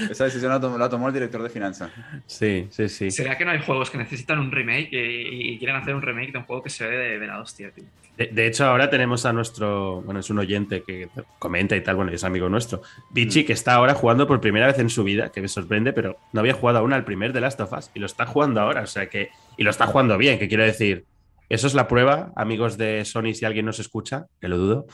[0.09, 1.91] Esa decisión la tomó, la tomó el director de finanzas.
[2.25, 3.11] sí, sí, sí.
[3.11, 6.31] ¿Será que no hay juegos que necesitan un remake y, y quieren hacer un remake
[6.31, 7.85] de un juego que se ve de, de la hostia, tío?
[8.17, 11.97] De, de hecho, ahora tenemos a nuestro, bueno, es un oyente que comenta y tal,
[11.97, 12.81] bueno, y es amigo nuestro,
[13.11, 13.45] Bichi, Mm.
[13.45, 16.39] que está ahora jugando por primera vez en su vida, que me sorprende, pero no
[16.39, 18.87] había jugado aún al primer de Last of Us y lo está jugando ahora, o
[18.87, 21.03] sea que, y lo está jugando bien, que quiero decir,
[21.49, 24.87] eso es la prueba, amigos de Sony, si alguien nos escucha, que lo dudo,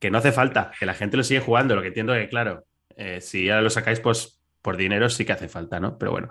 [0.00, 2.64] que no hace falta, que la gente lo sigue jugando, lo que entiendo que, claro,
[2.96, 5.98] eh, si ya lo sacáis, pues por dinero sí que hace falta, ¿no?
[5.98, 6.28] Pero bueno.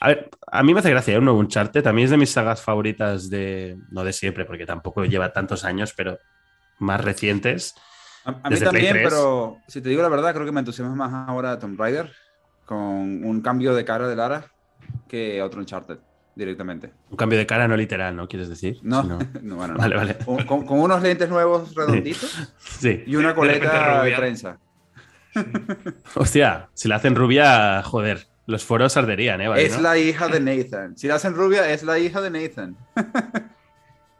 [0.00, 1.18] A ver, a mí me hace gracia ¿eh?
[1.18, 1.82] un nuevo Uncharted.
[1.82, 3.76] También es de mis sagas favoritas de.
[3.90, 6.18] No de siempre, porque tampoco lleva tantos años, pero
[6.78, 7.74] más recientes.
[8.24, 9.04] A, a mí también, 3.
[9.08, 12.10] pero si te digo la verdad, creo que me entusiasma más ahora Tomb Raider
[12.66, 12.80] con
[13.24, 14.44] un cambio de cara de Lara
[15.08, 15.98] que otro Uncharted
[16.34, 16.92] directamente.
[17.10, 18.26] Un cambio de cara no literal, ¿no?
[18.28, 18.78] ¿Quieres decir?
[18.82, 19.78] No, Sino- no, bueno, no.
[19.80, 20.16] Vale, vale.
[20.24, 23.02] Con, con- unos lentes nuevos redonditos Sí.
[23.06, 24.16] y una De coleta de rubia.
[24.16, 24.58] trenza.
[26.14, 29.48] Hostia, si la hacen rubia, joder, los foros arderían, ¿eh?
[29.48, 29.82] Vale, es ¿no?
[29.82, 30.96] la hija de Nathan.
[30.96, 32.76] Si la hacen rubia, es la hija de Nathan.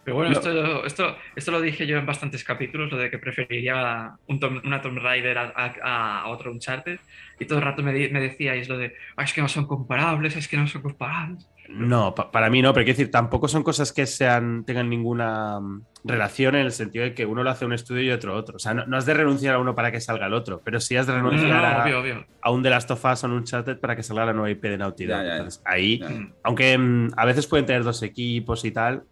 [0.05, 0.39] Pero bueno, No.
[0.39, 4.63] esto, esto, esto lo dije yo en bastantes capítulos, lo de que preferiría un Tom-
[4.65, 6.99] una Tomb Raider a, a- a otro Uncharted.
[7.39, 10.37] Y todo el rato me, me decíais lo de, "Ah, es que no son comparables,
[10.37, 11.47] es que no son comparables.
[11.73, 15.61] No, pa- para mí no, pero quiero decir, tampoco son cosas que sean, tengan ninguna
[15.61, 18.57] mm, relación en el sentido de que uno lo hace un estudio y otro otro.
[18.57, 20.81] O sea, no, no has de renunciar a uno para que salga el otro, pero
[20.81, 22.27] sí has de renunciar no, a, obvio, obvio.
[22.43, 24.62] a un The Last of Us o un Uncharted para que salga la nueva IP
[24.62, 25.16] de Naughty Dog.
[25.18, 25.37] Ya, ya, ya.
[25.37, 26.09] Entonces, ahí, Ya.
[26.43, 29.05] Aunque mm, a veces pueden tener dos equipos y tal,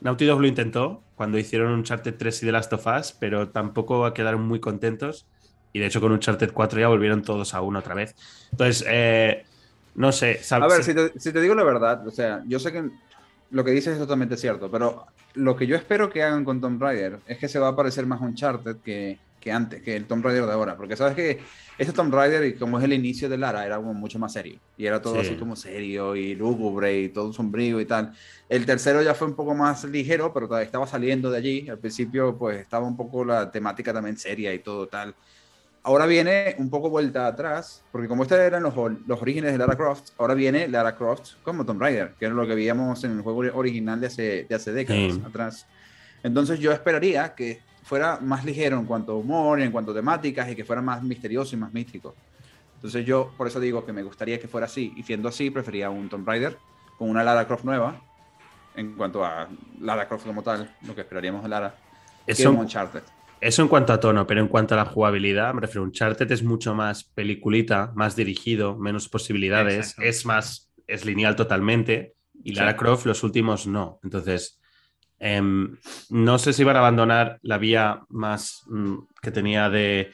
[0.00, 4.12] Naughty Dog lo intentó cuando hicieron Uncharted 3 y The Last of Us, pero tampoco
[4.12, 5.26] quedaron muy contentos.
[5.72, 8.14] Y de hecho, con Uncharted 4 ya volvieron todos a uno otra vez.
[8.50, 9.44] Entonces, eh,
[9.94, 10.40] no sé.
[10.58, 12.90] A ver, si- te, si te digo la verdad, o sea, yo sé que
[13.50, 16.80] lo que dices es totalmente cierto, pero lo que yo espero que hagan con Tomb
[16.80, 20.24] Raider es que se va a parecer más Uncharted que, que antes, que el Tomb
[20.24, 21.44] Raider de ahora, porque sabes que
[21.76, 24.60] este Tomb Raider, y como es el inicio de Lara, era como mucho más serio,
[24.76, 25.20] y era todo Sí.
[25.20, 28.12] así como serio y lúgubre y todo sombrío y tal.
[28.48, 32.38] El tercero ya fue un poco más ligero, pero estaba saliendo de allí, al principio
[32.38, 35.14] pues estaba un poco la temática también seria y todo tal.
[35.84, 38.74] Ahora viene un poco vuelta atrás, porque como estos eran los,
[39.06, 42.46] los orígenes de Lara Croft, ahora viene Lara Croft como Tomb Raider, que era lo
[42.46, 45.66] que veíamos en el juego original de hace, de hace décadas atrás.
[46.22, 49.94] Entonces yo esperaría que fuera más ligero en cuanto a humor y en cuanto a
[49.94, 52.14] temáticas y que fuera más misterioso y más místico.
[52.76, 55.90] Entonces yo por eso digo que me gustaría que fuera así, y siendo así prefería
[55.90, 56.58] un Tomb Raider
[56.96, 58.00] con una Lara Croft nueva,
[58.76, 59.48] en cuanto a
[59.80, 61.74] Lara Croft como tal, lo que esperaríamos de Lara,
[62.24, 63.02] que eso, un Uncharted.
[63.42, 66.44] Eso en cuanto a tono, pero en cuanto a la jugabilidad, me refiero, Uncharted es
[66.44, 70.02] mucho más peliculita, más dirigido, menos posibilidades, Exacto.
[70.02, 72.14] es más, es lineal totalmente,
[72.44, 72.78] y Lara Sí.
[72.78, 73.98] Croft los últimos no.
[74.04, 74.60] Entonces,
[75.18, 75.76] em,
[76.10, 80.12] no sé si van a abandonar la vía más mm, que tenía de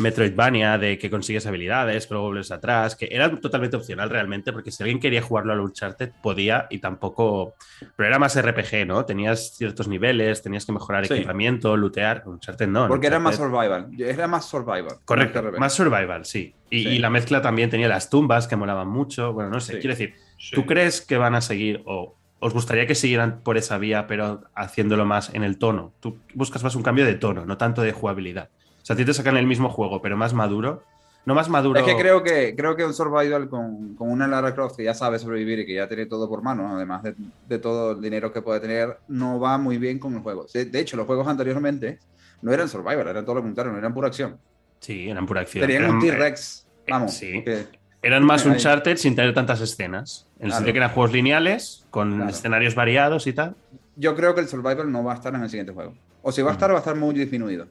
[0.00, 4.70] Metroidvania, de que consigues habilidades, que luego vuelves atrás, que era totalmente opcional realmente, porque
[4.70, 7.54] si alguien quería jugarlo al Uncharted, podía y tampoco...
[7.96, 9.04] Pero era más RPG, ¿no?
[9.04, 11.14] Tenías ciertos niveles, tenías que mejorar Sí.
[11.14, 12.22] equipamiento, lootear.
[12.26, 12.88] Uncharted no.
[12.88, 14.96] Porque era más Uncharted- survival, era más survival.
[15.04, 16.54] Correcto, más survival, sí.
[16.70, 16.88] Y, Sí.
[16.90, 19.32] y la mezcla también tenía las tumbas que molaban mucho.
[19.32, 19.78] Bueno, no sé, Sí.
[19.80, 20.14] quiero decir.
[20.54, 24.44] ¿tú crees que van a seguir o os gustaría que siguieran por esa vía, pero
[24.54, 25.92] haciéndolo más en el tono?
[26.00, 28.48] Tú buscas más un cambio de tono, no tanto de jugabilidad.
[28.90, 30.82] Sea, a ti te sacan el mismo juego, pero más maduro.
[31.24, 31.78] No más maduro.
[31.78, 34.94] Es que creo que, creo que un survival con, con una Lara Croft que ya
[34.94, 37.14] sabe sobrevivir y que ya tiene todo por mano, además de,
[37.46, 40.46] de todo el dinero que puede tener, no va muy bien con el juego.
[40.52, 41.98] De, hecho, los juegos anteriormente
[42.42, 44.38] no eran survival, eran todo lo contrario, no eran pura acción.
[44.80, 45.60] Sí, eran pura acción.
[45.66, 46.66] Tenían Eran- un T-Rex.
[46.86, 47.12] eh, Vamos.
[47.14, 47.44] sí.
[47.44, 47.66] que-
[48.02, 48.52] Eran más Ahí.
[48.52, 50.26] Uncharted sin tener tantas escenas.
[50.38, 50.54] En el Claro.
[50.56, 52.30] sentido que eran juegos lineales, con Claro.
[52.30, 53.54] escenarios variados y tal.
[53.96, 55.92] yo creo que el Survival no va a estar en el siguiente juego.
[56.22, 57.66] O si va a estar, va a estar muy disminuido.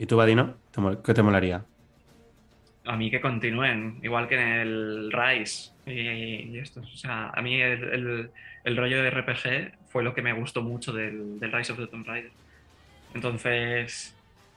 [0.00, 0.56] ¿Y tú, Vadino?
[0.72, 1.62] ¿Te mol- ¿Qué te molaría?
[2.86, 5.92] A mí que continúen, igual que en el Rise y,
[6.54, 6.90] y estos.
[6.92, 8.30] O sea, a mí el, el-
[8.64, 11.86] el rollo de RPG fue lo que me gustó mucho del, del Rise of the
[11.86, 12.30] Tomb Raider.
[13.14, 14.14] Entonces,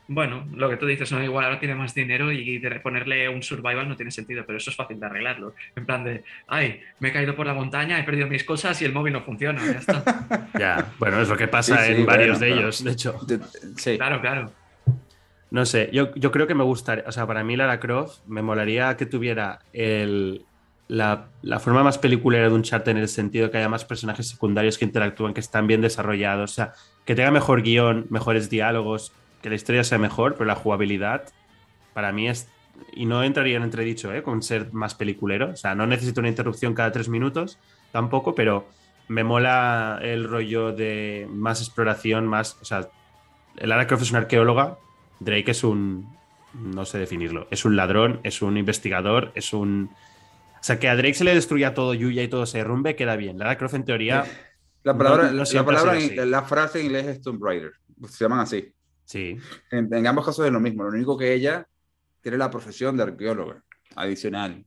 [0.08, 1.22] bueno, lo que tú dices, ¿no?
[1.22, 4.70] igual ahora tiene más dinero y de ponerle un survival no tiene sentido, pero eso
[4.70, 5.54] es fácil de arreglarlo.
[5.76, 8.84] En plan de, ay, me he caído por la montaña, he perdido mis cosas y
[8.86, 10.48] el móvil no funciona, ya está.
[10.58, 12.60] Ya, bueno, es lo que pasa Sí, sí, en varios bueno, de claro.
[12.62, 13.20] ellos, de hecho.
[13.76, 13.96] Sí.
[13.96, 14.52] Claro, claro.
[15.54, 18.42] No sé, yo, yo creo que me gustaría, o sea, para mí Lara Croft me
[18.42, 20.44] molaría que tuviera el,
[20.88, 24.26] la, la forma más peliculera de un chart en el sentido que haya más personajes
[24.26, 26.72] secundarios que interactúan, que están bien desarrollados, o sea,
[27.04, 31.22] que tenga mejor guion, mejores diálogos, que la historia sea mejor, pero la jugabilidad
[31.92, 32.48] para mí es,
[32.92, 34.24] y no entraría en entredicho, ¿eh?
[34.24, 37.60] con ser más peliculero, o sea, no necesito una interrupción cada tres minutos
[37.92, 38.66] tampoco, pero
[39.06, 42.88] me mola el rollo de más exploración, más, o sea,
[43.54, 44.78] Lara Croft es una arqueóloga,
[45.20, 46.14] Drake es un.
[46.54, 47.48] No sé definirlo.
[47.50, 49.90] Es un ladrón, es un investigador, es un.
[50.60, 53.16] O sea, que a Drake se le destruya todo Yuya y todo se derrumbe, queda
[53.16, 53.38] bien.
[53.38, 54.24] Lara Croft, en teoría,
[54.82, 57.72] La, palabra, No- no la, palabra en- la frase en inglés es Tomb Raider.
[58.08, 58.72] Se llaman así.
[59.04, 59.36] sí.
[59.70, 60.84] En, en ambos casos es lo mismo.
[60.84, 61.66] Lo único que ella
[62.22, 63.62] tiene la profesión de arqueóloga
[63.96, 64.64] adicional.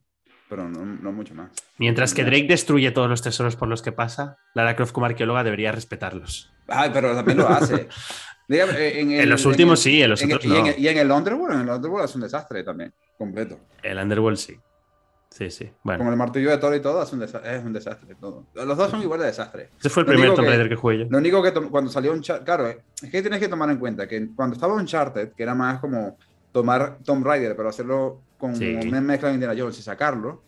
[0.49, 1.49] Pero no, no mucho más.
[1.77, 5.43] Mientras que Drake destruye todos los tesoros por los que pasa, Lara Croft, como arqueóloga,
[5.43, 6.53] debería respetarlos.
[6.67, 7.87] Ay, pero también lo hace.
[8.47, 10.55] Dígame, eh, en, el- En los últimos el- sí, en los en el- otros y,
[10.57, 10.69] en, no.
[10.69, 12.93] el- y en el Underworld, en el Underworld es un desastre también.
[13.17, 13.59] Completo.
[13.83, 14.57] El Underworld sí.
[15.29, 15.69] Sí, sí.
[15.83, 18.15] Bueno, Con el martillo de Thor y todo es un, desa- es un desastre.
[18.15, 18.45] Todo.
[18.55, 19.69] Los dos son igual de desastre.
[19.79, 21.05] ese fue el lo primer Tomb que- Raider que jugué yo.
[21.09, 22.77] Lo único que cuando salió Uncharted, claro, es
[23.11, 26.17] que tienes que tomar en cuenta que cuando estaba Uncharted, que era más como
[26.51, 28.79] tomar Tomb Raider, pero hacerlo con Sí.
[28.87, 30.41] una mezcla de Indiana Jones y sacarlo,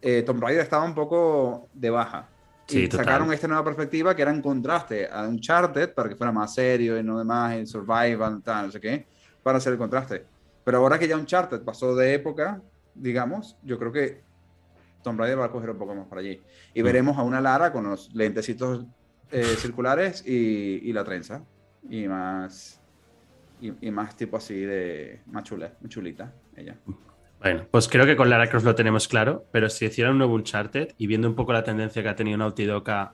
[0.00, 2.28] eh, Tomb Raider estaba un poco de baja.
[2.68, 3.06] Sí, y total.
[3.06, 6.98] sacaron esta nueva perspectiva que era en contraste a Uncharted para que fuera más serio
[6.98, 9.06] y no demás, en survival, tal, no sé qué,
[9.42, 10.24] para hacer el contraste.
[10.64, 12.60] Pero ahora que ya Uncharted pasó de época,
[12.94, 14.22] digamos, yo creo que
[15.02, 16.42] Tomb Raider va a coger un poco más para allí.
[16.74, 16.84] Y Mm.
[16.84, 18.84] veremos a una Lara con los lentecitos
[19.30, 21.42] eh, circulares y, y la trenza.
[21.88, 22.82] Y más.
[23.60, 25.22] Y, y más tipo así de.
[25.26, 26.76] Más chula, muy chulita ella.
[27.40, 30.34] Bueno, pues creo que con Lara Croft lo tenemos claro, pero si hiciera un nuevo
[30.34, 33.12] Uncharted y viendo un poco la tendencia que ha tenido Naughty Dog a-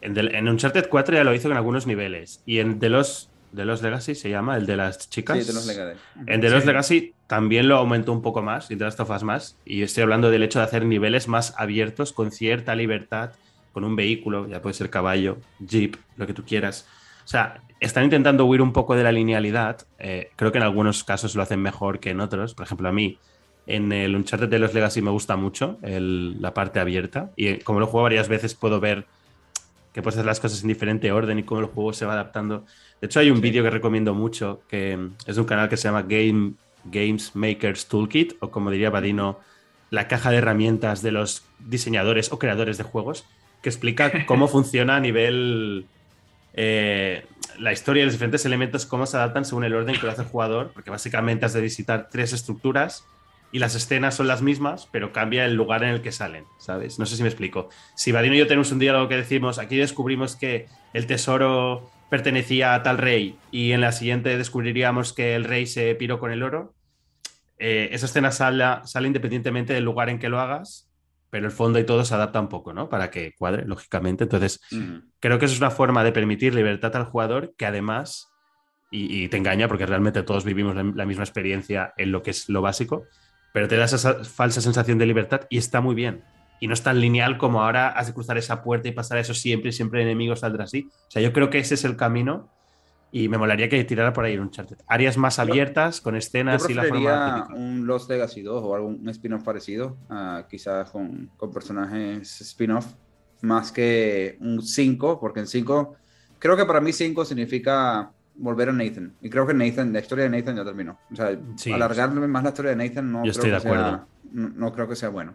[0.00, 3.30] en, del- en Uncharted 4 ya lo hizo en algunos niveles y en The Los,
[3.54, 5.38] The Los Legacy se llama, el de las chicas.
[5.38, 5.98] Sí, de los Legacy.
[6.26, 6.66] En The Lost Sí.
[6.66, 10.02] Legacy también lo aumentó un poco más, y The Last of Us más, y estoy
[10.02, 13.32] hablando del hecho de hacer niveles más abiertos, con cierta libertad,
[13.72, 16.86] con un vehículo, ya puede ser caballo, jeep, lo que tú quieras.
[17.24, 19.86] O sea, están intentando huir un poco de la linealidad.
[19.98, 22.54] eh, creo que en algunos casos lo hacen mejor que en otros.
[22.54, 23.18] Por ejemplo, a mí,
[23.66, 27.58] en el Uncharted de los Legacy me gusta mucho el- la parte abierta, y eh,
[27.62, 29.06] como lo juego varias veces puedo ver
[29.92, 32.64] que puedes hacer las cosas en diferente orden y cómo el juego se va adaptando.
[33.00, 35.84] De hecho, hay un vídeo que recomiendo mucho, que mm, es un canal que se
[35.84, 36.54] llama Game,
[36.84, 39.38] Games Makers Toolkit, o como diría Badino,
[39.90, 43.26] la caja de herramientas de los diseñadores o creadores de juegos,
[43.62, 45.86] que explica cómo funciona a nivel
[46.54, 47.24] eh,
[47.58, 50.22] la historia y los diferentes elementos, cómo se adaptan según el orden que lo hace
[50.22, 53.04] el jugador, porque básicamente has de visitar tres estructuras
[53.52, 56.98] y las escenas son las mismas, pero cambia el lugar en el que salen, ¿sabes?
[56.98, 57.68] No sé si me explico.
[57.94, 62.74] Si Vadino y yo tenemos un diálogo que decimos, aquí descubrimos que el tesoro pertenecía
[62.74, 66.42] a tal rey y en la siguiente descubriríamos que el rey se piró con el
[66.42, 66.74] oro,
[67.58, 70.90] eh, esa escena sale, sale independientemente del lugar en que lo hagas,
[71.28, 72.88] pero el fondo y todo se adapta un poco, ¿no?
[72.88, 74.24] Para que cuadre, lógicamente.
[74.24, 74.60] Entonces,
[75.20, 78.30] creo que eso es una forma de permitir libertad al jugador que además,
[78.90, 82.32] y, y te engaña porque realmente todos vivimos la, la misma experiencia en lo que
[82.32, 83.06] es lo básico,
[83.52, 86.22] pero te da esa falsa sensación de libertad y está muy bien.
[86.60, 89.34] Y no es tan lineal como ahora has de cruzar esa puerta y pasar eso
[89.34, 90.88] siempre y siempre el enemigo saldrá así.
[91.08, 92.50] O sea, yo creo que ese es el camino
[93.14, 94.78] y me molaría que tirara por ahí un Uncharted.
[94.86, 97.60] Áreas más abiertas, con escenas y la forma típica.
[97.60, 102.86] un Lost Legacy 2 o algún spin-off parecido, ah, quizás con, con personajes spin-off,
[103.42, 105.96] más que un 5, porque en 5,
[106.38, 109.14] creo que para mí 5 significa volver a Nathan.
[109.20, 110.98] Y creo que Nathan, la historia de Nathan ya terminó.
[111.12, 111.72] O sea, Sí.
[111.72, 114.06] alargarme más la historia de Nathan no, Yo creo, estoy que de sea, acuerdo.
[114.32, 115.34] no, no creo que sea bueno.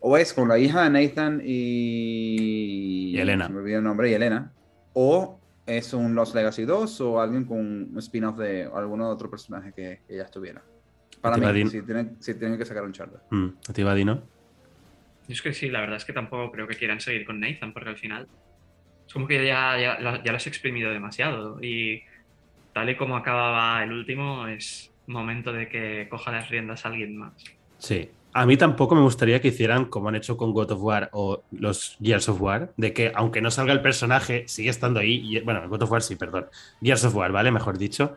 [0.00, 3.10] O es con la hija de Nathan y...
[3.14, 3.46] Y Elena.
[3.46, 4.52] se Me olvidó el nombre, y Elena.
[4.94, 9.72] O es un Lost Legacy 2 o alguien con un spin-off de alguno otro personaje
[9.72, 10.62] que, que ya estuviera.
[11.20, 13.20] Para ¿A ti, mí, si tienen, si tienen que sacar un charter.
[13.30, 13.82] Mm, ¿A ti?
[13.82, 14.18] Yo
[15.28, 17.90] es que sí, la verdad es que tampoco creo que quieran seguir con Nathan, porque
[17.90, 18.26] al final
[19.12, 21.58] como que ya, ya, ya lo has exprimido demasiado.
[21.62, 22.02] Y
[22.72, 27.32] tal y como acababa el último, es momento de que coja las riendas alguien más.
[27.78, 28.10] Sí.
[28.34, 31.42] A mí tampoco me gustaría que hicieran como han hecho con God of War o
[31.50, 35.40] los Gears of War, de que aunque no salga el personaje, sigue estando ahí.
[35.40, 36.46] Bueno, God of War sí, perdón.
[36.82, 37.50] Gears of War, ¿vale?
[37.50, 38.16] Mejor dicho.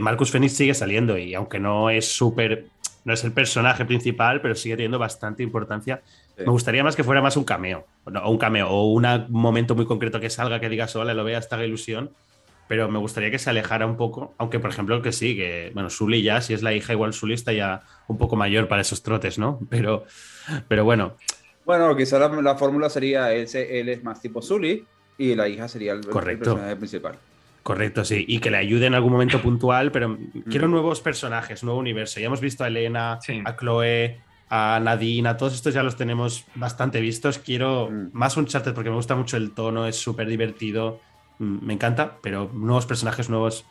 [0.00, 2.66] Marcus Phoenix sigue saliendo y aunque no es súper,
[3.04, 6.02] no es el personaje principal, pero sigue teniendo bastante importancia.
[6.36, 6.42] Sí.
[6.44, 9.86] Me gustaría más que fuera más un cameo, o un cameo, o un momento muy
[9.86, 12.10] concreto que salga, que digas, hola, lo vea, esta ilusión,
[12.68, 15.88] pero me gustaría que se alejara un poco, aunque por ejemplo que sí, que, bueno,
[15.88, 19.02] Sully ya, si es la hija, igual Sully está ya un poco mayor para esos
[19.02, 19.60] trotes, ¿no?
[19.70, 20.04] Pero,
[20.68, 21.16] pero bueno,
[21.64, 23.48] Bueno, quizá la, la fórmula sería él,
[23.88, 24.84] es más tipo Zully
[25.18, 26.44] y la hija sería el, el Correcto.
[26.52, 27.14] personaje principal.
[27.62, 30.18] correcto, sí, y que le ayude en algún momento puntual, pero
[30.50, 32.20] quiero nuevos personajes, nuevo universo.
[32.20, 33.42] Ya hemos visto a Elena, Sí.
[33.44, 37.38] a Chloe, a Nadine, a todos estos ya los tenemos bastante vistos.
[37.38, 38.10] Quiero Mm.
[38.12, 41.00] más Uncharted porque me gusta mucho el tono, es súper divertido,
[41.38, 43.64] mm, me encanta, pero nuevos personajes, nuevos,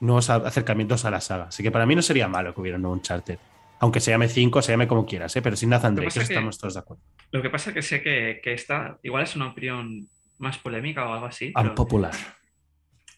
[0.00, 1.44] nuevos acercamientos a la saga.
[1.44, 3.38] Así que para mí no sería malo que hubiera un nuevo Uncharted.
[3.80, 5.42] Aunque se llame 5, se llame como quieras, ¿eh?
[5.42, 7.02] pero sin Nathan Drake, eso estamos todos de acuerdo.
[7.30, 10.08] Lo que pasa es que sé que, que esta igual es una opinión
[10.38, 11.52] más polémica o algo así.
[11.54, 12.12] Unpopular.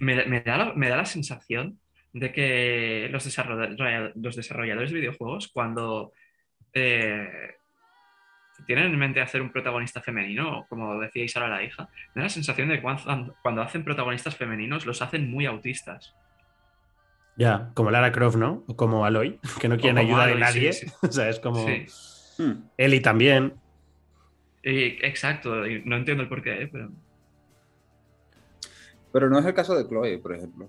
[0.00, 1.78] me, me da la, me da la sensación
[2.12, 3.24] de que los,
[4.16, 6.12] los desarrolladores de videojuegos, cuando
[6.74, 7.56] eh,
[8.66, 12.28] tienen en mente hacer un protagonista femenino, como decíais ahora la hija, me da la
[12.28, 16.14] sensación de que cuando, cuando hacen protagonistas femeninos los hacen muy autistas.
[17.36, 18.64] Ya, como Lara Croft, ¿no?
[18.66, 20.72] O como Aloy, que no quieren como ayudar a Aloy, nadie.
[20.72, 20.94] sí, sí.
[21.06, 21.64] o sea, es como.
[21.66, 21.86] Sí.
[22.42, 22.64] Hmm.
[22.76, 23.54] Ellie también.
[24.62, 26.68] Y- exacto, y no entiendo el porqué, ¿eh?
[26.70, 26.90] pero
[29.12, 30.68] Pero no es el caso de Chloe, por ejemplo.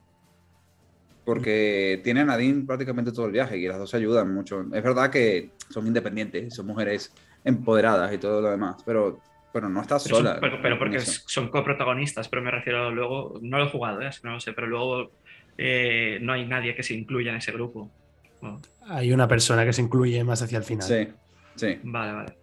[1.33, 4.61] Porque tiene a Nadine prácticamente todo el viaje y las dos se ayudan mucho.
[4.73, 7.13] Es verdad que son independientes, son mujeres
[7.45, 9.21] empoderadas y todo lo demás, pero,
[9.53, 10.39] pero no está Pero, son- sola.
[10.41, 11.21] pero- porque eso.
[11.25, 14.09] son coprotagonistas, pero me refiero luego, no lo he jugado, ¿eh?
[14.23, 15.11] no lo sé, pero luego
[15.57, 17.93] eh, no hay nadie que se incluya en ese grupo.
[18.81, 20.85] Hay una persona que se incluye más hacia el final.
[20.85, 21.07] Sí,
[21.55, 22.40] sí, vale, vale.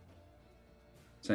[1.29, 1.35] Sí.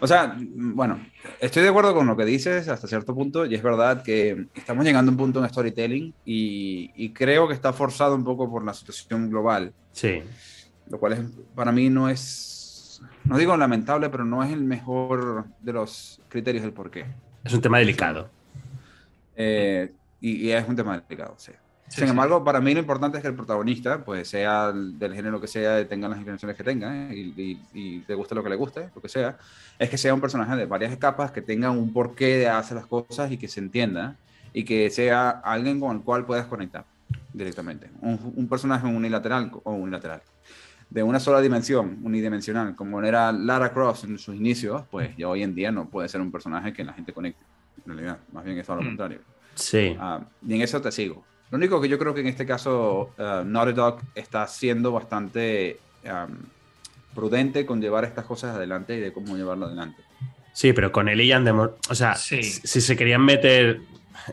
[0.00, 1.00] O sea, mm, bueno,
[1.40, 4.84] estoy de acuerdo con lo que dices hasta cierto punto y es verdad que estamos
[4.84, 8.64] llegando a un punto en storytelling y, y creo que está forzado un poco por
[8.64, 9.72] la situación global.
[9.92, 10.22] Sí.
[10.90, 11.20] lo cual es,
[11.54, 16.64] para mí no es, no digo lamentable, pero no es el mejor de los criterios
[16.64, 17.06] del por qué.
[17.44, 18.30] Es un tema delicado.
[19.36, 21.52] Eh, y, y es un tema delicado, sí.
[21.88, 22.10] Sí, Sin sí.
[22.10, 25.46] embargo, para mí lo importante es que el protagonista, pues sea el- del género que
[25.46, 28.90] sea, tenga las inclinaciones que tenga, y, y- y le guste lo que le guste,
[28.94, 29.38] lo que sea,
[29.78, 32.86] es que sea un personaje de varias capas, que tenga un porqué de hacer las
[32.86, 34.16] cosas y que se entienda,
[34.52, 36.84] y que sea alguien con el cual puedas conectar
[37.32, 37.90] directamente.
[38.00, 40.20] Un, un personaje unilateral o unilateral.
[40.90, 45.42] De una sola dimensión, unidimensional, como era Lara Croft en sus inicios, pues ya hoy
[45.42, 47.44] en día no puede ser un personaje que la gente conecte.
[47.78, 48.86] En realidad, más bien es todo lo Mm.
[48.88, 49.20] contrario.
[49.54, 49.96] Sí.
[50.00, 51.24] Ah, y en eso te sigo.
[51.50, 55.78] Lo único que yo creo que en este caso uh, Naughty Dog está siendo bastante
[56.04, 56.36] um,
[57.14, 60.02] prudente con llevar estas cosas adelante y de cómo llevarlo adelante.
[60.52, 62.42] Sí, pero con Ellie ya han demo- O sea, Sí.
[62.42, 63.80] si si se querían meter.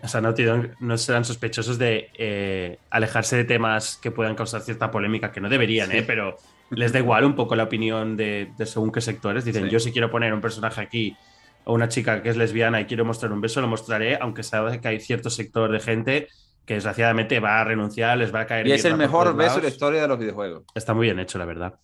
[0.03, 4.61] O sea, Naughty Dog no serán sospechosos de eh, alejarse de temas que puedan causar
[4.61, 5.97] cierta polémica, que no deberían, Sí.
[5.97, 6.03] ¿eh?
[6.05, 6.38] Pero
[6.72, 9.45] les da igual un poco la opinión de, de según qué sectores.
[9.45, 9.70] Dicen, Sí.
[9.70, 11.16] yo si quiero poner un personaje aquí
[11.63, 14.82] o una chica que es lesbiana y quiero mostrar un beso, lo mostraré, aunque sabe
[14.82, 16.28] que hay cierto sector de gente
[16.66, 18.68] que desgraciadamente va a renunciar, les va a caer.
[18.68, 20.63] Y es el mejor beso de la historia de los videojuegos.
[20.74, 21.76] Está muy bien hecho, la verdad.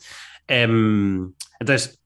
[0.47, 2.01] Em, entonces,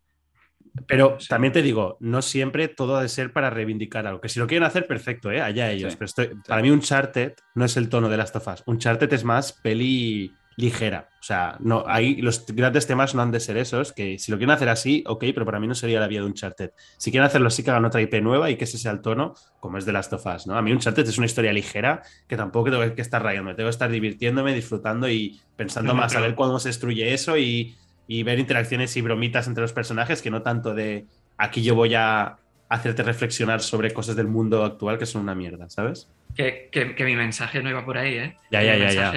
[0.87, 1.27] pero Sí.
[1.29, 4.19] también te digo, no siempre todo ha de ser para reivindicar algo.
[4.19, 5.41] Que si lo quieren hacer, perfecto, ¿eh?
[5.41, 5.93] allá ellos.
[5.93, 8.61] Sí, Pero estoy- para mí, Uncharted no es el tono de las tofas.
[8.65, 11.09] Uncharted es más peli ligera.
[11.19, 13.91] O sea, no, ahí los grandes temas no han de ser esos.
[13.93, 16.25] Que si lo quieren hacer así, ok, pero para mí no sería la vía de
[16.27, 16.71] Uncharted.
[16.97, 19.33] Si quieren hacerlo así, que hagan otra IP nueva y que ese sea el tono,
[19.59, 20.55] como es de las tofas, ¿no?
[20.57, 23.55] A mí Uncharted es una historia ligera que tampoco tengo que estar rayando.
[23.55, 27.75] Tengo que estar divirtiéndome, disfrutando y pensando más a ver cuándo se destruye eso y,
[28.07, 31.05] y ver interacciones y bromitas entre los personajes que no tanto de
[31.37, 32.37] aquí yo voy a
[32.69, 36.07] hacerte reflexionar sobre cosas del mundo actual que son una mierda, ¿sabes?
[36.35, 38.37] Que, que- que mi mensaje no iba por ahí, ¿eh?
[38.51, 39.11] Ya, Mi ya, ya,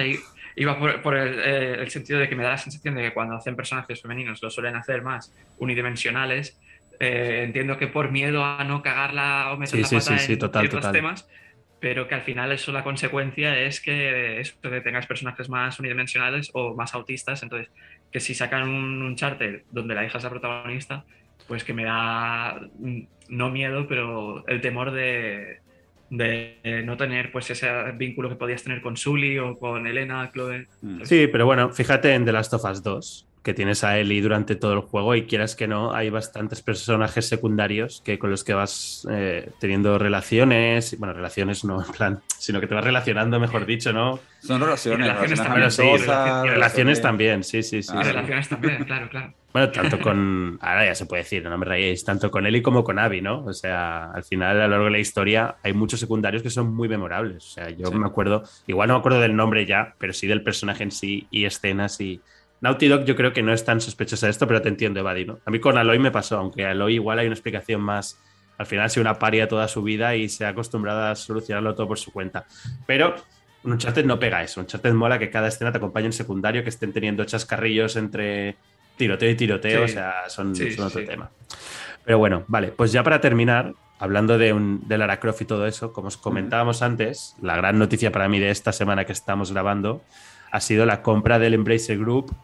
[0.59, 3.13] Iba por, por el, eh, el sentido de que me da la sensación de que
[3.13, 6.59] cuando hacen personajes femeninos lo suelen hacer más unidimensionales.
[6.99, 10.33] Eh, entiendo que por miedo a no cagarla o meter Sí, la pata sí, sí,
[10.33, 10.91] en total, ciertos total.
[10.91, 11.29] temas,
[11.79, 16.51] pero que al final eso la consecuencia es que, eso, que tengas personajes más unidimensionales
[16.53, 17.41] o más autistas.
[17.41, 17.69] Entonces,
[18.11, 21.05] que si sacan un Uncharted donde la hija es la protagonista,
[21.47, 22.99] pues que me da mm,
[23.29, 25.61] no miedo, pero el temor de,
[26.09, 30.67] de no tener pues ese vínculo que podías tener con Sully o con Elena, Chloe.
[30.81, 31.03] Mm.
[31.03, 33.28] Sí, pero bueno, fíjate en The Last of Us 2.
[33.43, 37.27] Que tienes a Ellie durante todo el juego y quieras que no, hay bastantes personajes
[37.27, 42.59] secundarios que con los que vas eh, teniendo relaciones, bueno, relaciones no en plan, sino
[42.59, 44.19] que te vas relacionando, mejor dicho, ¿no?
[44.41, 47.91] Son relaciones, Y relaciones relaciones también, sí, relaciones también, sí, sí, sí.
[47.93, 48.11] Ah, Y sí.
[48.11, 49.33] relaciones también, claro, claro.
[49.51, 52.83] Bueno, tanto con, ahora ya se puede decir, no me rayéis, tanto con Ellie como
[52.83, 53.43] con Abby, ¿no?
[53.45, 56.73] O sea, al final, a lo largo de la historia, hay muchos secundarios que son
[56.73, 57.37] muy memorables.
[57.45, 57.95] O sea, yo Sí.
[57.95, 61.27] me acuerdo, igual no me acuerdo del nombre ya, pero sí del personaje en sí
[61.31, 62.21] y escenas y...
[62.61, 65.25] Naughty Dog yo creo que no es tan sospechosa de esto, pero te entiendo, Evadi,
[65.25, 65.39] ¿no?
[65.45, 68.19] A mí con Aloy me pasó, aunque Aloy igual hay una explicación más...
[68.57, 71.73] Al final ha sido una paria toda su vida y se ha acostumbrado a solucionarlo
[71.75, 72.45] todo por su cuenta.
[72.85, 73.15] Pero
[73.63, 74.59] un Uncharted no pega eso.
[74.59, 78.57] Un Uncharted mola que cada escena te acompañe en secundario, que estén teniendo chascarrillos entre
[78.97, 79.91] tiroteo y tiroteo, Sí.
[79.91, 81.05] o sea, son, Sí, son otro sí.
[81.05, 81.29] tema.
[82.03, 85.65] Pero bueno, vale, pues ya para terminar, hablando de, un, de Lara Croft y todo
[85.65, 89.53] eso, como os comentábamos antes, la gran noticia para mí de esta semana que estamos
[89.53, 90.01] grabando
[90.51, 92.35] ha sido la compra del Embracer Group,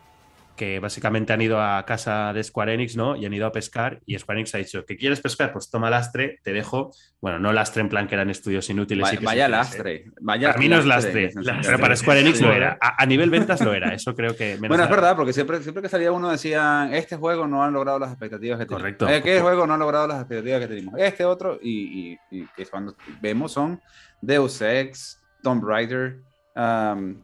[0.56, 3.16] que básicamente han ido a casa de Square Enix, ¿no?
[3.16, 5.52] Y han ido a pescar y Square Enix ha dicho, ¿que quieres pescar?
[5.52, 6.92] Pues toma lastre, te dejo,
[7.22, 9.04] bueno, no lastre en plan que eran estudios inútiles.
[9.04, 10.06] Vaya, y vaya lastre.
[10.22, 11.62] Vaya Para mí no es lastre, Lastre.
[11.66, 12.44] pero para Square Enix Sí.
[12.44, 12.78] lo era.
[12.82, 14.56] A, a nivel ventas lo era, eso creo que...
[14.56, 17.74] menos Bueno, es verdad, porque siempre, siempre que salía uno decían, este juego no han
[17.74, 18.82] logrado las expectativas que teníamos.
[18.82, 19.08] Correcto.
[19.08, 21.00] Este juego no ha logrado las expectativas que teníamos.
[21.00, 23.82] Este otro, y, y, y cuando vemos son
[24.22, 26.18] Deus Ex, Tomb Raider,
[26.56, 27.22] um,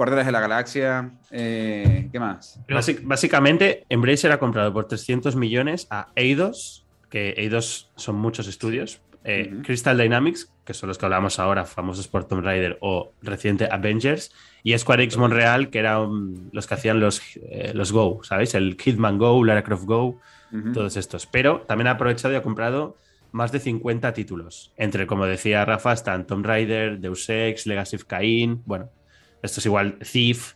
[0.00, 2.58] Guardianes de la Galaxia, eh, ¿qué más?
[2.66, 9.02] Básic- básicamente, Embracer ha comprado por 300 millones a Eidos, que Eidos son muchos estudios,
[9.24, 9.52] eh.
[9.62, 14.32] Crystal Dynamics, que son los que hablamos ahora, famosos por Tomb Raider o reciente Avengers,
[14.62, 17.20] y Square Enix Montreal, que eran los que hacían los,
[17.50, 18.54] eh, los Go, ¿sabéis?
[18.54, 20.18] El Hitman Go, Lara Croft Go,
[20.72, 21.26] todos estos.
[21.26, 22.96] Pero también ha aprovechado y ha comprado
[23.32, 24.72] más de 50 títulos.
[24.78, 28.62] Entre, como decía Rafa, están Tomb Raider, Deus Ex, Legacy of Kain.
[28.64, 28.88] Bueno,
[29.42, 30.54] esto es igual Thief.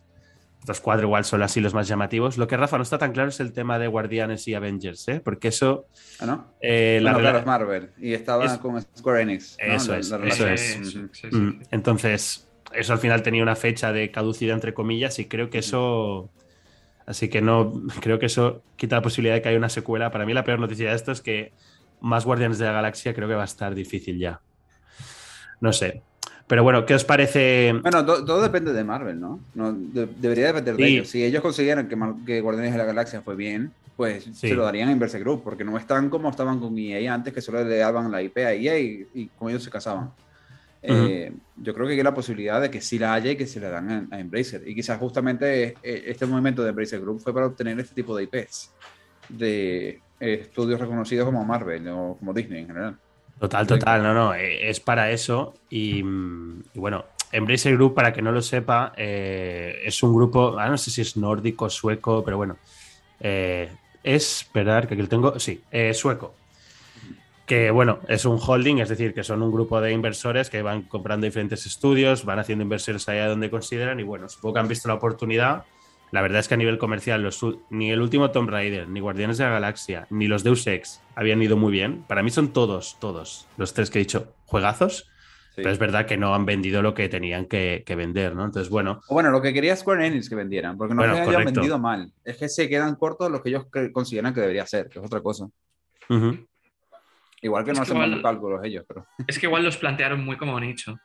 [0.61, 2.39] Estos cuatro igual son así los más llamativos.
[2.39, 5.21] Lo que Rafa no está tan claro es el tema de Guardianes y Avengers, ¿eh?
[5.23, 5.89] Porque eso.
[6.21, 6.55] Ah, ¿no?
[6.61, 7.91] eh, la Bueno, claro, es Marvel.
[7.99, 9.59] Y estaba Es- con Square Enix.
[9.67, 9.75] ¿no?
[9.75, 10.77] Eso La- es, la eso es.
[10.79, 11.09] Ujú.
[11.13, 11.69] Sí, sí, Mm, sí.
[11.71, 16.31] Entonces, eso al final tenía una fecha de caducidad, entre comillas, y creo que eso.
[17.07, 20.11] Así que no, creo que eso quita la posibilidad de que haya una secuela.
[20.11, 21.53] Para mí, la peor noticia de esto es que
[22.01, 24.41] más Guardianes de la Galaxia creo que va a estar difícil ya.
[25.61, 26.03] No sé.
[26.47, 27.73] Pero bueno, ¿qué os parece?
[27.83, 29.41] Bueno, to- todo depende de Marvel, ¿no?
[29.55, 30.93] No, de- debería depender de Sí.
[30.95, 31.09] ellos.
[31.09, 34.49] Si ellos consiguieran que, que Guardianes de la Galaxia fue bien, pues Sí.
[34.49, 37.41] se lo darían a Inverse Group, porque no están como estaban con EA antes, que
[37.41, 40.11] solo le daban la IP a EA y, y con ellos se casaban.
[40.87, 43.59] Eh, yo creo que hay la posibilidad de que sí la haya y que se
[43.59, 44.69] la dan a, a Embracer.
[44.69, 48.25] Y quizás justamente eh, este movimiento de Embracer Group fue para obtener este tipo de
[48.25, 48.71] IPs
[49.31, 49.89] de
[50.21, 52.99] eh, estudios reconocidos como Marvel o como Disney en general.
[53.39, 55.55] Total, total, no, no, eh, es para eso.
[55.69, 57.05] Y, y bueno,
[57.35, 61.01] Embracer Group, para que no lo sepa, eh, es un grupo, ah, no sé si
[61.01, 62.57] es nórdico, sueco, pero bueno,
[63.19, 63.73] eh,
[64.05, 66.33] es, esperar que aquí lo tengo, sí, eh, sueco.
[67.45, 70.83] Que bueno, es un holding, es decir, que son un grupo de inversores que van
[70.83, 74.87] comprando diferentes estudios, van haciendo inversiones allá donde consideran y bueno, supongo que han visto
[74.87, 75.65] la oportunidad.
[76.15, 79.37] La verdad es que a nivel comercial, los ni el último Tomb Raider, ni Guardianes
[79.37, 82.05] de la Galaxia, ni los Deus Ex habían ido muy bien.
[82.07, 85.11] Para mí son todos, todos, los tres que he dicho, juegazos,
[85.57, 85.63] Sí.
[85.63, 88.45] pero es verdad que no han vendido lo que tenían que, que vender, ¿no?
[88.45, 91.23] Entonces, bueno, O bueno, lo que quería Square Enix que vendieran, porque no Bueno, es
[91.29, 94.67] que hayan vendido mal, es que se quedan cortos los que ellos consideran que debería
[94.67, 95.49] ser, que es otra cosa.
[97.43, 99.05] Igual que Es no que hacen igual- malos cálculos ellos, pero.
[99.27, 100.97] Es que igual los plantearon muy como nicho.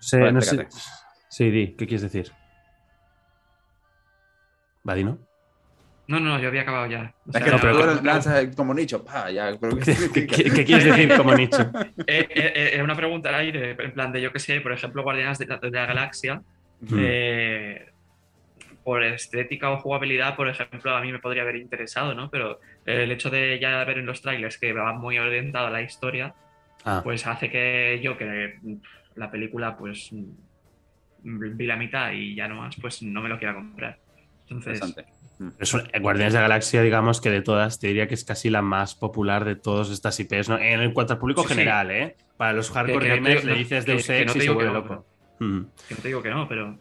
[0.00, 0.66] Sí, no sé-.
[1.36, 2.30] Sí, di, ¿qué quieres decir?
[4.82, 5.18] Vadino.
[6.06, 7.14] No, no, yo había acabado ya.
[7.26, 9.76] O Es que no, pero tú como- eres- lanzas como nicho, pa, ya, pero
[10.14, 11.62] ¿Qué, qué- qué quieres decir como nicho?
[12.06, 15.02] eh, eh, Era una pregunta al aire, en plan de yo que sé, por ejemplo,
[15.02, 16.42] Guardianes de la, de la Galaxia.
[16.80, 16.96] Mm.
[16.98, 17.86] eh,
[18.82, 22.28] por estética o jugabilidad, por ejemplo, a mí me podría haber interesado, ¿no?
[22.30, 25.80] Pero el hecho de ya ver en los trailers que va muy orientado a la
[25.80, 26.34] historia,
[26.84, 28.58] Ah, pues hace que yo, que
[29.14, 30.10] la película, pues
[31.24, 33.98] vi la mitad y ya no más, pues no me lo quiera comprar.
[34.42, 35.06] Entonces, Interesante.
[35.58, 38.50] es un- Guardianes de la Galaxia, digamos que de todas, te diría que es casi
[38.50, 40.58] la más popular de todas estas IPs, ¿no?
[40.58, 41.54] En, en cuanto al público Sí, sí.
[41.54, 42.16] general, ¿eh?
[42.36, 44.64] Para los hardcore no gamers le dices Deus Ex no te y se digo que
[44.64, 45.06] vuelve no, loco.
[45.40, 45.60] Mm.
[45.88, 46.78] que no te digo que no, pero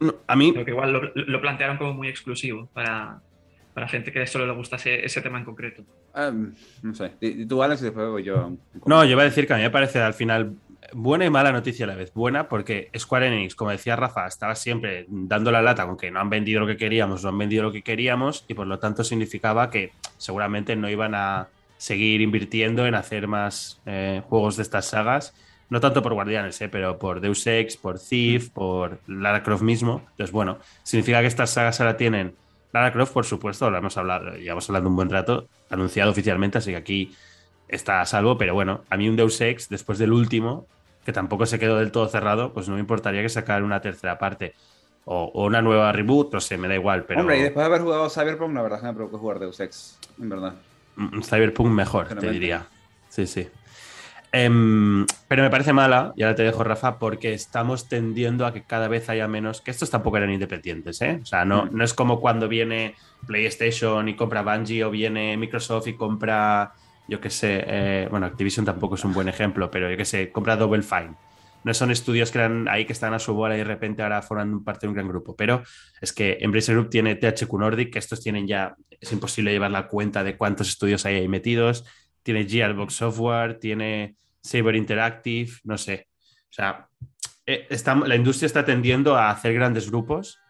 [0.00, 3.20] No, a mí, creo que igual lo, lo plantearon como muy exclusivo para,
[3.74, 5.84] para gente que solo le gusta ese, ese tema en concreto.
[6.14, 6.32] Ah,
[6.82, 7.12] no sé.
[7.20, 8.52] Y- tú, Alex, y después voy yo.
[8.86, 10.54] No, yo iba a decir que a mí me parece al final
[10.92, 12.12] buena y mala noticia a la vez.
[12.12, 16.20] Buena porque Square Enix, como decía Rafa, estaba siempre dando la lata con que no
[16.20, 19.04] han vendido lo que queríamos, no han vendido lo que queríamos y por lo tanto
[19.04, 24.86] significaba que seguramente no iban a seguir invirtiendo en hacer más eh, juegos de estas
[24.86, 25.34] sagas
[25.68, 26.68] No tanto por Guardianes, ¿eh?
[26.68, 30.02] pero por Deus Ex, por Thief, por Lara Croft mismo.
[30.10, 32.36] Entonces, bueno, significa que estas sagas ahora tienen.
[32.72, 36.70] Lara Croft, por supuesto, lo hemos hablado, llevamos hablando un buen rato, anunciado oficialmente, así
[36.70, 37.14] que aquí
[37.76, 40.66] está a salvo, pero bueno, a mí un Deus Ex, después del último,
[41.04, 44.18] que tampoco se quedó del todo cerrado, pues no me importaría que sacar una tercera
[44.18, 44.54] parte.
[45.04, 47.20] O, o una nueva reboot, no sé, me da igual, pero...
[47.20, 49.58] Hombre, y después de haber jugado Cyberpunk, la verdad es que me provocó jugar Deus
[49.58, 50.54] Ex, en verdad.
[50.96, 52.66] Un Cyberpunk mejor, te diría.
[53.08, 53.48] Sí, sí.
[54.34, 58.62] Em, pero me parece mala, y ahora te dejo, Rafa, porque estamos tendiendo a que
[58.62, 59.60] cada vez haya menos.
[59.60, 61.18] Que estos tampoco eran independientes, ¿eh?
[61.22, 61.76] O sea, no, Mm.
[61.76, 62.94] no es como cuando viene
[63.26, 66.72] PlayStation y compra Bungie o viene Microsoft y compra,
[67.08, 70.30] yo qué sé, eh, bueno, Activision tampoco es un buen ejemplo, pero yo qué sé,
[70.30, 71.14] compra Double Fine.
[71.64, 74.20] No son estudios que eran ahí que están a su bola y de repente ahora
[74.20, 75.36] forman parte de un gran grupo.
[75.36, 75.62] Pero
[76.00, 79.86] es que Embracer Group tiene THQ Nordic, que estos tienen ya, es imposible llevar la
[79.86, 81.84] cuenta de cuántos estudios hay metidos.
[82.24, 86.08] Tiene Gearbox Software, tiene Saber Interactive, no sé.
[86.50, 86.88] O sea,
[87.46, 90.40] eh, está- la industria está tendiendo a hacer grandes grupos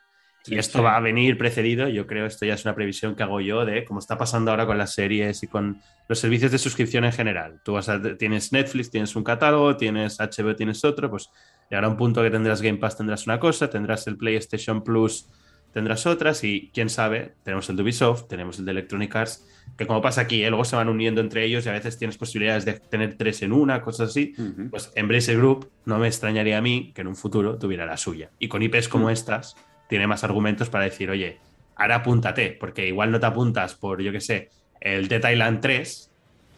[0.46, 0.84] y esto sí.
[0.84, 1.88] va a venir precedido.
[1.88, 4.66] Yo creo esto ya es una previsión que hago yo de cómo está pasando ahora
[4.66, 7.60] con las series y con los servicios de suscripción en general.
[7.64, 11.30] Tú vas a, tienes Netflix, tienes un catálogo, tienes HBO, tienes otro, pues
[11.70, 15.28] llegará un punto que tendrás Game Pass, tendrás una cosa, tendrás el PlayStation Plus,
[15.72, 19.46] tendrás otras y quién sabe, tenemos el de Ubisoft, tenemos el de Electronic Arts,
[19.78, 20.50] que como pasa aquí, ¿eh?
[20.50, 23.52] luego se van uniendo entre ellos y a veces tienes posibilidades de tener tres en
[23.52, 24.34] una, cosas así.
[24.36, 24.68] Ujú.
[24.70, 28.30] Pues Embracer Group no me extrañaría a mí que en un futuro tuviera la suya.
[28.38, 29.10] Y con IPs como Mm.
[29.10, 29.56] estas,
[29.92, 31.36] tiene más argumentos para decir, oye,
[31.76, 34.48] ahora apúntate, porque igual no te apuntas por, yo qué sé,
[34.80, 36.10] el Dead Island 3,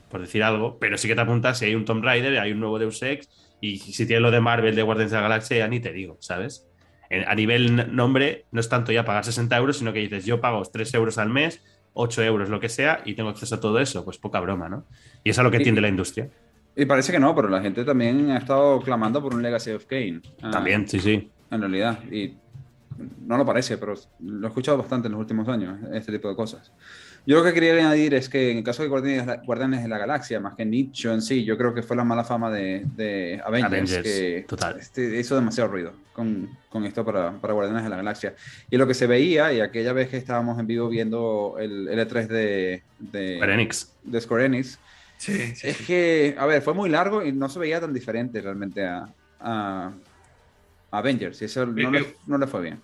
[0.09, 2.61] por decir algo, pero sí que te apuntas si hay un Tomb Raider, hay un
[2.61, 3.29] nuevo Deus Ex,
[3.61, 6.17] y si tienes lo de Marvel, de Guardians de la Galaxia, ya ni te digo,
[6.21, 6.65] ¿sabes?
[7.11, 10.41] En- a nivel nombre, no es tanto ya pagar 60 euros, sino que dices, yo
[10.41, 11.61] pago 3 euros al mes,
[11.93, 14.85] 8 euros, lo que sea, y tengo acceso a todo eso, pues poca broma, ¿no?
[15.25, 16.29] Y es a lo que tiende la industria.
[16.77, 19.87] Y parece que no, pero la gente también ha estado clamando por un Legacy of
[19.87, 20.21] Kane.
[20.43, 21.29] Ah, También, sí, sí.
[21.51, 21.99] En realidad.
[22.11, 22.35] Y
[23.27, 26.37] no lo parece, pero lo he escuchado bastante en los últimos años, este tipo de
[26.37, 26.73] cosas.
[27.27, 30.41] Yo lo que quería añadir es que en el caso de Guardianes, de la Galaxia,
[30.41, 33.73] más que Nicho en sí, yo creo que fue la mala fama de, de Avengers,
[33.73, 34.79] Avengers, que total.
[34.79, 38.35] este, hizo demasiado ruido con, con esto para, para Guardianes de la Galaxia.
[38.71, 42.27] Y lo que se veía, y aquella vez que estábamos en vivo viendo el L3
[42.27, 43.93] de, de, Square Enix.
[44.03, 44.79] de Square Enix,
[45.17, 45.69] Sí, sí.
[45.69, 49.09] es que, a ver, fue muy largo y no se veía tan diferente realmente a-
[49.41, 49.93] a
[50.97, 52.81] Avengers, y eso no le, no le fue bien.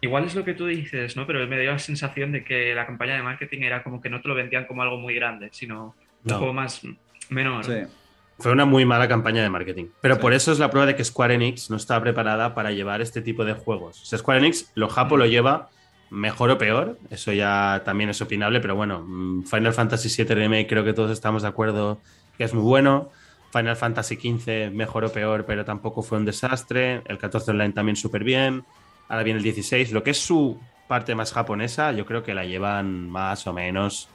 [0.00, 1.26] Igual es lo que tú dices, ¿no?
[1.26, 4.20] Pero me dio la sensación de que la campaña de marketing era como que no
[4.20, 5.94] te lo vendían como algo muy grande, sino
[6.24, 6.82] un juego más
[7.30, 7.64] menor.
[7.64, 7.72] Sí.
[8.38, 9.86] Fue una muy mala campaña de marketing.
[10.00, 10.20] Pero Sí.
[10.20, 13.22] por eso es la prueba de que Square Enix no está preparada para llevar este
[13.22, 14.02] tipo de juegos.
[14.02, 15.70] O sea, Square Enix, lo japo lo lleva
[16.10, 16.98] mejor o peor.
[17.10, 21.12] Eso ya también es opinable, pero bueno, mm, Final Fantasy VII Remake creo que todos
[21.12, 22.00] estamos de acuerdo
[22.36, 23.10] que es muy bueno.
[23.58, 27.02] Final Fantasy XV mejor o peor, pero tampoco fue un desastre.
[27.06, 28.64] El 14 Online también súper bien.
[29.08, 29.92] Ahora viene el 16.
[29.92, 34.08] Lo que es su parte más japonesa, yo creo que la llevan más o menos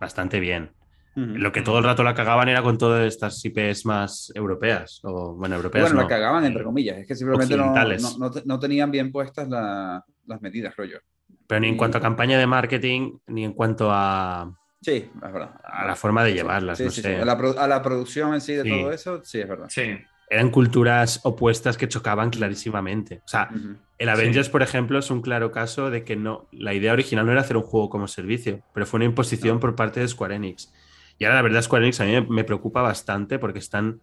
[0.00, 0.70] bastante bien.
[1.16, 5.00] Lo que todo el rato la cagaban era con todas estas IPs más europeas.
[5.02, 5.84] O, bueno, europeas.
[5.84, 6.02] Bueno, no.
[6.02, 9.46] la cagaban entre comillas, es que simplemente no, no, no te- no tenían bien puestas
[9.48, 10.98] la- las medidas, rollo.
[11.46, 14.50] Pero ni en cuanto a campaña de marketing, ni en cuanto a,
[14.82, 15.60] Sí, es verdad.
[15.62, 16.78] a la forma de llevarlas.
[16.78, 17.14] sí, no sí, sé.
[17.16, 17.20] sí.
[17.20, 18.70] A, la, pro- a la producción en sí de Sí.
[18.70, 19.66] todo eso, sí, es verdad.
[19.68, 19.98] Sí.
[20.28, 23.16] Eran culturas opuestas que chocaban clarísimamente.
[23.24, 23.50] O sea,
[23.98, 27.32] el Avengers, por ejemplo, es un claro caso de que no, la idea original no
[27.32, 29.60] era hacer un juego como servicio, pero fue una imposición No.
[29.60, 30.72] por parte de Square Enix.
[31.18, 34.00] Y ahora la verdad Square Enix a mí me, preocupa bastante porque están,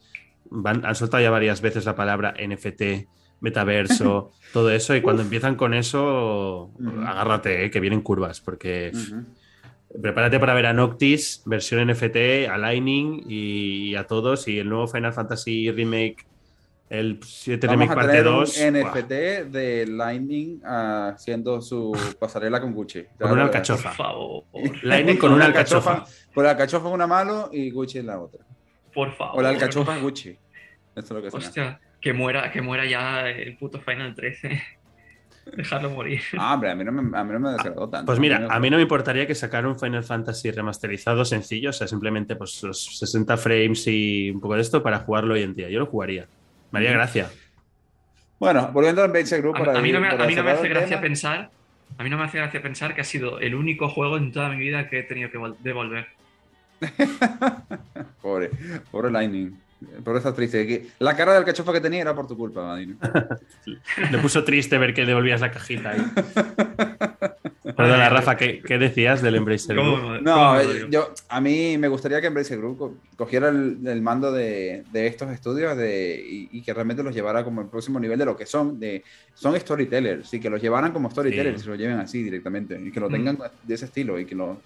[0.49, 3.08] van, han soltado ya varias veces la palabra NFT,
[3.40, 7.02] metaverso, todo eso, y cuando empiezan con eso, Ujú.
[7.08, 8.91] agárrate, eh, que vienen curvas, porque.
[10.02, 14.88] Prepárate para ver a Noctis, versión NFT, a Lightning y a todos, y el nuevo
[14.88, 16.26] Final Fantasy Remake,
[16.90, 18.57] el 7 Vamos Remake a parte tener 2.
[18.57, 18.91] un ¡buah!
[18.91, 19.11] NFT
[19.52, 23.03] de Lightning ah, haciendo su pasarela con Gucci.
[23.19, 23.90] Con una alcachofa.
[23.90, 24.44] Por favor.
[24.84, 26.06] Lightning con una alcachofa.
[26.34, 28.45] Por la alcachofa en una mano y Gucci en la otra.
[28.94, 29.40] Por favor.
[29.40, 30.30] O la alcachofa Gucci.
[30.30, 30.40] Eso
[30.95, 31.28] es lo que.
[31.36, 34.61] Hostia, que muera, que muera ya el puto Final 13.
[35.56, 36.22] Dejarlo morir.
[36.38, 38.06] Ah, hombre, a mí no me, a mí no me desagradó tanto.
[38.06, 41.74] Pues mira, a mí no me importaría que sacara un Final Fantasy remasterizado sencillo, o
[41.74, 45.56] sea, simplemente pues los 60 frames y un poco de esto para jugarlo hoy en
[45.56, 45.69] día.
[45.69, 46.28] Yo lo jugaría.
[46.72, 47.30] Me haría gracia.
[48.40, 49.56] Bueno, volviendo al Basic Group.
[49.56, 51.02] A, para a mí no me, a mí no me hace el gracia tema.
[51.02, 51.49] pensar.
[51.98, 54.49] A mí no me hace gracia pensar que ha sido el único juego en toda
[54.49, 56.07] mi vida que he tenido que vol- devolver.
[58.22, 58.52] Pobre,
[58.91, 59.57] pobre Lightning.
[60.04, 60.88] Pobre está triste.
[60.99, 62.98] La cara del alcachofa que tenía era por tu culpa, Madino.
[64.12, 66.02] Le puso triste ver que devolvías la cajita ahí.
[67.76, 70.02] Perdona, Rafa, ¿qué, ¿qué, decías del Embracer Group?
[70.02, 74.32] ¿Cómo, no, eh, yo, a mí me gustaría que Embracer Group cogiera el, el mando
[74.32, 78.18] de, de, estos estudios de, y, y, que realmente los llevara como el próximo nivel
[78.18, 78.80] de lo que son.
[78.80, 79.04] De,
[79.36, 81.68] son storytellers y que los llevaran como storytellers sí.
[81.68, 83.68] y lo lleven así directamente y que lo tengan mm.
[83.68, 84.60] de ese estilo y que, lo,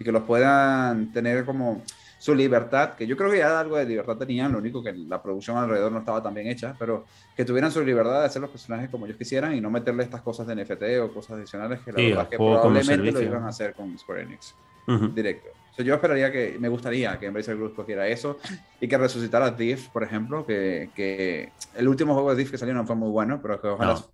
[0.00, 1.84] y que los puedan tener como
[2.26, 5.22] su libertad, que yo creo que ya algo de libertad tenían, lo único que la
[5.22, 7.04] producción alrededor no estaba tan bien hecha, pero
[7.36, 10.22] que tuvieran su libertad de hacer los personajes como ellos quisieran y no meterle estas
[10.22, 13.50] cosas de NFT o cosas adicionales que la sí, verdad que probablemente lo iban a
[13.50, 14.56] hacer con Square Enix
[14.88, 15.14] uh -huh.
[15.14, 15.50] directo.
[15.76, 18.40] So, yo esperaría que, me gustaría que Embracer Group cogiera eso
[18.80, 22.74] y que resucitara Thief, por ejemplo, que, que el último juego de Thief que salió
[22.74, 24.04] no fue muy bueno, pero que ojalá no.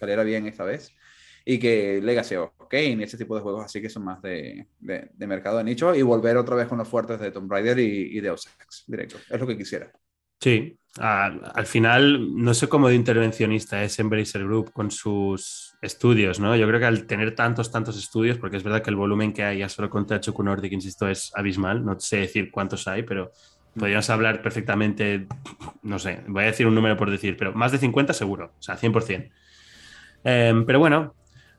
[0.00, 0.94] saliera bien esta vez
[1.50, 4.66] y que Legacy of Kane y ese tipo de juegos así que son más de,
[4.80, 7.78] de, de, mercado de nicho y volver otra vez con los fuertes de Tomb Raider
[7.78, 9.16] y, y Deus Ex directo.
[9.30, 9.90] Es lo que quisiera.
[10.38, 16.38] Sí, al, al final no sé cómo de intervencionista es Embracer Group con sus estudios,
[16.38, 16.54] ¿no?
[16.54, 19.42] Yo creo que al tener tantos, tantos estudios, porque es verdad que el volumen que
[19.42, 23.32] hay ya solo con Tacho Nordic, insisto, es abismal, no sé decir cuántos hay, pero
[23.74, 25.26] podríamos hablar perfectamente,
[25.80, 28.62] no sé, voy a decir un número por decir, pero más de 50 seguro, o
[28.62, 29.30] sea, 100%.
[30.24, 31.14] Eh, pero bueno,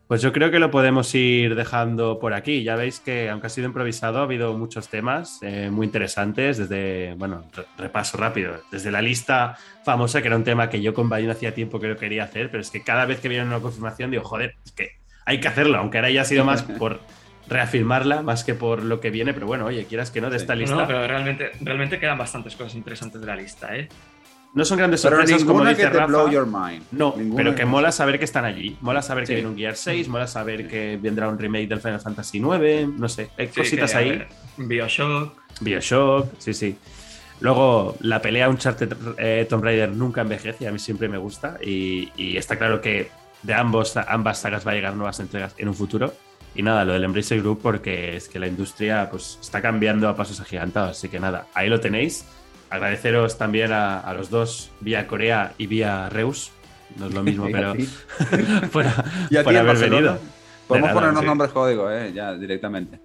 [0.10, 2.64] pues yo creo que lo podemos ir dejando por aquí.
[2.64, 6.58] Ya veis que, aunque ha sido improvisado, ha habido muchos temas eh, muy interesantes.
[6.58, 7.46] Desde, bueno,
[7.78, 9.56] repaso rápido, desde la lista
[9.86, 12.50] famosa, que era un tema que yo con Bayern hacía tiempo que lo quería hacer,
[12.50, 14.94] pero es que cada vez que viene una confirmación digo, joder, es que
[15.28, 17.02] hay que hacerlo, aunque ahora ya ha sido más por
[17.48, 20.56] reafirmarla más que por lo que viene, pero bueno, oye, quieras que no, de esta
[20.56, 20.76] lista.
[20.76, 23.88] No, pero realmente, realmente quedan bastantes cosas interesantes de la lista, ¿eh?
[24.54, 26.08] No son grandes sorpresas como dice que te Rafa.
[26.08, 26.84] blow your mind.
[26.92, 28.78] No, ninguna pero que mola saber que están allí.
[28.82, 29.32] Mola saber sí.
[29.32, 32.98] que viene un Gear 6, mola saber que vendrá un remake del Final Fantasy IX,
[32.98, 34.24] no sé, hay sí, cositas ahí.
[34.58, 35.34] Bioshock.
[35.62, 36.78] Bioshock, sí, sí.
[37.42, 41.58] Luego, la pelea Uncharted eh, Tomb Raider nunca envejece, a mí siempre me gusta.
[41.62, 43.12] Y, y, está claro que
[43.44, 46.14] de ambos, ambas sagas va a llegar nuevas entregas en un futuro.
[46.56, 50.16] Y nada, lo del Embracer Group, porque es que la industria pues, está cambiando a
[50.16, 50.98] pasos agigantados.
[50.98, 52.26] Así que nada, ahí lo tenéis
[52.70, 56.52] agradeceros también a, a, los dos, vía Corea y vía Reus.
[56.98, 57.76] No es lo mismo, pero
[58.72, 58.86] por,
[59.44, 60.20] por haber venido.
[60.68, 61.26] Podemos ponernos sí.
[61.26, 62.14] nombres código, ¿eh?
[62.14, 63.00] ya directamente.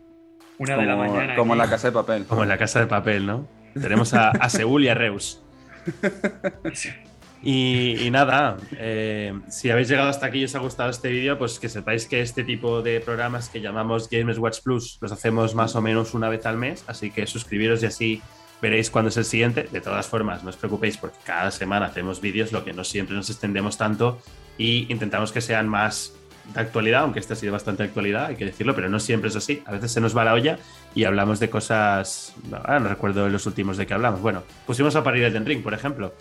[0.58, 1.34] Una de la mañana.
[1.34, 2.24] Como en la casa de papel.
[2.26, 3.48] Como en la casa de papel, ¿no?
[3.72, 5.42] Tenemos a, a Seúl y a Reus.
[7.46, 11.36] Y, y, nada, eh, si habéis llegado hasta aquí y os ha gustado este vídeo,
[11.36, 15.54] pues que sepáis que este tipo de programas que llamamos Games Watch Plus los hacemos
[15.54, 18.22] más o menos una vez al mes, así que suscribiros y así
[18.60, 19.68] veréis cuándo es el siguiente.
[19.70, 23.14] De todas formas, no os preocupéis porque cada semana hacemos vídeos, lo que no siempre
[23.14, 24.20] nos extendemos tanto
[24.58, 26.12] y intentamos que sean más
[26.52, 29.36] de actualidad, aunque este ha sido bastante actualidad, hay que decirlo, pero no siempre es
[29.36, 29.62] así.
[29.66, 30.58] A veces se nos va la olla
[30.94, 32.34] y hablamos de cosas.
[32.50, 34.20] No, no recuerdo los últimos de que hablamos.
[34.20, 36.14] Bueno, pusimos a parir el Ring, por ejemplo.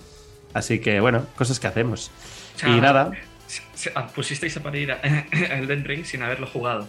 [0.53, 2.11] Así que, bueno, cosas que hacemos.
[2.55, 3.11] O sea, y nada.
[3.95, 4.95] Ah, pusisteis a parir
[5.31, 6.87] el Ring sin haberlo jugado.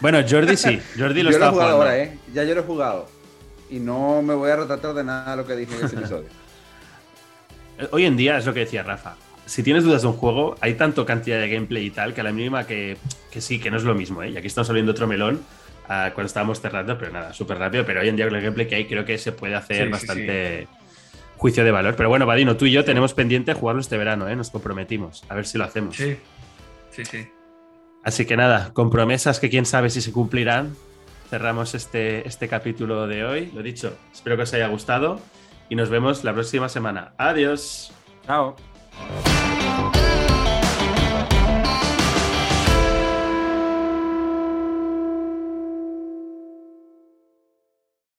[0.00, 0.80] Bueno, Jordi sí.
[0.98, 1.92] Jordi lo yo está lo he jugado jugando.
[1.92, 2.18] ahora, ¿eh?
[2.32, 3.19] Ya yo lo he jugado
[3.70, 6.28] y no me voy a retratar de nada lo que dije en ese episodio.
[7.92, 9.16] Hoy en día es lo que decía Rafa.
[9.46, 12.24] Si tienes dudas de un juego, hay tanto cantidad de gameplay y tal que a
[12.24, 12.96] la mínima que,
[13.30, 14.22] que sí, que no es lo mismo.
[14.22, 14.30] ¿eh?
[14.30, 15.36] Y aquí estamos abriendo otro melón
[15.86, 17.84] uh, cuando estábamos cerrando, pero nada, súper rápido.
[17.84, 19.90] Pero hoy en día con el gameplay que hay, creo que se puede hacer sí,
[19.90, 21.18] bastante sí, sí.
[21.36, 21.96] juicio de valor.
[21.96, 24.36] Pero bueno, Vadino, tú y yo tenemos pendiente jugarlo este verano, ¿eh?
[24.36, 25.24] nos comprometimos.
[25.28, 25.96] A ver si lo hacemos.
[25.96, 26.16] Sí,
[26.90, 27.28] sí, sí.
[28.04, 30.76] Así que nada, con promesas que quién sabe si se cumplirán,
[31.30, 33.50] cerramos este, este capítulo de hoy.
[33.54, 35.20] Lo dicho, espero que os haya gustado
[35.68, 37.12] y nos vemos la próxima semana.
[37.16, 37.92] Adiós.
[38.26, 38.56] Chao.